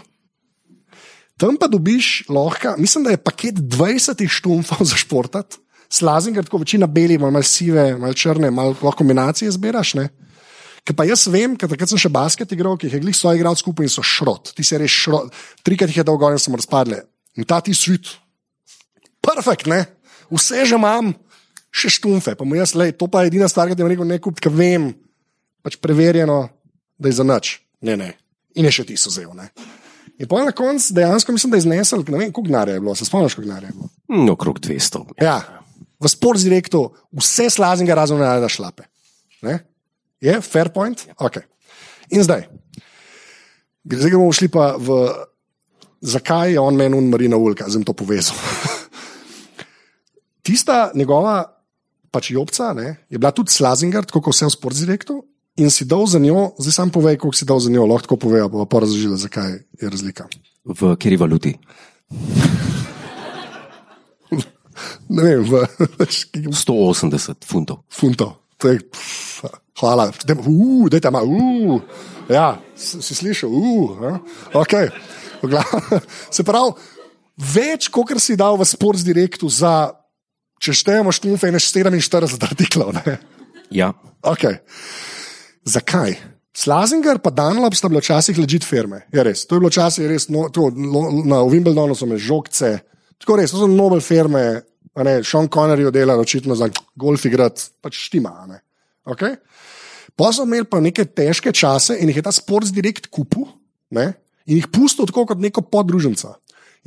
Tam 1.37 1.57
pa 1.57 1.69
dobiš 1.69 2.25
lahko, 2.33 2.75
mislim, 2.81 3.03
da 3.05 3.13
je 3.13 3.21
paket 3.21 3.55
20 3.55 4.27
štumfov 4.27 4.85
za 4.89 4.97
športat. 4.97 5.57
Slazinger, 5.89 6.43
tako 6.43 6.57
večina 6.65 6.87
beli, 6.87 7.17
malo 7.17 7.41
sive, 7.43 7.95
malo 7.97 8.13
črne, 8.13 8.51
malo 8.51 8.91
kombinacije 8.91 9.51
zbiraš. 9.51 9.93
Ne? 9.93 10.09
Ker 10.83 10.95
pa 10.95 11.05
jaz 11.07 11.25
vem, 11.31 11.55
ker 11.59 11.69
takrat 11.71 11.91
sem 11.91 11.99
še 11.99 12.11
basket 12.11 12.51
igral, 12.51 12.75
ki 12.79 12.89
jih 12.89 12.97
je 12.97 13.03
glih 13.05 13.15
so 13.15 13.31
igral 13.35 13.55
skupaj 13.55 13.87
in 13.87 13.91
so 13.91 14.03
šrot. 14.03 14.51
Ti 14.55 14.63
si 14.63 14.79
res 14.79 14.91
šrot. 14.91 15.31
Trikrat 15.63 15.93
jih 15.93 16.01
je 16.01 16.07
dolgo 16.07 16.31
in 16.31 16.41
so 16.41 16.51
razpadle. 16.51 17.05
In 17.39 17.47
ta 17.47 17.61
ti 17.63 17.75
svit. 17.75 18.09
Perfekt, 19.23 19.67
ne? 19.67 19.85
Vse 20.31 20.65
že 20.67 20.75
imam, 20.75 21.13
še 21.71 21.91
štumfe. 21.99 22.35
Pa 22.35 22.47
mu 22.47 22.55
jaz, 22.59 22.73
lej, 22.75 22.95
to 22.99 23.07
pa 23.11 23.23
je 23.23 23.31
edina 23.31 23.47
stvar, 23.51 23.69
ki 23.69 23.77
ti 23.77 23.83
je 23.83 23.91
rekel, 23.93 24.07
ne 24.07 24.19
kup, 24.23 24.39
ker 24.43 24.51
vem, 24.51 24.89
pač 25.67 25.75
preverjeno, 25.83 26.45
da 26.95 27.11
je 27.11 27.17
za 27.19 27.25
nič. 27.27 27.57
Ne, 27.83 27.97
ne. 27.99 28.13
In 28.55 28.65
je 28.69 28.71
še 28.79 28.87
ti 28.87 28.95
so 28.95 29.11
vzel. 29.11 29.33
Ne? 29.35 29.51
In 30.17 30.29
pa 30.31 30.39
na 30.47 30.55
koncu 30.55 30.95
dejansko 30.95 31.35
mislim, 31.35 31.51
da 31.51 31.59
je 31.59 31.65
znesel, 31.67 32.05
ne 32.07 32.21
vem, 32.23 32.31
koliko 32.31 32.47
denarja 32.47 32.77
je 32.77 32.83
bilo, 32.85 32.95
se 32.95 33.05
spomniš, 33.05 33.35
koliko 33.35 33.51
denarja 33.51 33.69
je 33.69 33.75
bilo. 33.75 33.89
No, 34.15 34.33
okrog 34.33 34.61
200. 34.63 35.03
Ja, 35.21 35.41
v 35.99 36.09
sports 36.09 36.45
direktu 36.47 36.87
vse 37.11 37.49
slazinga 37.53 37.97
razen 37.99 38.23
da 38.23 38.49
šlape. 38.49 38.87
Ne? 39.45 39.59
Je, 40.23 40.39
fair 40.41 40.71
point? 40.73 41.03
Okay. 41.19 41.45
In 42.15 42.23
zdaj, 42.25 42.47
zdaj 43.83 44.15
bomo 44.15 44.31
šli 44.33 44.49
pa 44.49 44.71
v, 44.79 45.03
zakaj 46.01 46.55
je 46.55 46.63
on 46.63 46.79
meni 46.79 46.97
un 46.97 47.11
Marina 47.11 47.37
Ulka, 47.37 47.67
zdaj 47.67 47.83
bom 47.83 47.91
to 47.91 47.97
povezal. 47.99 48.39
Tista 50.47 50.87
njegova 50.95 51.43
pač 52.11 52.31
jopca 52.31 52.71
ne, 52.73 52.95
je 53.11 53.19
bila 53.19 53.33
tudi 53.35 53.53
slazinger, 53.53 54.07
tako 54.07 54.23
kot 54.25 54.33
vse 54.33 54.47
v 54.47 54.55
sports 54.55 54.81
direktu. 54.81 55.21
In 55.57 55.71
si 55.73 55.85
dal 55.89 56.05
za 56.05 56.19
njo, 56.21 56.51
zdaj 56.61 56.73
sam 56.73 56.89
povej, 56.93 57.17
koliko 57.17 57.37
si 57.37 57.45
dal 57.45 57.59
za 57.59 57.71
njo, 57.73 57.85
lahko 57.89 58.17
povej, 58.17 58.45
pa 58.51 58.65
pa 58.69 58.79
razložila, 58.85 59.17
zakaj 59.17 59.57
je 59.81 59.89
razlika. 59.89 60.27
V 60.65 60.93
kateri 60.93 61.17
valuti? 61.17 61.57
Ne 65.09 65.23
vem, 65.23 65.41
v 65.41 65.65
180 66.53 67.47
funtov. 67.47 67.81
funtov. 67.89 68.37
To 68.61 68.69
je, 68.69 68.77
pff, 68.83 69.47
hvala, 69.79 70.11
da 70.27 70.97
je 70.97 71.01
tam, 71.01 71.15
uh, 71.15 71.81
ja, 72.29 72.59
si, 72.75 73.01
slišal, 73.01 73.49
uh, 73.49 74.19
okay. 74.53 74.91
Se 76.35 76.43
pravi, 76.43 76.75
več, 77.37 77.89
kot 77.93 78.13
si 78.21 78.37
dal 78.37 78.57
v 78.59 78.67
Sports 78.67 79.05
Directu 79.07 79.49
za, 79.49 79.93
če 80.61 80.75
štejemo 80.75 81.13
štumfe, 81.13 81.49
ne 81.53 81.61
47 81.61 82.37
artiklov. 82.43 82.93
Ne? 82.97 83.17
Ja. 83.73 83.93
Okay. 84.21 84.61
Zakaj? 85.67 86.15
Slazinger 86.57 87.19
pa 87.21 87.29
Dunlop 87.29 87.75
sta 87.77 87.89
bila 87.91 88.01
včasih 88.01 88.37
ležit 88.39 88.65
firme. 88.65 89.03
Je 89.13 89.23
res. 89.23 89.45
To 89.45 89.55
je 89.55 89.61
bilo 89.61 89.69
včasih 89.69 90.07
res, 90.09 90.25
no, 90.33 90.47
to, 90.49 90.71
lo, 90.73 91.03
na 91.27 91.43
Wimbledonu 91.45 91.93
so 91.95 92.07
me 92.09 92.17
žogce, 92.17 92.79
tako 93.21 93.37
res, 93.37 93.53
to 93.53 93.61
so 93.61 93.67
nobel 93.69 94.01
firme. 94.01 94.63
Ne, 94.97 95.19
Sean 95.21 95.45
Connery 95.45 95.85
je 95.85 95.91
delal 95.93 96.17
očitno 96.17 96.55
za 96.57 96.71
golf 96.97 97.25
igrati, 97.29 97.67
pač 97.85 97.99
štima. 98.07 98.31
ne. 98.49 98.63
Okay? 99.05 99.35
Pa 100.17 100.31
so 100.33 100.47
imeli 100.47 100.65
pa 100.65 100.81
neke 100.81 101.05
težke 101.05 101.53
čase 101.53 101.99
in 102.01 102.09
jih 102.09 102.17
je 102.17 102.25
ta 102.25 102.33
Sports 102.33 102.73
Direct 102.73 103.11
kupil 103.13 103.45
ne? 103.93 104.15
in 104.47 104.57
jih 104.57 104.67
pustil 104.73 105.05
tako 105.05 105.27
kot 105.29 105.37
neko 105.43 105.61
podruženca. 105.61 106.33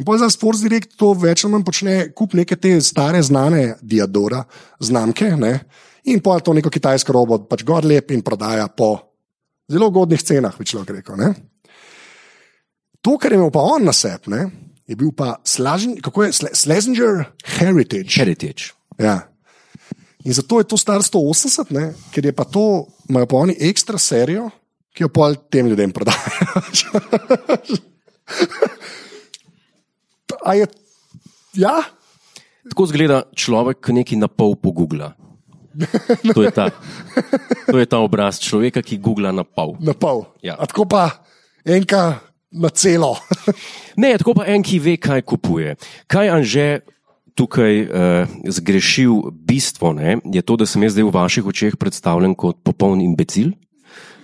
In 0.01 0.05
pa 0.09 0.16
za 0.19 0.27
Sports 0.33 0.64
Direct 0.64 0.97
to 0.99 1.12
več 1.14 1.45
ali 1.45 1.55
manj 1.55 1.64
počne, 1.69 1.95
kup 2.16 2.35
neke 2.35 2.57
te 2.59 2.73
stare, 2.83 3.23
znane 3.23 3.77
Diadora 3.83 4.43
znamke 4.83 5.31
ne? 5.38 5.55
In 6.11 6.20
pa 6.23 6.38
to 6.40 6.55
neko 6.57 6.70
kitajsko 6.73 7.14
robo 7.14 7.38
pač 7.49 7.64
gor 7.66 7.87
lep 7.87 8.11
in 8.14 8.23
prodaja 8.27 8.68
po 8.68 8.99
zelo 9.70 9.90
ugodnih 9.90 10.23
cenah, 10.23 10.57
bi 10.59 10.66
človek 10.66 10.90
rekel. 10.99 11.16
Ne? 11.20 11.31
To, 13.01 13.16
kar 13.16 13.33
je 13.33 13.38
imel 13.38 13.53
pa 13.55 13.62
on 13.62 13.87
na 13.87 13.94
sebi, 13.96 14.35
je 14.90 14.96
bil 14.99 15.12
pa 15.16 15.37
Slazen, 15.46 15.96
kako 16.03 16.27
je 16.27 16.33
Schlesinger 16.59 17.25
Heritage. 17.59 18.11
Heritage. 18.18 18.73
Ja. 18.99 19.31
In 20.27 20.35
zato 20.37 20.59
je 20.61 20.68
to 20.68 20.77
star 20.77 21.01
180, 21.01 21.70
ne? 21.73 21.94
ker 22.12 22.27
je 22.27 22.35
pa 22.35 22.44
to, 22.44 22.87
imajo 23.09 23.31
pa 23.31 23.37
oni 23.46 23.57
ekstra 23.70 23.99
serijo, 23.99 24.51
ki 24.92 25.07
jo 25.07 25.09
pa 25.14 25.31
tem 25.49 25.70
ljudem 25.70 25.94
prodajajo. 25.94 26.61
A 30.46 30.55
je, 30.57 30.66
ja, 31.61 31.83
Tako 32.70 32.87
zgleda 32.87 33.25
človek, 33.35 33.81
ki 33.83 33.94
nekaj 33.96 34.18
na 34.20 34.29
pol 34.29 34.53
pogugla. 34.61 35.14
To 36.35 36.42
je, 36.42 36.50
ta, 36.50 36.70
to 37.70 37.78
je 37.78 37.87
ta 37.87 37.98
obraz 38.02 38.38
človeka, 38.42 38.83
ki 38.83 38.98
googla 38.98 39.30
na 39.33 39.44
pol. 39.46 39.76
na 39.80 39.94
pol. 39.94 40.26
Ja. 40.42 40.56
A 40.59 40.66
tako 40.66 40.85
pa 40.90 41.22
enka 41.64 42.20
na 42.50 42.68
celo. 42.74 43.14
Ne, 43.94 44.16
tako 44.18 44.35
pa 44.35 44.46
en, 44.50 44.62
ki 44.62 44.78
ve, 44.83 44.94
kaj 44.98 45.22
kupuje. 45.22 45.76
Kaj 46.11 46.26
Anže 46.35 46.66
tukaj 47.38 47.74
uh, 47.87 48.26
zgrešil 48.44 49.30
bistvo, 49.33 49.94
ne, 49.96 50.18
je 50.28 50.42
to, 50.42 50.59
da 50.61 50.66
sem 50.66 50.83
jaz 50.83 50.92
zdaj 50.92 51.06
v 51.06 51.14
vaših 51.14 51.46
očeh 51.46 51.72
predstavljen 51.78 52.35
kot 52.37 52.59
popoln 52.66 53.00
imbecil, 53.00 53.54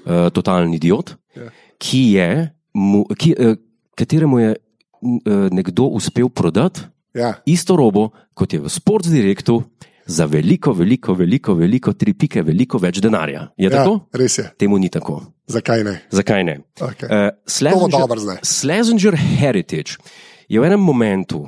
uh, 0.05 0.29
totalen 0.35 0.75
idiot, 0.75 1.15
Ja. 1.37 1.49
ki 1.79 2.03
je, 2.19 2.29
mu, 2.75 3.05
ki, 3.15 3.33
uh, 3.39 3.55
kateremu 3.97 4.37
je 4.43 4.51
uh, 4.57 5.49
nekdo 5.53 5.89
uspel 5.97 6.29
prodati 6.29 6.85
Ja. 7.17 7.39
isto 7.49 7.77
robo, 7.77 8.11
kot 8.37 8.53
je 8.53 8.61
v 8.61 8.69
Sports 8.69 9.09
Directu, 9.09 9.63
za 10.07 10.25
veliko, 10.27 10.73
veliko, 10.73 11.15
veliko, 11.15 11.55
veliko, 11.55 11.93
tri 11.93 12.15
pike, 12.15 12.43
veliko 12.43 12.79
več 12.79 13.01
denarja. 13.03 13.49
Je 13.57 13.67
Ja, 13.67 13.71
tako? 13.71 14.07
res 14.13 14.39
je. 14.39 14.51
Temu 14.59 14.79
ni 14.79 14.89
tako. 14.89 15.23
Zakaj 15.47 15.85
ne? 15.85 16.01
Zakaj 16.11 16.45
ne? 16.45 16.61
Okay. 16.81 17.09
Uh. 17.11 18.39
Schlesinger 18.43 19.17
Heritage 19.17 19.99
je 20.49 20.61
v 20.61 20.65
enem 20.65 20.81
momentu 20.81 21.47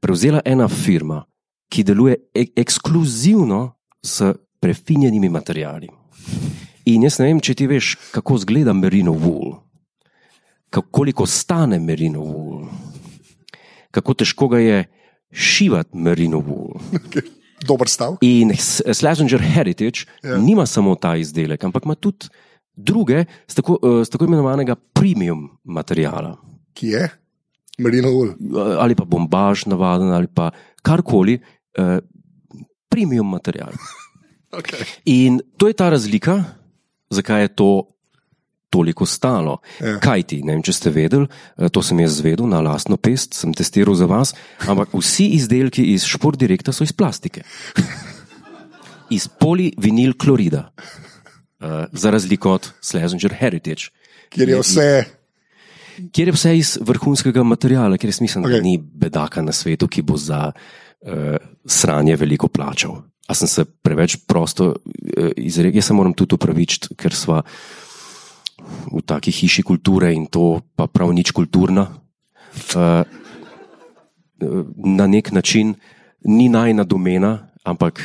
prevzela 0.00 0.40
ena 0.44 0.68
firma, 0.68 1.24
ki 1.68 1.84
deluje 1.84 2.16
e 2.34 2.46
ekskluzivno 2.56 3.72
s 4.04 4.22
prefinjenimi 4.60 5.28
materiali. 5.28 5.88
In 6.86 7.02
jaz 7.02 7.18
ne 7.18 7.26
vem, 7.26 7.40
če 7.40 7.54
ti 7.54 7.66
veš, 7.66 7.96
kako 8.12 8.36
izgleda 8.36 8.72
merino 8.76 9.12
wool, 9.16 9.56
kako, 10.70 10.88
koliko 10.90 11.26
stane 11.26 11.78
merino 11.80 12.20
wool, 12.20 12.68
kako 13.90 14.14
težko 14.14 14.48
ga 14.48 14.60
je 14.60 14.84
šivati 15.32 15.96
merino 15.96 16.40
wool. 16.44 16.76
Dober 17.64 17.88
stav. 17.88 18.16
In 18.20 18.52
S- 18.52 18.82
Schlesinger 18.86 19.40
Heritage 19.40 20.04
Ja. 20.22 20.36
nima 20.36 20.66
samo 20.66 20.94
ta 20.94 21.16
izdelek, 21.16 21.64
ampak 21.64 21.84
ima 21.84 21.94
tudi 21.94 22.28
druge, 22.74 23.24
z 23.46 23.54
tako, 23.54 23.78
eh, 23.78 24.04
z 24.04 24.10
tako 24.10 24.24
imenovanega 24.24 24.74
premium 24.74 25.48
materijala. 25.64 26.36
Ki 26.72 26.88
je? 26.88 27.08
Marino 27.78 28.10
Ul. 28.10 28.28
Eh, 28.28 28.76
Ali 28.78 28.94
pa 28.94 29.04
bombaž, 29.04 29.66
navaden, 29.66 30.08
ali 30.08 30.26
pa 30.26 30.50
karkoli, 30.82 31.40
eh, 31.74 31.98
premium 32.88 33.26
material. 33.26 33.72
Okay. 34.54 34.86
In 35.04 35.40
to 35.56 35.66
je 35.66 35.74
ta 35.74 35.90
razlika, 35.90 36.44
zakaj 37.10 37.42
je 37.42 37.48
to 37.50 37.68
toliko 38.74 39.06
stalo. 39.06 39.60
Ja. 39.78 39.98
Kaj 40.02 40.26
ti, 40.32 40.40
ne 40.42 40.56
vem, 40.56 40.64
če 40.66 40.74
ste 40.74 40.92
vedeli, 40.94 41.28
eh, 41.30 41.70
to 41.70 41.82
sem 41.84 42.02
jaz 42.02 42.18
zvedel 42.18 42.50
na 42.50 42.58
lastno 42.64 42.98
pest, 42.98 43.38
sem 43.38 43.54
testiral 43.54 43.94
za 43.94 44.10
vas, 44.10 44.34
ampak 44.66 44.94
vsi 44.98 45.30
izdelki 45.38 45.86
iz 45.94 46.06
Sport 46.08 46.40
Directa 46.42 46.74
so 46.74 46.86
iz 46.86 46.92
plastike. 46.92 47.46
iz 49.16 49.28
polivinil 49.28 50.16
klorida, 50.18 50.70
uh, 50.74 51.84
za 51.92 52.10
razliko 52.10 52.56
od 52.56 52.70
Schlesinger 52.80 53.34
Heritage. 53.38 53.92
Kjer 54.32 54.48
je 54.48 54.60
vse. 54.60 54.88
Kjer 56.10 56.28
je 56.28 56.34
vse 56.34 56.54
iz 56.58 56.72
vrhunskega 56.82 57.44
materiala, 57.46 57.98
ker 58.00 58.10
jaz 58.10 58.18
mislim, 58.24 58.44
okay. 58.48 58.56
Da 58.56 58.64
ni 58.64 58.78
bedaka 58.78 59.42
na 59.44 59.52
svetu, 59.52 59.86
ki 59.86 60.02
bo 60.02 60.16
za 60.18 60.48
uh, 60.50 61.36
sranje 61.66 62.16
veliko 62.16 62.48
plačal. 62.48 63.04
A 63.28 63.36
sem 63.36 63.48
se 63.48 63.64
preveč 63.64 64.16
prosto 64.26 64.72
uh, 64.72 65.30
izrekel, 65.36 65.78
jaz 65.78 65.92
se 65.92 65.96
moram 66.00 66.16
tudi 66.16 66.34
upravičiti, 66.34 66.96
ker 66.98 67.14
sva 67.14 67.44
v 68.92 69.02
taki 69.02 69.30
hiši 69.30 69.62
kulture 69.62 70.12
in 70.14 70.26
to 70.26 70.60
pa 70.76 70.86
prav 70.86 71.12
nič 71.12 71.32
kulturna. 71.32 71.88
Uh, 72.74 73.02
na 74.76 75.06
nek 75.06 75.32
način 75.32 75.74
ni 76.24 76.48
najna 76.48 76.84
domena, 76.84 77.48
ampak 77.64 78.00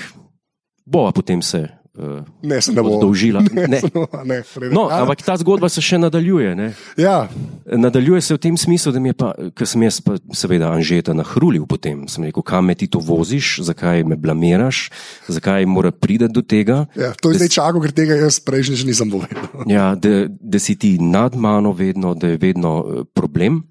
bova 0.85 1.11
potem 1.11 1.41
se 1.41 1.78
uh, 1.99 2.23
Ne, 2.41 2.61
se 2.61 2.71
ne 2.71 2.81
bo. 2.81 2.95
oddolžila. 2.95 3.43
Ne, 3.51 3.67
Ne. 3.67 3.81
ne 4.25 4.39
ne. 4.39 4.69
No, 4.71 4.87
A, 4.87 5.01
ampak 5.03 5.21
ta 5.21 5.35
zgodba 5.35 5.67
se 5.69 5.81
še 5.81 5.99
nadaljuje. 5.99 6.55
Ne? 6.55 6.71
Ja, 6.97 7.27
Nadaljuje 7.67 8.21
se 8.21 8.33
v 8.33 8.41
tem 8.41 8.55
smislu, 8.57 8.91
da 8.91 8.99
mi 8.99 9.11
je 9.11 9.13
pa, 9.13 9.29
ker 9.53 9.67
sem 9.67 9.83
jaz 9.83 9.99
pa 10.01 10.15
seveda 10.33 10.71
Anžeta 10.71 11.13
nahrulil 11.13 11.67
potem. 11.67 12.07
Sem 12.07 12.23
rekel, 12.25 12.41
kam 12.41 12.65
me 12.65 12.73
ti 12.73 12.87
to 12.87 12.97
voziš, 12.99 13.59
zakaj 13.61 14.01
me 14.03 14.15
blamiraš, 14.15 14.89
zakaj 15.27 15.67
mora 15.67 15.91
priti 15.91 16.27
do 16.27 16.41
tega. 16.41 16.87
ja, 16.95 17.11
to 17.13 17.29
je 17.29 17.37
zdaj 17.37 17.51
čakal, 17.51 17.79
ker 17.83 17.91
tega 17.93 18.17
jaz 18.17 18.39
prejšnji 18.39 18.75
že 18.81 18.85
nisem 18.87 19.11
povedal. 19.11 19.45
Ja, 19.67 19.93
da, 19.93 20.25
da 20.27 20.57
si 20.57 20.73
ti 20.75 20.97
nad 20.97 21.35
mano 21.35 21.71
vedno, 21.71 22.15
da 22.15 22.31
je 22.33 22.37
vedno 22.41 22.71
eh, 22.79 23.03
problem. 23.13 23.63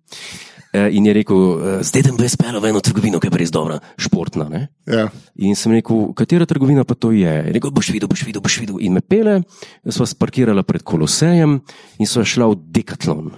Eh, 0.78 0.94
In 0.94 1.06
je 1.06 1.12
rekel, 1.12 1.38
eh, 1.38 1.82
zdaj 1.82 2.02
bom 2.06 2.22
jaz 2.22 2.36
pelil 2.38 2.60
v 2.62 2.70
eno 2.70 2.80
trgovino, 2.80 3.18
ki 3.18 3.26
je 3.26 3.38
res 3.38 3.50
dobra, 3.50 3.80
športna. 3.98 4.46
Ne? 4.46 4.68
Ja. 4.86 5.10
In 5.42 5.56
sem 5.58 5.74
rekel, 5.74 6.14
katera 6.14 6.46
trgovina 6.46 6.84
pa 6.86 6.94
to 6.94 7.10
je? 7.10 7.26
Je 7.26 7.52
rekel, 7.52 7.70
boš 7.74 7.90
videl, 7.90 8.06
boš 8.06 8.22
videl, 8.22 8.42
boš 8.42 8.58
videl. 8.62 8.78
In 8.78 8.94
me 8.94 9.02
pele, 9.02 9.42
sva 9.88 10.06
sparkirala 10.06 10.62
pred 10.62 10.82
Kolosejem 10.86 11.58
in 11.98 12.06
sva 12.06 12.22
šla 12.22 12.46
v 12.52 12.54
Decathlon. 12.70 13.34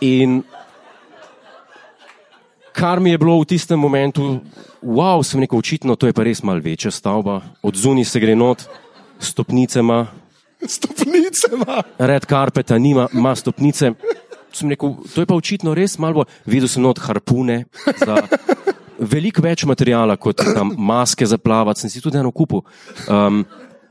In 0.00 0.40
kar 2.72 3.00
mi 3.04 3.12
je 3.12 3.18
bilo 3.20 3.36
v 3.42 3.52
tistem 3.52 3.76
momentu, 3.76 4.40
wow, 4.80 5.20
sem 5.20 5.44
rekel, 5.44 5.60
očitno 5.60 5.92
to 6.00 6.08
je 6.08 6.16
pa 6.16 6.24
res 6.24 6.40
mal 6.40 6.56
večja 6.64 6.88
stavba, 6.88 7.42
od 7.60 7.76
zunaj 7.76 8.08
se 8.08 8.20
gre 8.22 8.32
not, 8.32 8.64
stopnice 9.20 9.84
ima, 9.84 10.08
Stopnice 10.66 11.48
ima. 11.52 11.82
red 11.98 12.26
karpeta 12.26 12.78
nima, 12.78 13.08
ima 13.12 13.34
stopnice. 13.36 13.92
Sem 14.52 14.70
rekel, 14.70 14.96
to 15.14 15.22
je 15.22 15.26
pa 15.26 15.34
očitno 15.34 15.74
res 15.74 15.98
malo, 15.98 16.24
videl 16.46 16.68
sem 16.68 16.82
not 16.82 16.98
harpune, 16.98 17.64
za 18.00 18.16
veliko 18.98 19.42
več 19.44 19.64
materijala 19.64 20.16
kot 20.20 20.42
tam 20.42 20.74
maske 20.76 21.26
za 21.26 21.38
plavati, 21.38 21.84
sem 21.84 21.92
si 21.92 22.02
tudi 22.02 22.18
eno 22.18 22.32
kupil, 22.34 22.64
um, 23.08 23.44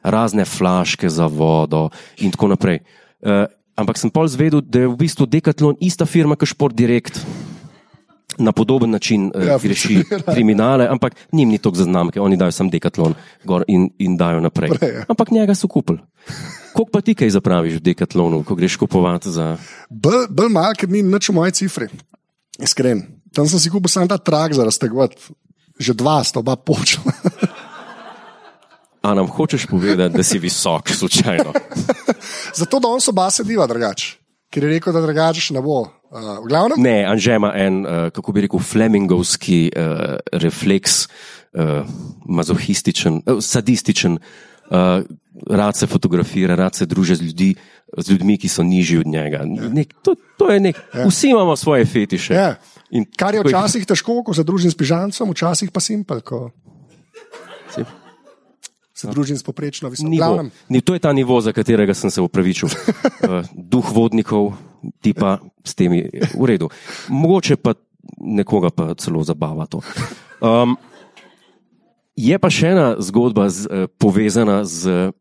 razne 0.04 0.46
flaške 0.46 1.10
za 1.10 1.28
vodo 1.32 1.88
in 2.20 2.36
tako 2.36 2.52
naprej. 2.54 2.82
Uh, 3.24 3.48
ampak 3.80 3.98
sem 3.98 4.12
pol 4.12 4.28
zvedel, 4.28 4.62
da 4.62 4.84
je 4.84 4.92
v 4.92 5.00
bistvu 5.00 5.28
Decathlon 5.32 5.80
ista 5.80 6.06
firma 6.06 6.36
kot 6.36 6.52
Sport 6.52 6.76
Direct. 6.76 7.24
Na 8.38 8.52
podoben 8.52 8.90
način 8.90 9.32
uh, 9.36 9.48
Ja, 9.48 9.58
reši 9.64 10.04
kriminale, 10.34 10.88
ampak 10.88 11.16
njim 11.32 11.50
ni 11.50 11.58
toliko 11.58 11.78
zaznamke, 11.78 12.22
oni 12.22 12.38
dajo 12.38 12.52
sam 12.52 12.70
dekatlon 12.70 13.14
in, 13.68 13.90
in 13.98 14.18
dajo 14.18 14.40
naprej. 14.40 14.70
Prej, 14.70 14.94
ja. 14.94 15.06
Ampak 15.08 15.32
njega 15.32 15.56
so 15.56 15.68
kupili. 15.68 16.00
Koliko 16.74 16.92
pa 16.92 17.02
ti 17.02 17.16
kaj 17.16 17.30
zapraviš 17.30 17.74
v 17.74 17.80
dekatlonu, 17.80 18.44
ko 18.44 18.56
greš 18.56 18.78
kupovati 18.78 19.32
za. 19.32 19.58
Bolj 19.90 20.30
bol 20.30 20.50
mal, 20.50 20.78
ker 20.78 20.90
ni 20.90 21.02
nič 21.04 21.30
v 21.30 21.36
moji 21.36 21.52
cifri. 21.52 21.90
Iskren. 22.60 23.04
Tam 23.34 23.50
sem 23.50 23.60
si 23.60 23.70
kupil 23.70 23.90
samo 23.90 24.08
ta 24.08 24.18
trak 24.18 24.54
za 24.54 24.64
raztegovati. 24.64 25.18
Že 25.80 25.94
dva 25.94 26.24
sta 26.24 26.40
oba 26.40 26.56
počela. 26.56 27.12
A 29.02 29.14
nam 29.16 29.28
hočeš 29.28 29.66
povedati, 29.66 30.18
da 30.18 30.24
si 30.24 30.40
visok, 30.40 30.90
slučajno? 30.90 31.54
Zato 32.60 32.80
da 32.80 32.88
on 32.88 33.02
so 33.02 33.12
oba 33.12 33.32
sediva 33.32 33.68
drugače. 33.68 34.18
Ker 34.52 34.64
je 34.64 34.70
rekel, 34.70 34.94
da 34.94 35.02
drugače 35.02 35.54
ne 35.54 35.62
bo. 35.62 35.88
Uh, 36.10 36.48
glavnem, 36.48 36.82
Ne, 36.82 37.06
Anže 37.06 37.36
ima 37.36 37.52
en, 37.56 37.86
uh, 37.86 38.10
kako 38.10 38.32
bi 38.32 38.42
rekel, 38.42 38.60
flemingovski 38.60 39.70
uh, 39.70 40.16
refleks, 40.32 41.06
uh, 41.54 41.86
mazohističen, 42.26 43.22
uh, 43.26 43.38
sadističen. 43.42 44.18
Uh, 44.70 45.06
rad 45.48 45.78
se 45.78 45.88
fotografira, 45.88 46.56
rad 46.56 46.76
se 46.76 46.86
druži 46.86 47.16
z, 47.16 47.22
ljudi, 47.22 47.56
z 47.98 48.12
ljudmi, 48.12 48.38
ki 48.38 48.50
so 48.50 48.64
nižji 48.64 48.98
od 48.98 49.08
njega. 49.08 49.44
Nek, 49.46 49.94
to, 50.04 50.16
to 50.38 50.50
je 50.52 50.60
nek, 50.60 50.82
vsi 51.08 51.30
imamo 51.30 51.56
svoje 51.56 51.86
fetiše. 51.86 52.34
Ja. 52.34 52.56
In 52.92 53.06
kar 53.18 53.36
je 53.36 53.44
včasih 53.46 53.86
težko, 53.86 54.24
ko 54.26 54.34
se 54.34 54.44
družim 54.44 54.72
s 54.72 54.78
pižancem, 54.78 55.30
včasih 55.30 55.72
pa 55.72 55.80
simpel, 55.80 56.22
ko 56.22 56.50
Si- 57.70 57.86
se 58.94 59.08
družim 59.08 59.38
s 59.38 59.46
poprečno 59.46 59.90
visoko. 59.90 60.10
Nivo. 60.10 60.50
Ni, 60.70 60.82
to 60.82 60.94
je 60.94 61.00
ta 61.00 61.14
nivo, 61.14 61.38
za 61.42 61.54
katerega 61.54 61.94
sem 61.94 62.12
se 62.12 62.22
upravičil. 62.22 62.68
Uh, 62.68 63.46
duh 63.72 63.86
vodnikov, 63.94 64.58
ti 65.02 65.14
pa 65.14 65.38
s 65.64 65.76
temi 65.76 66.04
v 66.36 66.44
redu. 66.46 66.70
Mogoče 67.10 67.56
pa 67.58 67.74
nekoga 68.18 68.70
pa 68.72 68.94
celo 68.96 69.24
zabava 69.24 69.66
to. 69.66 69.82
Um, 70.40 70.78
je 72.16 72.36
pa 72.40 72.50
še 72.52 72.74
ena 72.74 72.96
zgodba 73.00 73.48
z, 73.48 73.68
uh, 73.68 73.88
povezana 74.00 74.64
z 74.64 75.12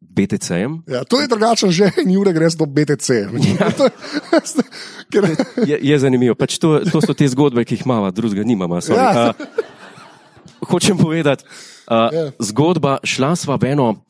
BTC-jem. 0.00 0.82
Ja, 0.90 1.04
to 1.06 1.20
je 1.22 1.28
drugačen 1.30 1.70
že 1.70 1.92
in 2.02 2.10
Jure 2.10 2.32
greš 2.34 2.58
do 2.58 2.66
BTC. 2.66 3.30
Ja. 3.54 3.70
Ker, 5.12 5.24
Je, 5.64 5.78
je 5.78 5.96
zanimivo. 5.98 6.34
Pač 6.34 6.58
to, 6.58 6.82
to 6.84 7.00
so 7.00 7.14
te 7.14 7.24
zgodbe, 7.28 7.64
ki 7.64 7.78
jih 7.78 7.84
imamo, 7.86 8.10
drugega 8.10 8.44
nimamo. 8.44 8.80
sorry. 8.82 8.98
Ja. 8.98 9.30
Uh, 9.30 10.68
hočem 10.68 10.98
povedati, 10.98 11.44
uh, 11.88 12.10
Ja. 12.12 12.24
zgodba 12.42 12.98
šla 13.06 13.36
sva 13.36 13.56
v 13.56 13.72
eno, 13.72 14.02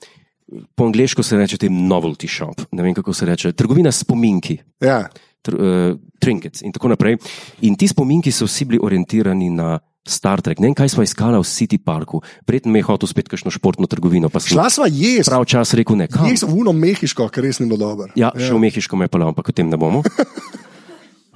po 0.75 0.87
angliško 0.89 1.23
se 1.23 1.37
reče 1.37 1.59
tem 1.59 1.73
novelty 1.89 2.29
shop, 2.29 2.61
ne 2.73 2.83
vem 2.83 2.95
kako 2.95 3.13
se 3.13 3.27
reče, 3.27 3.53
trgovina 3.53 3.93
spominki. 3.93 4.59
ja, 4.81 5.09
tr, 5.43 5.55
uh, 5.55 5.99
trinkets 6.19 6.63
in 6.63 6.73
tako 6.73 6.89
naprej. 6.89 7.17
In 7.63 7.77
ti 7.77 7.89
spominki 7.89 8.33
so 8.33 8.49
vsi 8.49 8.65
bili 8.65 8.81
orientirani 8.83 9.51
na 9.51 9.79
Star 10.09 10.41
Trek. 10.41 10.59
Ne 10.59 10.71
vem, 10.71 10.75
kaj 10.75 10.89
smo 10.89 11.05
iskali 11.05 11.37
v 11.37 11.45
City 11.45 11.79
Parku. 11.79 12.23
Predtem 12.49 12.77
je 12.77 12.83
hotel 12.83 13.09
spet 13.09 13.29
kakšno 13.29 13.53
športno 13.53 13.87
trgovino, 13.87 14.31
šla 14.33 14.71
sva 14.73 14.89
jesti. 14.89 15.29
prav 15.31 15.45
čas 15.45 15.75
rekel 15.77 15.97
ne. 15.97 16.09
kam? 16.09 16.27
Jaz 16.27 16.43
v 16.49 16.55
uno 16.57 16.73
mehiško, 16.73 17.29
ker 17.29 17.45
res 17.45 17.61
ni 17.61 17.69
bilo 17.69 17.79
dobro. 17.79 18.09
Ja, 18.17 18.33
še 18.33 18.57
v 18.57 18.59
Mehiško 18.59 18.97
me 18.97 19.05
je 19.05 19.13
pa 19.13 19.21
ampak 19.21 19.49
o 19.49 19.53
tem 19.53 19.69
ne 19.69 19.77
bomo. 19.77 20.03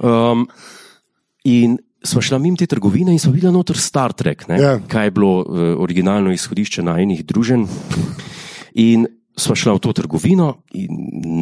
Um, 0.03 0.49
in 1.47 1.77
smo 2.03 2.19
šla 2.19 2.35
mimo 2.41 2.57
te 2.57 2.65
trgovine 2.67 3.13
in 3.13 3.19
smo 3.19 3.31
videli 3.31 3.53
noter 3.53 3.77
Star 3.77 4.11
Trek, 4.11 4.47
ne, 4.49 4.57
Ja. 4.59 4.79
kaj 4.87 5.05
je 5.05 5.11
bilo 5.11 5.39
uh, 5.39 5.45
originalno 5.79 6.33
izhodišče 6.33 6.83
najnih 6.83 7.23
družen. 7.23 7.67
In 8.75 9.05
sva 9.37 9.55
šla 9.57 9.73
v 9.73 9.79
to 9.81 9.93
trgovino 9.93 10.63
in 10.77 10.89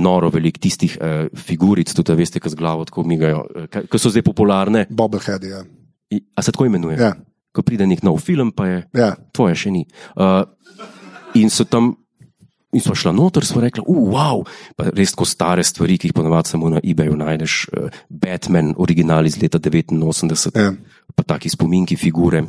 noro 0.01 0.29
velik 0.31 0.59
tistih 0.59 0.97
uh, 0.97 1.27
figuric, 1.35 1.91
tudi 1.93 2.15
veste, 2.15 2.39
ki 2.39 2.49
z 2.49 2.55
glavo 2.55 2.85
tako 2.87 3.03
migajo, 3.03 3.41
uh, 3.43 3.67
ki 3.67 3.99
so 3.99 4.09
zdaj 4.09 4.23
popularne. 4.23 4.85
Bobblehead 4.89 5.43
je. 5.43 5.59
I- 6.11 6.23
A 6.35 6.41
se 6.41 6.51
tako 6.51 6.65
imenuje? 6.65 6.97
Ja. 6.99 7.13
Ko 7.51 7.61
pride 7.61 7.83
nek 7.87 8.03
nov 8.03 8.19
film, 8.19 8.51
pa 8.51 8.67
je 8.67 8.87
Ja. 8.95 9.15
tvoje 9.31 9.55
še 9.55 9.71
ni. 9.71 9.85
Uh, 10.15 10.43
in 11.35 11.49
so 11.49 11.63
tam, 11.63 11.95
in 12.71 12.79
smo 12.79 12.95
šla 12.95 13.11
noter, 13.11 13.43
smo 13.45 13.59
rekli, 13.61 13.83
uh, 13.85 14.07
wow, 14.11 14.43
pa 14.75 14.87
res 14.95 15.11
tako 15.11 15.25
stare 15.27 15.63
stvari, 15.63 15.97
ki 15.99 16.07
jih 16.07 16.13
ponovadi 16.15 16.47
samo 16.47 16.69
na 16.71 16.79
eBayu 16.79 17.15
najdeš, 17.19 17.67
uh, 17.75 17.89
Batman, 18.09 18.73
original 18.77 19.25
iz 19.25 19.35
leta 19.41 19.59
89, 19.59 20.55
Ja. 20.55 20.71
pa 21.15 21.23
taki 21.23 21.49
spominki, 21.49 21.95
figure. 21.95 22.43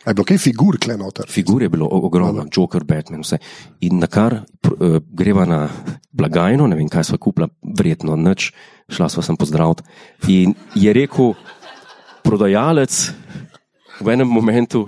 Je 0.00 0.14
bilo 0.16 0.24
kaj 0.24 0.38
figur 0.40 0.78
kle 0.80 0.96
noter? 0.96 1.28
Figur 1.28 1.62
je 1.62 1.68
bilo 1.68 1.88
ogromno, 1.92 2.46
Joker, 2.48 2.84
Batman, 2.88 3.20
vse. 3.20 3.36
In 3.84 3.98
na 4.00 4.08
kar 4.08 4.38
uh, 4.40 4.96
greva 5.12 5.44
na 5.44 5.66
blagajno, 6.12 6.66
ne 6.66 6.76
vem, 6.78 6.88
kaj 6.88 7.04
sva 7.10 7.18
kupila, 7.20 7.48
verjetno 7.76 8.16
nič, 8.16 8.50
šla 8.88 9.10
sva 9.12 9.22
sem 9.22 9.36
pozdraviti. 9.36 9.84
In 10.32 10.54
je 10.74 10.92
rekel 10.96 11.34
prodajalec 12.24 12.96
v 14.00 14.08
enem 14.08 14.28
momentu, 14.28 14.86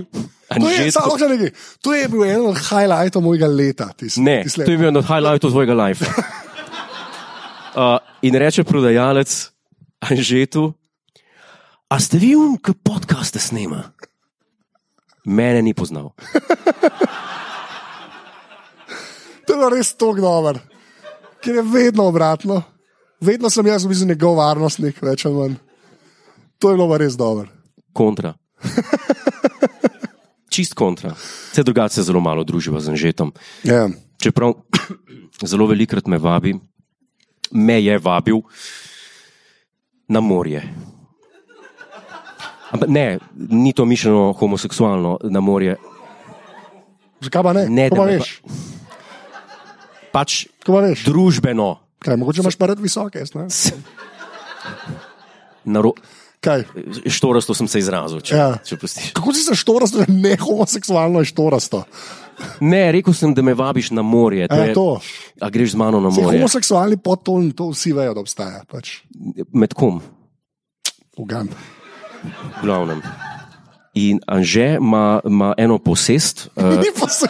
To 0.52 0.68
je, 0.68 0.84
Anžetko- 0.84 1.00
samo 1.00 1.16
še 1.16 1.28
nekaj. 1.32 1.50
To 1.80 1.94
je 1.96 2.08
bil 2.12 2.24
eden 2.28 2.44
od 2.50 2.58
highlightov 2.60 3.22
mojega 3.24 3.48
leta. 3.48 3.86
Tis, 3.96 4.18
Ne, 4.20 4.42
tis 4.44 4.52
to 4.52 4.68
je 4.68 4.76
bil 4.76 4.90
eno 4.90 5.00
od 5.00 5.08
highlightov 5.08 5.48
tvojega 5.48 5.72
life. 5.72 6.04
Uh, 7.72 7.96
in 8.20 8.36
reče 8.36 8.60
prodajalec 8.68 9.32
Anžetu, 10.04 10.74
a 11.88 11.96
ste 11.96 12.20
vi 12.20 12.36
um, 12.36 12.58
ki 12.60 12.76
podcaste 12.84 13.40
snema? 13.40 13.80
Mene 15.24 15.62
ni 15.62 15.74
poznal. 15.74 16.10
To 19.46 19.58
je 19.58 19.70
res 19.74 19.88
tako 19.98 20.22
dobro, 20.22 20.60
ker 21.42 21.58
je 21.58 21.62
vedno 21.66 22.06
obratno. 22.08 22.62
Vedno 23.20 23.50
sem 23.50 23.66
jaz 23.66 23.86
bil 23.86 24.06
njegov 24.06 24.38
varnostnik, 24.38 25.02
več 25.02 25.26
ali 25.26 25.34
manj. 25.34 25.56
To 26.58 26.70
je 26.70 26.78
bilo 26.78 26.98
res 26.98 27.18
dobro. 27.18 27.50
Kontra. 27.92 28.32
Čist 30.52 30.74
kontra. 30.78 31.14
Vse 31.52 31.62
drugače 31.62 31.94
se 31.94 32.06
zelo 32.06 32.20
malo 32.20 32.44
druživa 32.44 32.80
z 32.80 32.94
Anžetom. 32.94 33.32
Ja. 33.66 33.88
Čeprav 34.22 34.54
zelo 35.52 35.66
velikrat 35.66 36.06
me 36.06 36.18
vabi, 36.18 36.54
me 37.52 37.82
je 37.82 37.98
vabil 37.98 38.42
na 40.08 40.20
morje. 40.20 40.62
Ampak 42.72 42.88
ne, 42.88 43.06
ni 43.36 43.72
to 43.72 43.84
mišljeno 43.84 44.32
homoseksualno 44.32 45.18
na 45.24 45.40
morje. 45.40 45.76
Zakaj 47.20 47.42
pa 47.42 47.52
ne? 47.52 47.66
Ne, 47.68 47.88
da 47.88 47.96
pa 47.96 48.04
veš? 48.04 48.40
Pač 50.10 50.46
Ko 50.60 50.72
pa 50.72 50.80
veš? 50.82 51.04
družbeno. 51.04 51.76
Kaj, 51.98 52.16
mogoče 52.16 52.40
imaš 52.40 52.56
pa 52.56 52.66
rad 52.66 52.80
visoke, 52.80 53.18
jaz 53.18 53.34
ne? 53.34 53.46
Naro... 55.64 55.92
Kaj? 56.40 56.64
Štorasto 57.06 57.54
sem 57.54 57.68
se 57.68 57.78
izrazil, 57.78 58.18
če, 58.20 58.34
Ja. 58.34 58.48
če 58.58 58.74
pustiš. 58.76 59.12
Kako 59.14 59.30
si 59.30 59.44
se 59.44 59.54
štorasto, 59.54 60.02
ne 60.24 60.34
homoseksualno 60.34 61.22
je 61.22 61.30
štorasto? 61.30 61.84
Ne, 62.58 62.90
rekel 62.90 63.14
sem, 63.14 63.30
da 63.30 63.42
me 63.42 63.54
vabiš 63.54 63.92
na 63.92 64.02
morje. 64.02 64.48
To 64.48 64.56
E, 64.56 64.64
je, 64.64 64.74
to. 64.74 64.98
a 65.38 65.46
greš 65.46 65.70
z 65.70 65.78
mano 65.78 66.00
na 66.00 66.10
morje? 66.10 66.40
homoseksualni 66.40 66.98
podton, 66.98 67.52
to 67.52 67.68
vsi 67.70 67.92
vejo, 67.94 68.16
da 68.16 68.20
obstaja. 68.20 68.64
Pač. 68.66 69.04
Med 69.52 69.70
kom? 69.72 70.00
Ugam. 71.14 71.46
V 72.22 72.62
glavnem. 72.62 73.02
In 73.94 74.20
Anže 74.26 74.76
ima, 74.80 75.20
ima 75.24 75.54
eno 75.58 75.78
posest, 75.78 76.48
uh, 76.56 76.64
Ni 76.82 76.88
pa 77.00 77.08
se. 77.08 77.28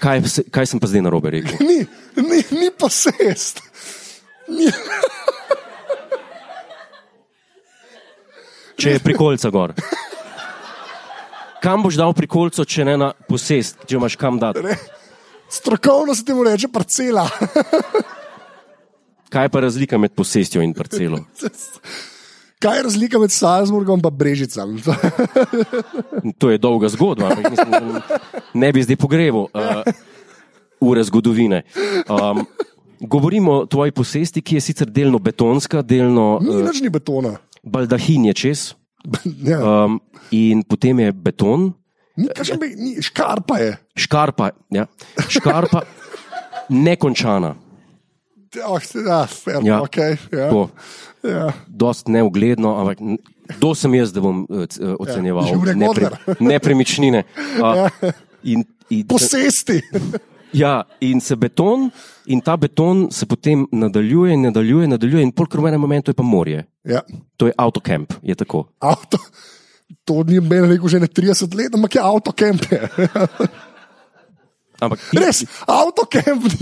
kaj, 0.00 0.22
kaj 0.50 0.66
sem 0.66 0.80
pa 0.80 0.86
zdaj 0.86 1.02
na 1.02 1.10
robe 1.10 1.30
rekel? 1.30 1.58
Ni, 1.60 1.84
ni, 2.16 2.40
ni 2.60 2.70
pa 2.70 2.88
sest. 2.88 3.60
Ni. 4.48 4.70
Če 8.78 8.94
je 8.94 9.02
prikolca 9.02 9.50
gor. 9.50 9.74
Kam 11.58 11.82
boš 11.82 11.98
dal 11.98 12.14
prikolco, 12.14 12.62
če 12.62 12.86
ne 12.86 12.94
na 13.00 13.10
posest, 13.28 13.82
če 13.90 13.98
imaš 13.98 14.14
kam 14.16 14.38
dati? 14.38 14.62
Strokovno 15.48 16.14
se 16.14 16.24
temu 16.24 16.44
reče 16.44 16.68
parcela. 16.68 17.28
Kaj 19.28 19.44
je 19.44 19.48
pa 19.48 19.60
razlika 19.60 19.98
med 19.98 20.12
posestjo 20.12 20.62
in 20.62 20.74
parcelo? 20.74 21.18
Kaj 22.58 22.76
je 22.76 22.82
razlika 22.82 23.18
med 23.18 23.30
Salzburgom 23.30 24.00
in 24.04 24.10
Brežicami? 24.12 24.82
To 26.38 26.50
je 26.50 26.58
dolga 26.58 26.88
zgodba, 26.88 27.26
ampak 27.30 27.50
mislim, 27.50 28.00
ne 28.54 28.72
bi 28.72 28.82
zdaj 28.82 28.96
pogreval 28.96 29.40
uh, 29.40 29.82
ure 30.80 31.04
zgodovine. 31.04 31.62
Um, 32.08 32.42
govorimo 33.00 33.52
o 33.52 33.66
tvoji 33.66 33.92
posesti, 33.92 34.42
ki 34.42 34.56
je 34.56 34.60
sicer 34.60 34.90
delno 34.90 35.18
betonska, 35.18 35.82
delno 35.82 36.38
Ni 36.42 36.48
uh, 36.50 36.66
nič 36.66 36.80
ni 36.80 36.88
betona. 36.90 37.36
baldahin 37.62 38.24
je 38.24 38.34
čez, 38.34 38.74
Ja. 39.38 39.84
um, 39.84 40.00
in 40.30 40.62
potem 40.62 40.98
je 40.98 41.12
beton, 41.12 41.72
Ni, 42.18 42.26
kakšen 42.34 42.58
bi- 42.58 42.74
ni, 42.74 42.96
škarpa 42.98 43.58
je. 43.58 43.76
škarpa, 43.96 44.50
ja, 44.74 44.86
škarpa 45.28 45.84
nekončana. 46.86 47.54
Oh, 48.64 48.80
ja, 49.06 49.26
fair, 49.26 49.60
Ja. 49.62 49.74
ja. 49.76 49.80
Okay, 49.82 50.16
ja. 50.32 50.48
To, 50.50 50.70
Ja. 51.22 51.52
dost 51.68 52.08
neugledno, 52.08 52.74
ampak 52.74 52.98
kdo 53.48 53.74
sem 53.74 53.94
jaz, 53.94 54.12
da 54.12 54.20
bom 54.20 54.46
uh, 54.48 54.64
ocenjeval 54.98 55.46
Žure 55.46 55.74
Godler. 55.74 56.16
nepremičnine. 56.40 57.24
Uh, 57.60 57.90
in, 58.42 58.64
in, 58.90 59.06
Posesti. 59.06 59.82
Ja, 60.52 60.84
in 61.00 61.20
se 61.20 61.36
beton, 61.36 61.90
in 62.26 62.40
ta 62.40 62.56
beton 62.56 63.08
se 63.12 63.26
potem 63.26 63.66
nadaljuje, 63.72 64.36
nadaljuje, 64.36 64.88
nadaljuje, 64.88 65.22
in 65.22 65.32
polk 65.32 65.54
v 65.54 65.66
enem 65.68 65.80
momentu 65.80 66.10
je 66.10 66.16
pa 66.16 66.22
morje. 66.22 66.64
Ja. 66.84 67.02
To 67.36 67.46
je 67.46 67.52
avtocamp, 67.58 68.12
je 68.22 68.34
tako. 68.34 68.68
Avto. 68.80 69.18
To 70.04 70.24
ni 70.24 70.40
meni 70.40 70.76
rekel 70.76 70.88
že 70.88 71.00
ne 71.00 71.08
30 71.08 71.54
let, 71.54 71.74
ampak 71.74 71.94
je 71.94 72.00
avtokemp. 72.00 72.60
Ampak 74.80 74.98
ti, 75.10 75.18
Res, 75.18 75.44
avtokemp. 75.66 76.44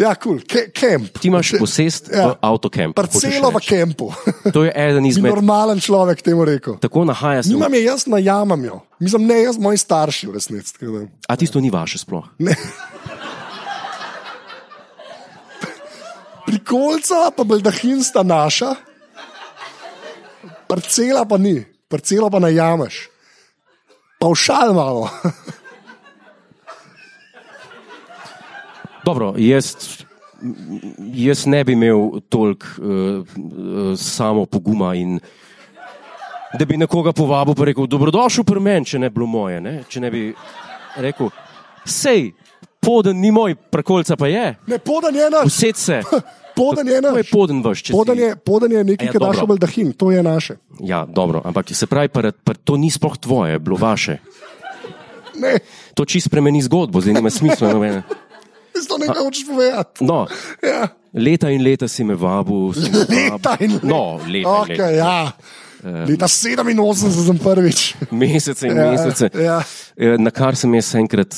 Ja, 0.00 0.14
kul, 0.16 0.40
cool. 0.48 0.72
kemp. 0.72 1.18
ti 1.20 1.28
imaš 1.28 1.52
posest 1.60 2.08
ja. 2.08 2.32
v 2.32 2.36
avtocamp. 2.40 2.96
Parcelo 2.96 3.52
v 3.52 3.60
kempu. 3.60 4.08
To 4.56 4.64
je 4.64 4.72
eden 4.72 5.04
Bi 5.04 5.12
izmed. 5.12 5.28
normalen 5.28 5.76
človek 5.76 6.24
temu 6.24 6.48
rekel. 6.48 6.80
Tako 6.80 7.04
nahaja 7.04 7.42
se. 7.44 7.52
Nimam 7.52 7.68
je 7.74 7.84
jaz, 7.84 8.06
najamem 8.08 8.64
jo. 8.64 8.80
Mislim, 8.96 9.28
ne 9.28 9.42
jaz, 9.44 9.60
moji 9.60 9.76
starši 9.76 10.32
v 10.32 10.32
resnici. 10.40 10.72
A 11.28 11.36
tisto 11.36 11.60
ni 11.60 11.68
vaše 11.68 12.00
sploh. 12.00 12.24
Ne. 12.40 12.56
Prikolca 16.48 17.28
pa 17.36 17.44
baldahin 17.44 18.00
sta 18.00 18.24
naša, 18.24 18.74
parcela 20.70 21.24
pa 21.26 21.38
ni, 21.38 21.64
parcelo 21.88 22.30
pa 22.30 22.38
najameš. 22.38 23.08
Pa 24.20 24.30
všal 24.30 24.70
imamo. 24.70 25.08
Dobro, 29.04 29.34
jaz, 29.36 29.74
jaz 31.14 31.46
ne 31.46 31.64
bi 31.64 31.72
imel 31.72 32.20
toliko 32.28 32.66
uh, 32.78 32.86
uh, 32.86 33.98
samo 33.98 34.46
poguma 34.46 34.94
in 34.94 35.18
da 36.58 36.64
bi 36.64 36.76
nekoga 36.76 37.12
povabil 37.12 37.54
in 37.58 37.64
rekel: 37.64 37.86
Dobrodošel 37.86 38.44
pri 38.44 38.60
meni, 38.60 38.86
če 38.86 38.98
ne 38.98 39.10
bi 39.10 39.14
bilo 39.14 39.26
moje. 39.26 39.60
Ne? 39.60 39.82
Če 39.88 40.00
ne 40.00 40.10
bi 40.10 40.34
rekel: 40.96 41.30
Sej, 41.84 42.32
poden 42.80 43.16
ni 43.20 43.30
moj, 43.30 43.54
prekolca 43.54 44.16
pa 44.16 44.28
je, 44.28 44.54
Ne, 44.66 44.78
podan 44.78 45.16
je 45.16 45.30
naš, 45.30 45.46
used 45.46 45.76
se. 45.76 46.02
podan 46.60 46.86
je 46.86 47.00
To 47.00 47.08
je 47.08 47.14
naš. 47.16 47.30
poden 47.30 47.58
vaš, 47.60 47.78
če 47.80 47.90
Podan 47.92 48.18
je, 48.18 48.30
podan 48.38 48.70
je 48.70 48.80
nekaj, 48.84 49.00
A 49.00 49.06
ja, 49.06 49.12
ki 49.12 49.18
daš 49.18 49.34
dobro. 49.34 49.44
v 49.44 49.50
baldahin, 49.50 49.88
to 49.92 50.10
je 50.10 50.20
naše. 50.22 50.54
Ja, 50.82 51.00
dobro, 51.04 51.40
ampak 51.42 51.68
se 51.70 51.86
pravi, 51.86 52.08
pa, 52.08 52.20
pa 52.34 52.52
to 52.54 52.76
ni 52.76 52.88
sploh 52.88 53.16
tvoje, 53.16 53.58
bilo 53.58 53.76
vaše. 53.76 54.20
Ne, 55.34 55.58
To 55.94 56.04
čist 56.04 56.26
spremeni 56.26 56.60
zgodbo, 56.60 57.00
zdaj 57.00 57.14
nima 57.14 57.30
smisla. 57.30 57.70
nobene. 57.70 58.02
to 58.82 58.96
nekaj 58.96 59.22
hočeš 59.22 59.44
povedati. 59.46 60.04
No, 60.04 60.26
Ja. 60.60 60.88
leta 61.12 61.48
in 61.48 61.60
leta 61.60 61.86
si 61.86 62.04
me 62.04 62.14
vabil. 62.14 62.72
si 62.72 62.88
me 62.88 62.98
Leta 63.00 63.56
in 63.58 63.72
leta. 63.72 63.86
No, 63.86 64.20
leta 64.22 64.36
in 64.38 64.44
Okay, 64.46 64.68
leta. 64.70 64.90
ja. 64.90 65.32
Leta 65.82 66.28
87 66.28 67.10
sem 67.26 67.38
prvič. 67.40 67.80
Mesece 68.12 68.68
in 68.68 68.76
Ja, 68.76 68.90
mesece. 68.92 69.30
ja. 69.34 69.58
Eh, 69.96 70.16
Na 70.18 70.30
kar 70.30 70.56
sem 70.56 70.74
jaz 70.74 70.94
enkrat 70.94 71.34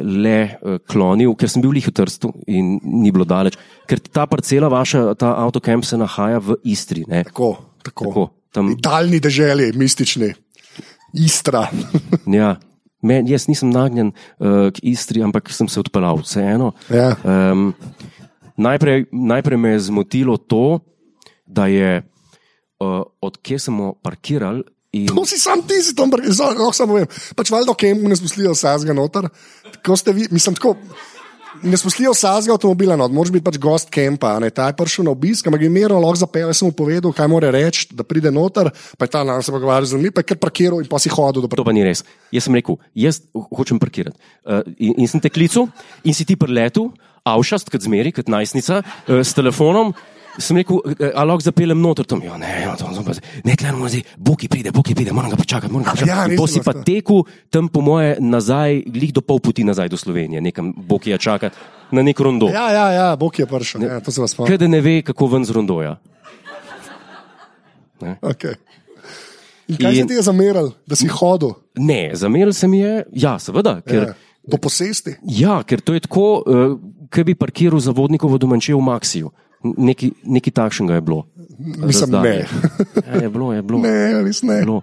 le 0.00 0.38
eh, 0.56 0.78
klonil, 0.88 1.34
ker 1.36 1.48
sem 1.52 1.62
bil 1.62 1.74
lih 1.76 1.84
v 1.86 1.92
Trstu 1.92 2.32
in 2.48 2.78
ni 2.82 3.12
bilo 3.12 3.24
daleč. 3.28 3.58
Ker 3.86 4.00
ta 4.00 4.24
parcela, 4.26 4.68
vaša, 4.72 5.14
ta 5.20 5.34
avtocamp 5.44 5.84
se 5.84 5.96
nahaja 6.00 6.38
v 6.40 6.56
Istri. 6.64 7.04
Ne? 7.08 7.24
Tako, 7.28 7.50
tako. 7.84 8.04
Tako, 8.08 8.24
tam, 8.52 8.72
Daljni 8.80 9.20
deželi, 9.20 9.72
mistični. 9.76 10.32
Istra. 11.14 11.68
ja. 12.26 12.56
Men, 13.04 13.26
jaz 13.28 13.44
nisem 13.52 13.68
nagnjen 13.68 14.14
uh, 14.40 14.70
k 14.72 14.80
Istri, 14.94 15.20
ampak 15.22 15.50
sem 15.52 15.68
se 15.68 15.76
odpeljal, 15.82 16.22
vseeno. 16.24 16.72
Ja. 16.88 17.12
Um, 17.20 17.74
najprej, 18.56 19.04
najprej 19.12 19.58
me 19.60 19.74
je 19.76 19.80
zmotilo 19.90 20.38
to, 20.40 20.80
da 21.44 21.66
je 21.68 22.00
uh, 22.80 23.02
od 23.20 23.38
kje 23.42 23.58
smo 23.58 23.94
parkirali. 24.02 24.64
In, 24.94 25.10
To 25.10 25.26
si 25.26 25.38
sam 25.42 25.62
ti, 25.66 25.80
si 25.82 25.94
tam 25.94 26.12
lahko 26.14 26.70
samo 26.70 26.94
povem. 26.94 27.10
Pač 27.34 27.50
valjda, 27.50 27.74
kem 27.74 28.06
ne 28.06 28.14
spustijo 28.14 28.54
sazga 28.54 28.94
noter. 28.94 29.26
Tako 29.80 29.98
ste 29.98 30.14
vi, 30.14 30.28
mislim, 30.30 30.54
tako. 30.54 30.76
Ne 31.62 31.78
spustijo 31.78 32.10
sazga 32.18 32.54
avtomobila, 32.54 32.96
no, 32.98 33.06
moraš 33.14 33.30
biti 33.34 33.44
pač 33.46 33.58
gost 33.62 33.90
kempa. 33.94 34.32
Ne, 34.42 34.50
ta 34.54 34.68
je 34.70 34.76
prišel 34.78 35.06
na 35.06 35.12
obisk, 35.14 35.46
ampak 35.46 35.62
je 35.62 35.70
mirno 35.70 35.98
lahko 36.02 36.20
zapel, 36.22 36.48
jaz 36.50 36.60
sem 36.60 36.68
mu 36.70 36.74
povedal, 36.76 37.14
kaj 37.14 37.30
mora 37.30 37.50
reči, 37.54 37.86
da 37.94 38.06
pride 38.06 38.30
noter, 38.34 38.70
pa 38.98 39.06
je 39.06 39.14
ta 39.14 39.22
nam 39.26 39.42
se 39.42 39.54
pogovarjal 39.54 39.86
z 39.86 39.98
njimi, 39.98 40.10
pa 40.14 40.22
je 40.22 40.30
kar 40.30 40.40
parkiral 40.42 40.82
in 40.82 40.90
pa 40.90 40.98
si 40.98 41.12
hodil 41.14 41.46
do 41.46 41.50
To 41.50 41.66
pa 41.66 41.74
ni 41.74 41.86
res. 41.86 42.02
Jaz 42.34 42.46
sem 42.46 42.58
rekel, 42.58 42.78
jaz 42.94 43.22
hočem 43.54 43.78
parkirati. 43.82 44.18
Uh, 44.42 44.66
in, 44.78 45.06
in 45.06 45.10
sem 45.10 45.22
te 45.22 45.30
klical, 45.30 45.70
in 46.02 46.14
si 46.14 46.26
ti 46.26 46.34
preletel, 46.38 46.90
avšast, 47.22 47.70
kot 47.70 47.86
zmeri, 47.86 48.12
kot 48.14 48.30
najstnica, 48.30 48.82
uh, 48.82 49.22
s 49.22 49.34
telefonom. 49.34 49.94
Sem 50.38 50.58
rekel, 50.58 50.80
a 51.14 51.22
lahko 51.22 51.44
zapeljem 51.46 51.78
noter 51.78 52.06
tam. 52.10 52.22
Ja, 52.24 52.34
ne, 52.40 52.48
ja, 52.64 52.72
to, 52.78 52.88
to, 52.90 53.14
ne, 53.46 53.54
tleh 53.54 53.70
moram 53.70 53.92
zdaj, 53.92 54.02
Boki 54.18 54.48
pride, 54.50 54.72
Boki 54.74 54.96
pride, 54.98 55.14
moram 55.14 55.30
ga 55.30 55.38
počakati. 55.38 55.70
Moram 55.72 55.86
ga 55.86 55.94
počakati. 55.94 56.10
Ja, 56.10 56.24
In 56.26 56.34
res 56.34 56.40
po 56.40 56.48
si 56.50 56.62
pa 56.64 56.74
tekel 56.74 57.22
tam, 57.54 57.68
po 57.70 57.84
moje, 57.86 58.16
nazaj, 58.18 58.82
glih 58.90 59.14
do 59.14 59.22
pol 59.22 59.38
poti 59.38 59.62
nazaj 59.66 59.92
do 59.92 60.00
Slovenije, 60.00 60.42
nekam 60.42 60.72
Boki 60.74 61.14
je 61.14 61.20
čakati 61.22 61.56
na 61.94 62.02
nek 62.02 62.20
rondo. 62.20 62.50
Ja, 62.50 62.66
ja, 62.72 62.86
ja, 62.92 63.08
Bog 63.16 63.38
je 63.38 63.46
prišel, 63.46 63.86
ja, 63.86 64.00
to 64.00 64.10
se 64.10 64.20
vas 64.20 64.34
spomnim. 64.34 64.50
Kaj 64.50 64.58
da 64.58 64.68
ne 64.68 64.80
ve, 64.80 65.02
kako 65.06 65.30
ven 65.36 65.46
z 65.46 65.54
rondoja. 65.54 65.96
Okay. 68.02 68.58
In 69.68 69.78
kaj 69.78 69.92
in... 69.94 70.02
se 70.02 70.06
ti 70.10 70.18
je 70.18 70.22
zameral, 70.22 70.74
da 70.86 70.96
si 70.96 71.08
hodil 71.08 71.54
Ne, 71.74 72.10
zameril 72.14 72.52
se 72.52 72.68
mi 72.68 72.82
je, 72.82 73.04
ja, 73.12 73.38
seveda, 73.38 73.78
ker. 73.86 74.02
ja, 74.02 74.14
do 74.44 74.58
posesti? 74.60 75.16
Ja, 75.24 75.62
ker 75.64 75.80
to 75.80 75.94
je 75.94 76.04
tako, 76.04 76.42
uh, 76.44 76.76
kot 77.08 77.24
bi 77.24 77.34
parkiral 77.34 77.80
za 77.80 77.94
vodnikovo 77.96 78.38
domačijo 78.38 78.78
v 78.78 78.86
Maxiju. 78.90 79.30
Neki, 79.64 80.12
neki 80.28 80.50
takšnega 80.52 80.94
je 80.94 81.00
bilo. 81.00 81.24
Mislim, 81.58 82.12
Razdalje. 82.12 82.44
ne. 82.44 83.04
Ja, 83.06 83.22
je 83.22 83.28
bilo, 83.30 83.52
je 83.52 83.62
bilo. 83.62 83.78
Ne, 83.80 84.22
res 84.22 84.42
ne. 84.42 84.60
bilo. 84.60 84.82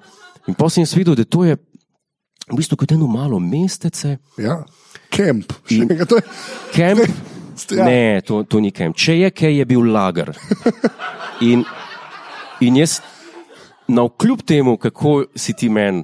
In 0.49 0.55
potem 0.57 0.85
sem 0.85 0.97
videl, 0.97 1.15
da 1.15 1.23
to 1.23 1.45
je 1.45 1.57
v 2.49 2.57
bistvu 2.57 2.79
kot 2.81 2.91
eno 2.91 3.05
malo 3.07 3.37
mestece. 3.39 4.17
Ja. 4.41 4.63
Kemp. 5.13 5.53
In- 5.69 5.91
Kemp? 6.73 7.05
Ja. 7.69 7.85
Ne, 7.85 8.21
to, 8.25 8.41
to 8.49 8.57
ni 8.57 8.71
kemp. 8.73 8.97
Če 8.97 9.19
je 9.19 9.29
kaj, 9.29 9.53
je 9.61 9.65
bil 9.69 9.85
lager. 9.93 10.31
In, 11.45 11.61
in 12.63 12.79
jaz, 12.79 12.97
na 13.91 14.07
kljub 14.09 14.41
temu, 14.47 14.77
kako 14.81 15.27
si 15.37 15.53
ti 15.53 15.69
meni 15.69 16.01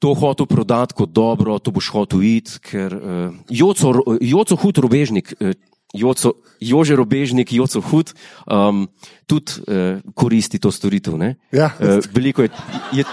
to 0.00 0.14
hotel 0.16 0.46
prodati 0.48 0.96
kot 0.96 1.12
dobro, 1.12 1.58
to 1.60 1.74
boš 1.76 1.90
hotel 1.92 2.22
iti, 2.24 2.56
ker 2.64 2.94
uh, 2.96 3.34
Joco, 3.52 3.92
Joco 4.24 4.56
hud 4.56 4.80
robežnik. 4.80 5.34
Uh, 5.36 5.52
Joco, 5.94 6.32
Jože 6.60 6.96
Robežnik, 6.96 7.52
Joco 7.52 7.80
Hud, 7.80 8.14
um, 8.46 8.86
tudi 9.26 9.58
uh, 9.66 9.98
koristi 10.14 10.58
to 10.58 10.70
storitev. 10.70 11.18
ne. 11.18 11.36
Ja. 11.52 11.74
Uh, 11.80 11.98
veliko 12.14 12.42
je, 12.42 12.50
je, 12.92 13.04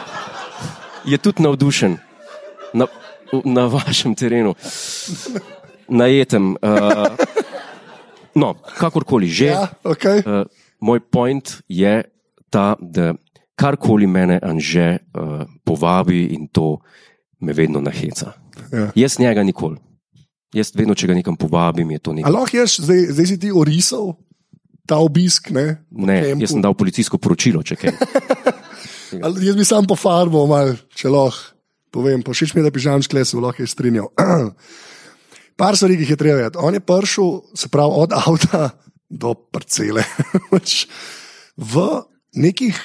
je 1.05 1.17
tudi 1.17 1.43
navdušen 1.43 1.97
na, 2.73 2.85
na 3.45 3.65
vašem 3.65 4.15
terenu, 4.15 4.53
najetem. 5.89 6.53
Uh, 6.61 7.17
no, 8.35 8.53
kakorkoli 8.77 9.27
že. 9.27 9.45
Ja, 9.45 9.67
okay. 9.83 10.21
Uh, 10.21 10.45
moj 10.79 10.99
point 10.99 11.63
je 11.67 12.03
ta, 12.49 12.75
da 12.79 13.13
karkoli 13.57 14.07
mene 14.07 14.37
Anže 14.37 15.01
uh, 15.17 15.49
povabi 15.65 16.29
in 16.37 16.47
to 16.53 16.77
me 17.41 17.53
vedno 17.53 17.81
naheca. 17.81 18.37
Ja. 18.71 18.91
Jaz 18.95 19.19
njega 19.19 19.43
nikoli. 19.43 19.86
Jaz 20.55 20.71
vedno, 20.75 20.95
če 20.95 21.09
ga 21.11 21.17
nekam 21.17 21.35
povabim, 21.35 21.89
je 21.91 21.99
to 21.99 22.13
nekaj. 22.15 22.31
Lahko 22.31 22.55
ješ, 22.55 22.79
zdaj, 22.85 23.01
zdaj 23.17 23.25
si 23.27 23.37
ti 23.41 23.49
orisal 23.51 24.13
ta 24.87 25.01
obisk? 25.03 25.51
Ne, 25.51 25.83
Ne, 25.91 26.21
kampu? 26.31 26.45
jaz 26.45 26.53
sem 26.55 26.63
dal 26.63 26.75
policijsko 26.77 27.19
poročilo, 27.19 27.63
če 27.63 27.75
kaj. 27.75 27.91
Jaz 29.39 29.55
bi 29.55 29.63
sam 29.63 29.85
po 29.87 29.95
farbo, 29.95 30.41
mal, 30.47 30.73
če 30.95 31.07
lahko 31.11 31.55
povem. 31.95 32.19
Všeč 32.23 32.51
mi 32.53 32.59
je, 32.59 32.67
da 32.67 32.71
pižam 32.75 32.99
skle, 33.03 33.23
se 33.23 33.35
bo 33.37 33.43
lahko 33.45 33.63
je 33.63 33.69
strinjal. 33.71 34.07
Par 35.59 35.75
stvari, 35.79 35.95
ki 35.97 36.03
jih 36.05 36.11
je 36.13 36.19
treba 36.19 36.37
vedeti. 36.41 36.59
On 36.61 36.75
je 36.75 36.81
prišel, 36.83 37.29
se 37.55 37.69
pravi, 37.71 37.91
od 38.03 38.11
avta 38.13 38.69
do 39.23 39.31
parcele. 39.33 40.03
Pač 40.51 40.85
v 41.57 41.87
nekih 42.37 42.75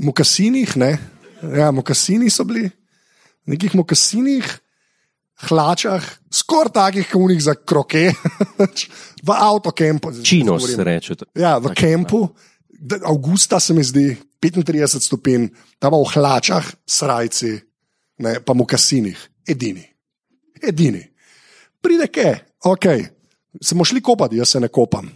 mokasinih, 0.00 0.76
ne, 0.80 0.92
ja, 1.56 1.70
mokasini 1.74 2.30
so 2.30 2.44
bili, 2.48 2.68
v 3.44 3.56
nekih 3.56 3.74
mokasinih, 3.76 4.46
hlačah, 5.48 6.04
skoraj 6.32 6.72
takih, 6.72 7.06
kot 7.10 7.20
unih 7.22 7.40
za 7.42 7.54
kroke, 7.54 8.12
v 9.26 9.30
avtokempu. 9.30 10.12
Čino 10.24 10.56
govorim. 10.56 10.76
se 10.76 10.84
reče. 10.84 11.14
Ja, 11.34 11.58
v 11.58 11.72
kampu, 11.74 12.28
da- 12.68 13.00
avgusta 13.06 13.60
se 13.60 13.74
mi 13.74 13.84
zdi 13.84 14.16
35 14.42 15.00
stopinj, 15.00 15.48
tam 15.78 15.96
v 15.96 16.04
hlačah, 16.14 16.64
srajci, 16.86 17.60
ne, 18.18 18.40
pa 18.40 18.52
v 18.52 18.64
kasinih, 18.64 19.18
edini. 19.48 19.84
Edini. 20.62 21.04
Pride 21.80 22.06
ke, 22.12 22.28
ok, 22.64 22.86
smo 23.64 23.84
šli 23.84 24.00
kopati, 24.00 24.36
jaz 24.36 24.48
se 24.56 24.60
ne 24.60 24.68
kopam. 24.68 25.08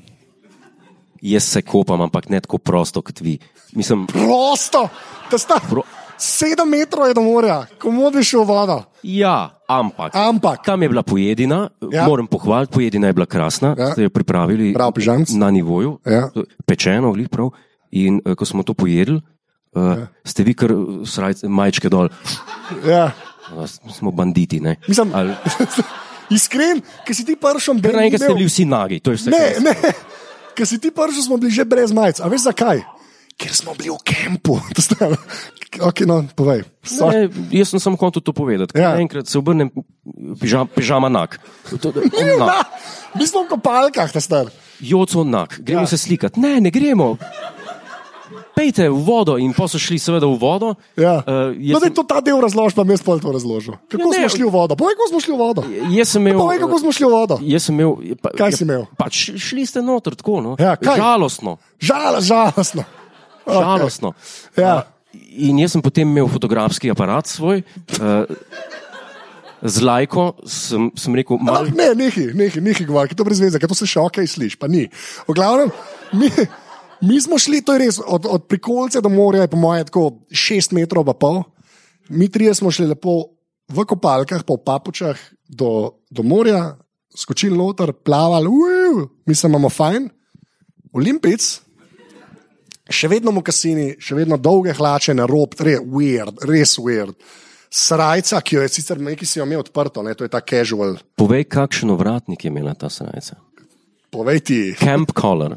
Jaz 1.25 1.45
se 1.45 1.63
kopam, 1.63 2.01
ampak 2.01 2.29
ne 2.29 2.41
tako 2.41 2.59
prosto 2.59 3.01
kot 3.03 3.21
vi. 3.21 3.39
Mislim, 3.73 4.07
Prosto, 4.07 4.89
da 5.31 5.39
sta 5.39 5.57
Pro- 5.71 5.85
sedem 6.17 6.69
metrov 6.69 7.07
je 7.07 7.15
do 7.15 7.23
morja, 7.23 7.67
komu 7.79 8.11
bi 8.11 8.21
šel 8.21 8.43
voda. 8.43 8.85
ja, 9.03 9.51
ampak. 9.67 10.15
Ampak, 10.15 10.65
Tam 10.65 10.83
je 10.83 10.89
bila 10.89 11.03
pojedina, 11.03 11.69
Ja. 11.83 12.05
moram 12.05 12.27
pohvaliti, 12.27 12.73
pojedina 12.73 13.07
je 13.07 13.13
bila 13.13 13.27
krasna, 13.27 13.75
Ja. 13.75 13.93
ste 13.93 14.03
jo 14.03 14.11
pripravili 14.11 14.73
Prav, 14.73 14.93
pižamc. 14.93 15.31
na 15.31 15.51
nivoju, 15.51 15.99
Ja. 16.05 16.29
pečeno, 16.65 17.13
glih 17.13 17.29
prav. 17.29 17.51
In 17.93 18.21
uh, 18.21 18.35
ko 18.35 18.45
smo 18.45 18.63
to 18.63 18.75
pojedli, 18.75 19.21
uh, 19.73 19.83
ja. 19.93 20.07
ste 20.25 20.43
vi 20.43 20.55
kar 20.55 20.71
srajce, 21.05 21.47
majčke 21.47 21.89
dol, 21.89 22.09
ja. 22.83 23.13
uh, 23.53 23.67
smo 23.89 24.11
banditi. 24.11 24.61
Ne? 24.61 24.77
Mislim- 24.89 25.15
Ali, 25.15 25.35
iskren, 26.31 26.81
ki 27.07 27.15
si 27.15 27.25
ti 27.25 27.37
pršom, 27.37 27.79
kar 27.79 27.95
naenkrat 27.95 28.21
ste 28.21 28.35
bili 28.35 28.47
vsi 28.47 28.65
nagi, 28.65 29.01
to 29.01 29.11
je 29.11 29.17
vse. 29.17 29.31
Ne, 29.31 29.45
ne, 29.61 29.75
ker 30.55 30.67
si 30.67 30.79
ti 30.79 30.91
prvi, 30.91 31.23
smo 31.23 31.37
bili 31.37 31.51
že 31.51 31.65
brez 31.65 31.93
majic. 31.93 32.19
A 32.19 32.27
veš 32.27 32.41
zakaj? 32.43 32.83
Ker 33.35 33.51
smo 33.51 33.75
bili 33.75 33.91
v 33.91 33.99
kampu. 34.01 34.61
To 34.75 34.81
sta- 34.81 35.11
Ok, 35.75 36.07
no, 36.07 36.23
povej. 36.31 36.63
Sorry. 36.81 37.27
Ne, 37.27 37.51
jaz 37.51 37.69
sem 37.69 37.83
samo 37.83 37.99
hotel 37.99 38.23
to 38.23 38.31
povedati. 38.31 38.75
Ja. 38.75 38.95
Enkrat 38.95 39.27
se 39.27 39.35
obrnem, 39.35 39.75
pižam, 40.39 40.69
pižama 40.69 41.09
nak. 41.09 41.43
To- 41.73 41.91
on 41.91 42.39
Na, 42.39 42.47
nak. 42.47 42.71
mi 43.13 43.27
smo 43.27 43.43
v 43.43 43.51
kopalkah, 43.51 44.07
ta 44.07 44.21
star. 44.21 44.55
Joco 44.79 45.25
nak, 45.25 45.59
gremo 45.59 45.83
Ja. 45.83 45.87
se 45.89 45.99
slikati. 45.99 46.39
Ne, 46.39 46.61
ne 46.61 46.71
gremo. 46.71 47.19
Pejte 48.55 48.87
v 48.87 48.95
vodo 48.97 49.35
in 49.35 49.51
pa 49.51 49.67
so 49.67 49.75
šli 49.77 49.99
seveda 49.99 50.25
v 50.25 50.39
vodo. 50.39 50.79
Ja. 50.95 51.19
Uh, 51.21 51.51
No, 51.59 51.77
da 51.77 51.87
je 51.87 51.93
to 51.93 52.07
ta 52.07 52.23
del 52.23 52.39
razložil, 52.39 52.71
pa 52.73 52.85
mi 52.85 52.95
spol 52.95 53.19
to 53.19 53.29
razložil. 53.29 53.75
Kako 53.85 53.99
Ja, 54.01 54.15
smo 54.15 54.21
ne. 54.21 54.31
šli 54.31 54.45
v 54.45 54.53
vodo? 54.53 54.73
Povej, 54.75 54.95
kako 54.95 55.09
smo 55.11 55.19
šli 55.19 55.35
v 55.35 55.41
vodo. 55.41 55.61
Jaz 55.91 56.09
sem 56.09 56.23
imel. 56.23 56.39
Povej, 56.39 56.59
kako 56.61 56.77
smo 56.79 56.91
šli 56.93 57.05
v 57.05 57.11
vodo. 57.11 57.35
Jaz 57.43 57.63
sem 57.65 57.75
imel. 57.75 57.91
Pa, 58.17 58.31
Kaj 58.33 58.51
si 58.53 58.63
imel? 58.63 58.87
Pač 58.95 59.15
šli 59.35 59.63
ste 59.65 59.83
noter 59.83 60.15
tako. 60.15 60.39
No. 60.39 60.51
Ja, 60.55 60.79
kaj? 60.79 60.95
Žalostno. 60.97 61.59
Žal, 61.77 62.23
žalostno. 62.23 62.87
Okay. 63.45 63.61
Žalostno. 63.61 64.15
Ja. 64.57 64.83
In 65.15 65.61
jaz 65.63 65.75
sem 65.77 65.83
potem 65.85 66.09
imel 66.09 66.29
fotografski 66.33 66.91
aparat 66.91 67.31
svoj. 67.31 67.63
Uh, 68.01 68.25
Z 69.65 69.81
lajko 69.81 70.35
sem, 70.45 70.91
sem 70.93 71.15
rekel, 71.17 71.39
malo 71.41 71.71
ne, 71.73 71.87
nehi, 71.97 72.27
nehi, 72.37 72.61
nehi 72.61 72.85
govor, 72.85 73.09
ki 73.09 73.17
to 73.17 73.25
brez 73.25 73.39
veze, 73.41 73.57
ker 73.57 73.71
to 73.71 73.77
se 73.79 73.89
še 73.89 74.03
ok 74.03 74.21
sliši, 74.29 74.59
pa 74.61 74.69
ni. 74.69 74.83
V 75.25 75.37
glavnem, 75.37 75.73
mi, 76.21 76.29
mi 77.09 77.17
smo 77.25 77.39
šli, 77.41 77.63
to 77.65 77.73
je 77.73 77.81
res, 77.81 77.97
od, 78.05 78.29
od 78.29 78.45
prikolce 78.45 79.01
do 79.01 79.09
morja 79.09 79.47
je 79.47 79.53
po 79.55 79.61
moje 79.63 79.87
tako 79.89 80.03
6 80.29 80.77
metrov 80.77 81.09
pa 81.09 81.17
pol. 81.17 81.41
Mi 82.13 82.29
trije 82.29 82.53
smo 82.61 82.69
šli 82.69 82.91
lepo 82.93 83.17
v 83.73 83.87
kopalkah, 83.89 84.45
pa 84.45 84.53
v 84.53 84.65
papučah 84.69 85.25
do, 85.49 85.97
do 86.13 86.21
morja, 86.21 86.77
skočili 87.17 87.57
noter, 87.57 87.95
plavali, 87.97 88.53
uju, 88.53 89.09
mislim, 89.25 89.55
imamo 89.57 89.73
fajn. 89.73 90.11
Olimpic, 90.93 91.64
še 92.91 93.09
vedno 93.09 93.33
mokasini, 93.33 93.95
še 94.01 94.17
vedno 94.19 94.37
dolge 94.37 94.75
hlače 94.77 95.15
na 95.17 95.27
rob, 95.29 95.57
res 95.61 95.81
weird, 95.81 96.43
res 96.49 96.77
weird. 96.79 97.17
Srajca, 97.75 98.39
ki 98.45 98.55
jo 98.55 98.63
je 98.63 98.71
sicer 98.71 99.01
nekaj 99.03 99.27
si 99.27 99.41
jo 99.41 99.47
imel 99.49 99.65
odprto, 99.65 100.03
ne, 100.07 100.15
to 100.15 100.23
je 100.23 100.31
ta 100.31 100.39
casual. 100.41 100.99
povej, 101.19 101.49
kakšen 101.51 101.91
ovratnik 101.91 102.45
je 102.45 102.53
imela 102.53 102.75
ta 102.75 102.87
srajca. 102.87 103.41
Povej 104.15 104.41
ti. 104.47 104.59
Camp 104.79 105.11
collar. 105.11 105.57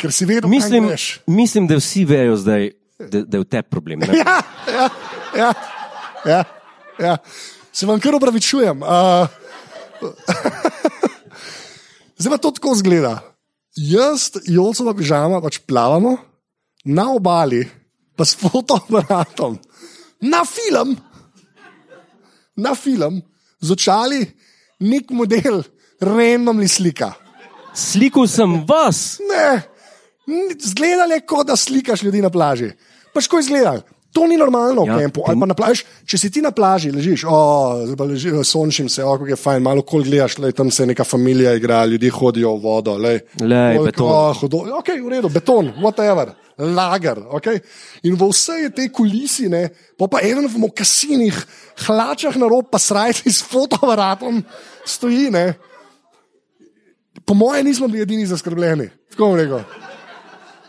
Ker 0.00 0.12
si 0.12 0.24
vedel, 0.24 0.48
Mislim, 0.48 0.88
mislim, 1.26 1.66
da 1.68 1.76
vsi 1.76 2.06
vejo 2.08 2.36
zdaj, 2.40 2.70
da, 2.98 3.20
da 3.20 3.36
je 3.36 3.40
v 3.42 3.44
tebi 3.44 3.68
problem. 3.68 4.00
Ne? 4.00 4.08
Ja, 4.24 4.40
ja, 4.72 4.88
ja, 5.36 5.52
ja, 6.24 6.44
ja. 6.98 7.16
Se 7.72 7.86
vam 7.86 8.00
kar 8.00 8.14
opravičujem. 8.16 8.80
Uh, 8.82 9.28
zdaj 12.20 12.36
pa 12.36 12.38
to 12.38 12.52
tako 12.52 12.76
zgleda. 12.76 13.18
Jaz, 13.76 14.30
Jolcova 14.44 14.92
pižama, 14.94 15.40
pač 15.40 15.60
plavamo 15.64 16.18
na 16.84 17.08
obali, 17.16 17.64
pa 18.16 18.26
s 18.26 18.36
fotoaparatom, 18.40 19.56
na 20.20 20.44
film, 20.44 20.96
na 22.56 22.74
film, 22.76 23.22
z 23.60 23.72
očali, 23.72 24.20
nek 24.84 25.10
model, 25.16 25.62
randomni 26.00 26.68
slika. 26.68 27.14
Slikal 27.76 28.26
sem 28.28 28.64
vas. 28.66 29.20
Ne, 29.22 29.62
zgleda 30.58 31.06
le, 31.06 31.20
kot 31.24 31.46
da 31.46 31.56
slikaš 31.56 32.02
ljudi 32.02 32.22
na 32.24 32.30
plaži. 32.32 32.72
Pač 33.14 33.28
ko 33.30 33.40
izgleda. 33.40 33.78
To 34.10 34.26
ni 34.26 34.34
normalno 34.34 34.82
v 34.82 34.90
Ja, 34.90 34.98
kampu. 35.06 35.22
Ali 35.22 35.38
pa 35.38 35.46
na 35.46 35.54
plaži, 35.54 35.84
če 36.02 36.18
si 36.18 36.28
ti 36.34 36.40
na 36.42 36.50
plaži, 36.50 36.90
ležiš, 36.90 37.22
oh, 37.30 37.86
leži, 37.94 38.32
sončim 38.42 38.88
se, 38.90 39.04
oh, 39.06 39.14
kako 39.14 39.30
je 39.30 39.38
fajn, 39.38 39.62
malo 39.62 39.84
kol 39.86 40.02
gledaš, 40.02 40.34
lej, 40.42 40.50
tam 40.58 40.66
se 40.70 40.82
neka 40.86 41.06
familija 41.06 41.52
igra, 41.54 41.84
ljudje 41.86 42.10
hodijo 42.10 42.56
v 42.56 42.62
vodo. 42.64 42.96
Lej, 42.98 43.20
Lej, 43.38 43.78
Koliko- 43.78 43.84
beton. 43.86 44.10
Oh, 44.10 44.34
hodo, 44.34 44.64
ok, 44.80 44.88
v 44.98 45.08
redu, 45.14 45.28
beton, 45.30 45.70
whatever. 45.78 46.34
Lager, 46.60 47.22
okay? 47.30 47.62
In 48.04 48.18
v 48.18 48.26
vsej 48.28 48.68
tej 48.74 48.90
kulisi, 48.92 49.46
ne, 49.48 49.70
pa, 49.96 50.10
pa 50.10 50.20
eden 50.26 50.44
v 50.50 50.58
mokasinih, 50.58 51.36
hlačah 51.86 52.34
na 52.36 52.50
rob, 52.50 52.66
pa 52.68 52.76
srajci 52.82 53.30
s 53.30 53.46
fotoaparatom 53.46 54.42
stoji. 54.84 55.30
Ne. 55.30 55.54
Po 57.24 57.32
mojem, 57.38 57.64
nismo 57.64 57.88
bili 57.88 58.02
edini 58.02 58.26
zaskrbljeni. 58.26 58.90
Tako 59.14 59.30
bom 59.30 59.38
rekel. 59.38 59.62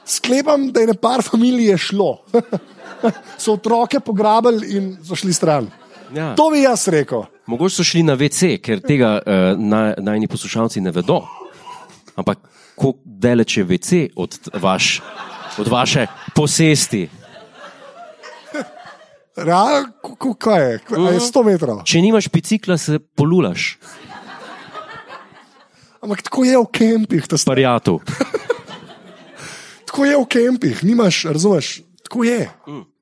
Sklepam, 0.05 0.69
da 0.71 0.85
je 0.85 0.87
ne 0.87 0.95
par 0.95 1.25
familij 1.25 1.73
je 1.73 1.77
šlo. 1.89 2.11
so 3.41 3.54
otroke 3.54 3.99
pograbili 3.99 4.78
in 4.78 4.97
so 5.04 5.16
šli 5.16 5.34
stran. 5.34 5.68
Ja. 6.14 6.34
To 6.36 6.49
bi 6.49 6.62
jaz 6.62 6.88
rekel. 6.88 7.24
Mogoče 7.47 7.76
so 7.76 7.84
šli 7.84 8.04
na 8.04 8.16
WC, 8.16 8.58
ker 8.60 8.82
tega 8.82 9.18
uh, 9.18 9.34
naj, 9.56 9.93
najni 9.99 10.28
poslušalci 10.28 10.82
ne 10.82 10.91
vedo. 10.91 11.22
Ampak 12.16 12.39
kako 12.72 12.93
daleč 13.06 13.58
je 13.58 13.66
WC 13.66 13.89
od, 14.16 14.36
vaš, 14.56 15.02
od 15.58 15.68
vaše 15.68 16.08
posesti? 16.36 17.06
Ra, 19.36 19.64
ko- 20.02 20.16
ko- 20.16 20.34
kaj 20.36 20.62
je? 20.62 20.80
Kaj 20.80 21.14
je 21.14 21.20
100 21.22 21.43
metrov. 21.45 21.78
Če 21.84 22.02
nimaš 22.02 22.28
bicikla, 22.30 22.78
se 22.78 22.99
polulaš, 22.99 23.78
Ampak 26.02 26.22
tako 26.22 26.43
je 26.43 26.58
v 26.58 26.66
kempih, 26.74 27.28
ta 27.30 27.38
stvar. 27.38 27.54
parjatu. 27.56 27.99
Tako 29.86 30.06
je 30.06 30.16
v 30.18 30.26
kempih, 30.26 30.84
nimaš, 30.84 31.30
razumeš? 31.30 31.82
Tako 32.02 32.24
je. 32.24 32.49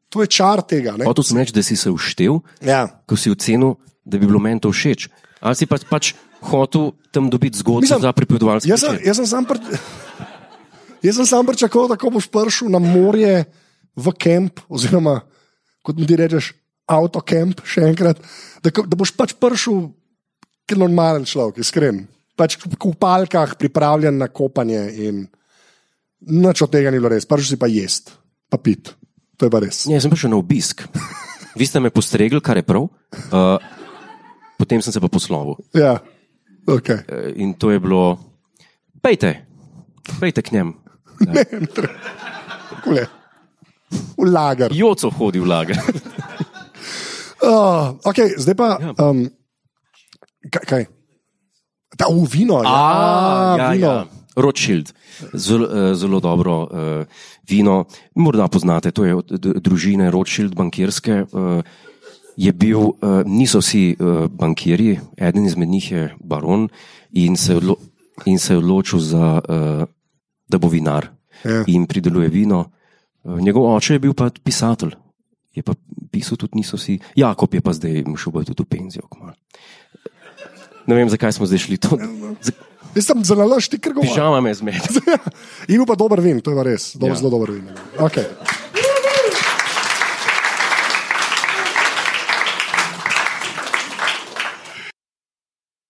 To 0.10 0.26
je 0.26 0.28
čar 0.28 0.62
tega. 0.66 0.98
Hotel 1.06 1.24
sem 1.26 1.38
reči, 1.38 1.54
da 1.54 1.62
si 1.62 1.78
se 1.78 1.92
uštev, 1.94 2.42
Ja. 2.66 2.88
ko 3.06 3.14
si 3.14 3.30
ocenil, 3.30 3.78
da 4.06 4.18
bi 4.18 4.26
bilo 4.26 4.42
meni 4.42 4.58
to 4.60 4.74
všeč. 4.74 5.10
Ali 5.40 5.56
si 5.56 5.70
pač, 5.70 5.86
pač 5.86 6.14
hotel 6.42 6.92
tam 7.14 7.30
dobiti 7.30 7.62
zgodbo 7.62 7.86
Mislim, 7.86 8.02
za 8.02 8.12
pripovedovalce? 8.12 8.68
Jaz 8.68 8.82
sem, 8.82 8.98
jaz 9.06 9.22
sem 9.22 9.28
sam, 9.30 9.46
pr... 9.46 9.62
jaz 11.06 11.16
sem 11.16 11.28
sam 11.30 11.46
pričakoval, 11.46 11.94
da 11.94 12.00
ko 12.00 12.10
boš 12.10 12.28
prišel 12.32 12.74
na 12.74 12.82
morje 12.82 13.46
v 13.96 14.06
kamp, 14.18 14.66
oziroma 14.68 15.22
kot 15.86 15.96
mi 15.96 16.10
ti 16.10 16.18
rečeš, 16.20 16.54
avtokamp, 16.90 17.62
še 17.64 17.86
enkrat, 17.94 18.20
da, 18.66 18.74
da 18.74 18.96
boš 18.98 19.14
pač 19.16 19.38
prišel, 19.38 19.92
ki 20.66 20.76
je 20.76 20.82
normalen 20.82 21.26
človek, 21.26 21.62
iskren. 21.62 22.08
Pač 22.38 22.58
v 22.62 22.74
kupalkah 22.80 23.56
pripravljen 23.60 24.18
na 24.18 24.28
kopanje 24.32 24.82
in 25.06 25.28
nič 26.30 26.62
od 26.66 26.72
tega 26.72 26.92
ni 26.92 27.00
bilo 27.00 27.14
res, 27.14 27.30
prišel 27.30 27.56
si 27.56 27.60
pa 27.62 27.70
jest, 27.72 28.14
pa 28.50 28.58
pit. 28.58 28.94
To 29.40 29.48
je 29.48 29.52
pa 29.52 29.64
res. 29.64 29.88
Ne, 29.88 29.96
sem 30.04 30.12
prišel 30.12 30.36
na 30.36 30.40
obisk. 30.40 30.84
Vi 31.56 31.64
ste 31.64 31.80
me 31.80 31.90
postregli, 31.90 32.44
kar 32.44 32.60
je 32.60 32.66
prav. 32.68 32.92
Uh, 33.32 33.56
potem 34.60 34.84
sem 34.84 34.92
se 34.92 35.00
pa 35.00 35.08
poslovil. 35.08 35.56
Ja, 35.72 36.04
okay. 36.68 37.08
Uh, 37.08 37.32
in 37.40 37.56
to 37.56 37.72
je 37.72 37.80
bilo, 37.80 38.20
pejte, 39.00 39.48
pejte 40.20 40.44
k 40.44 40.60
njemu. 40.60 40.76
Kule. 42.84 43.08
V 44.20 44.28
lager. 44.28 44.76
Joco 44.76 45.10
hodi 45.10 45.40
v 45.40 45.48
lager. 45.48 45.80
Uh, 47.40 47.96
okay, 48.12 48.36
zdaj 48.36 48.56
pa. 48.60 48.76
Ja. 48.76 48.92
Um, 49.00 49.26
kaj? 50.52 50.64
kaj? 50.68 50.84
Ta 51.96 52.12
v 52.12 52.28
vino. 52.28 52.60
Ja, 52.64 53.56
ja, 53.56 53.72
vino. 53.72 53.88
ja. 53.88 54.19
Rothschild, 54.42 54.94
zelo, 55.34 55.68
eh, 55.68 55.96
zelo 55.96 56.20
dobro 56.20 56.64
uh, 56.64 57.06
vino. 57.50 57.86
Morda 58.16 58.48
poznate, 58.48 58.92
to 58.92 59.06
je 59.06 59.16
od 59.16 59.28
družine 59.60 60.12
Rothschild, 60.12 60.56
bankirske. 60.56 61.26
Uh, 61.32 61.62
je 62.40 62.54
bil, 62.56 62.96
niso 63.28 63.60
vsi 63.60 63.98
bankirji, 64.32 64.94
eden 65.20 65.44
izmed 65.44 65.68
njih 65.68 65.92
je 65.92 66.04
baron 66.24 66.70
in 67.12 67.36
se 67.36 67.52
je, 67.52 67.58
odlo 67.58 67.76
in 68.26 68.40
se 68.40 68.54
je 68.54 68.58
odločil, 68.58 69.00
za, 69.00 69.42
da 70.48 70.58
bo 70.58 70.72
vinar 70.72 71.10
Ja. 71.44 71.64
in 71.68 71.84
prideluje 71.88 72.30
vino. 72.30 72.72
Njegov 73.24 73.76
oče 73.76 73.94
je 73.94 74.00
bil 74.00 74.14
pa 74.14 74.30
pisatelj. 74.44 74.96
Je 75.56 75.64
pa 75.64 75.74
pisal 76.12 76.38
tudi 76.38 76.56
niso 76.56 76.78
vsi. 76.78 77.00
Jakob 77.16 77.54
je 77.54 77.62
pa 77.62 77.74
zdaj 77.74 78.04
šel 78.18 78.44
tudi 78.44 78.64
v 78.64 78.66
penzijo. 78.66 79.08
Ne 80.88 80.96
vem, 80.96 81.10
zakaj 81.10 81.32
smo 81.36 81.46
zdaj 81.46 81.60
šli 81.60 81.78
to. 81.78 81.98
Jaz 82.96 83.06
sem 83.06 83.24
zelo 83.26 83.46
laž, 83.48 83.70
ti 83.70 83.78
kar 83.78 83.94
govoriš. 83.94 84.16
Pižama 84.16 84.42
me 84.42 84.54
zmed. 84.54 85.02
In 85.74 85.86
pa 85.86 85.96
dober 86.00 86.22
vin, 86.22 86.42
to 86.42 86.56
je 86.56 86.64
res, 86.66 86.92
dober, 86.96 87.14
ja. 87.14 87.16
Ja. 87.16 87.20
zelo 87.22 87.32
dober 87.36 87.54
vin. 87.54 87.70
Okay. 88.00 88.26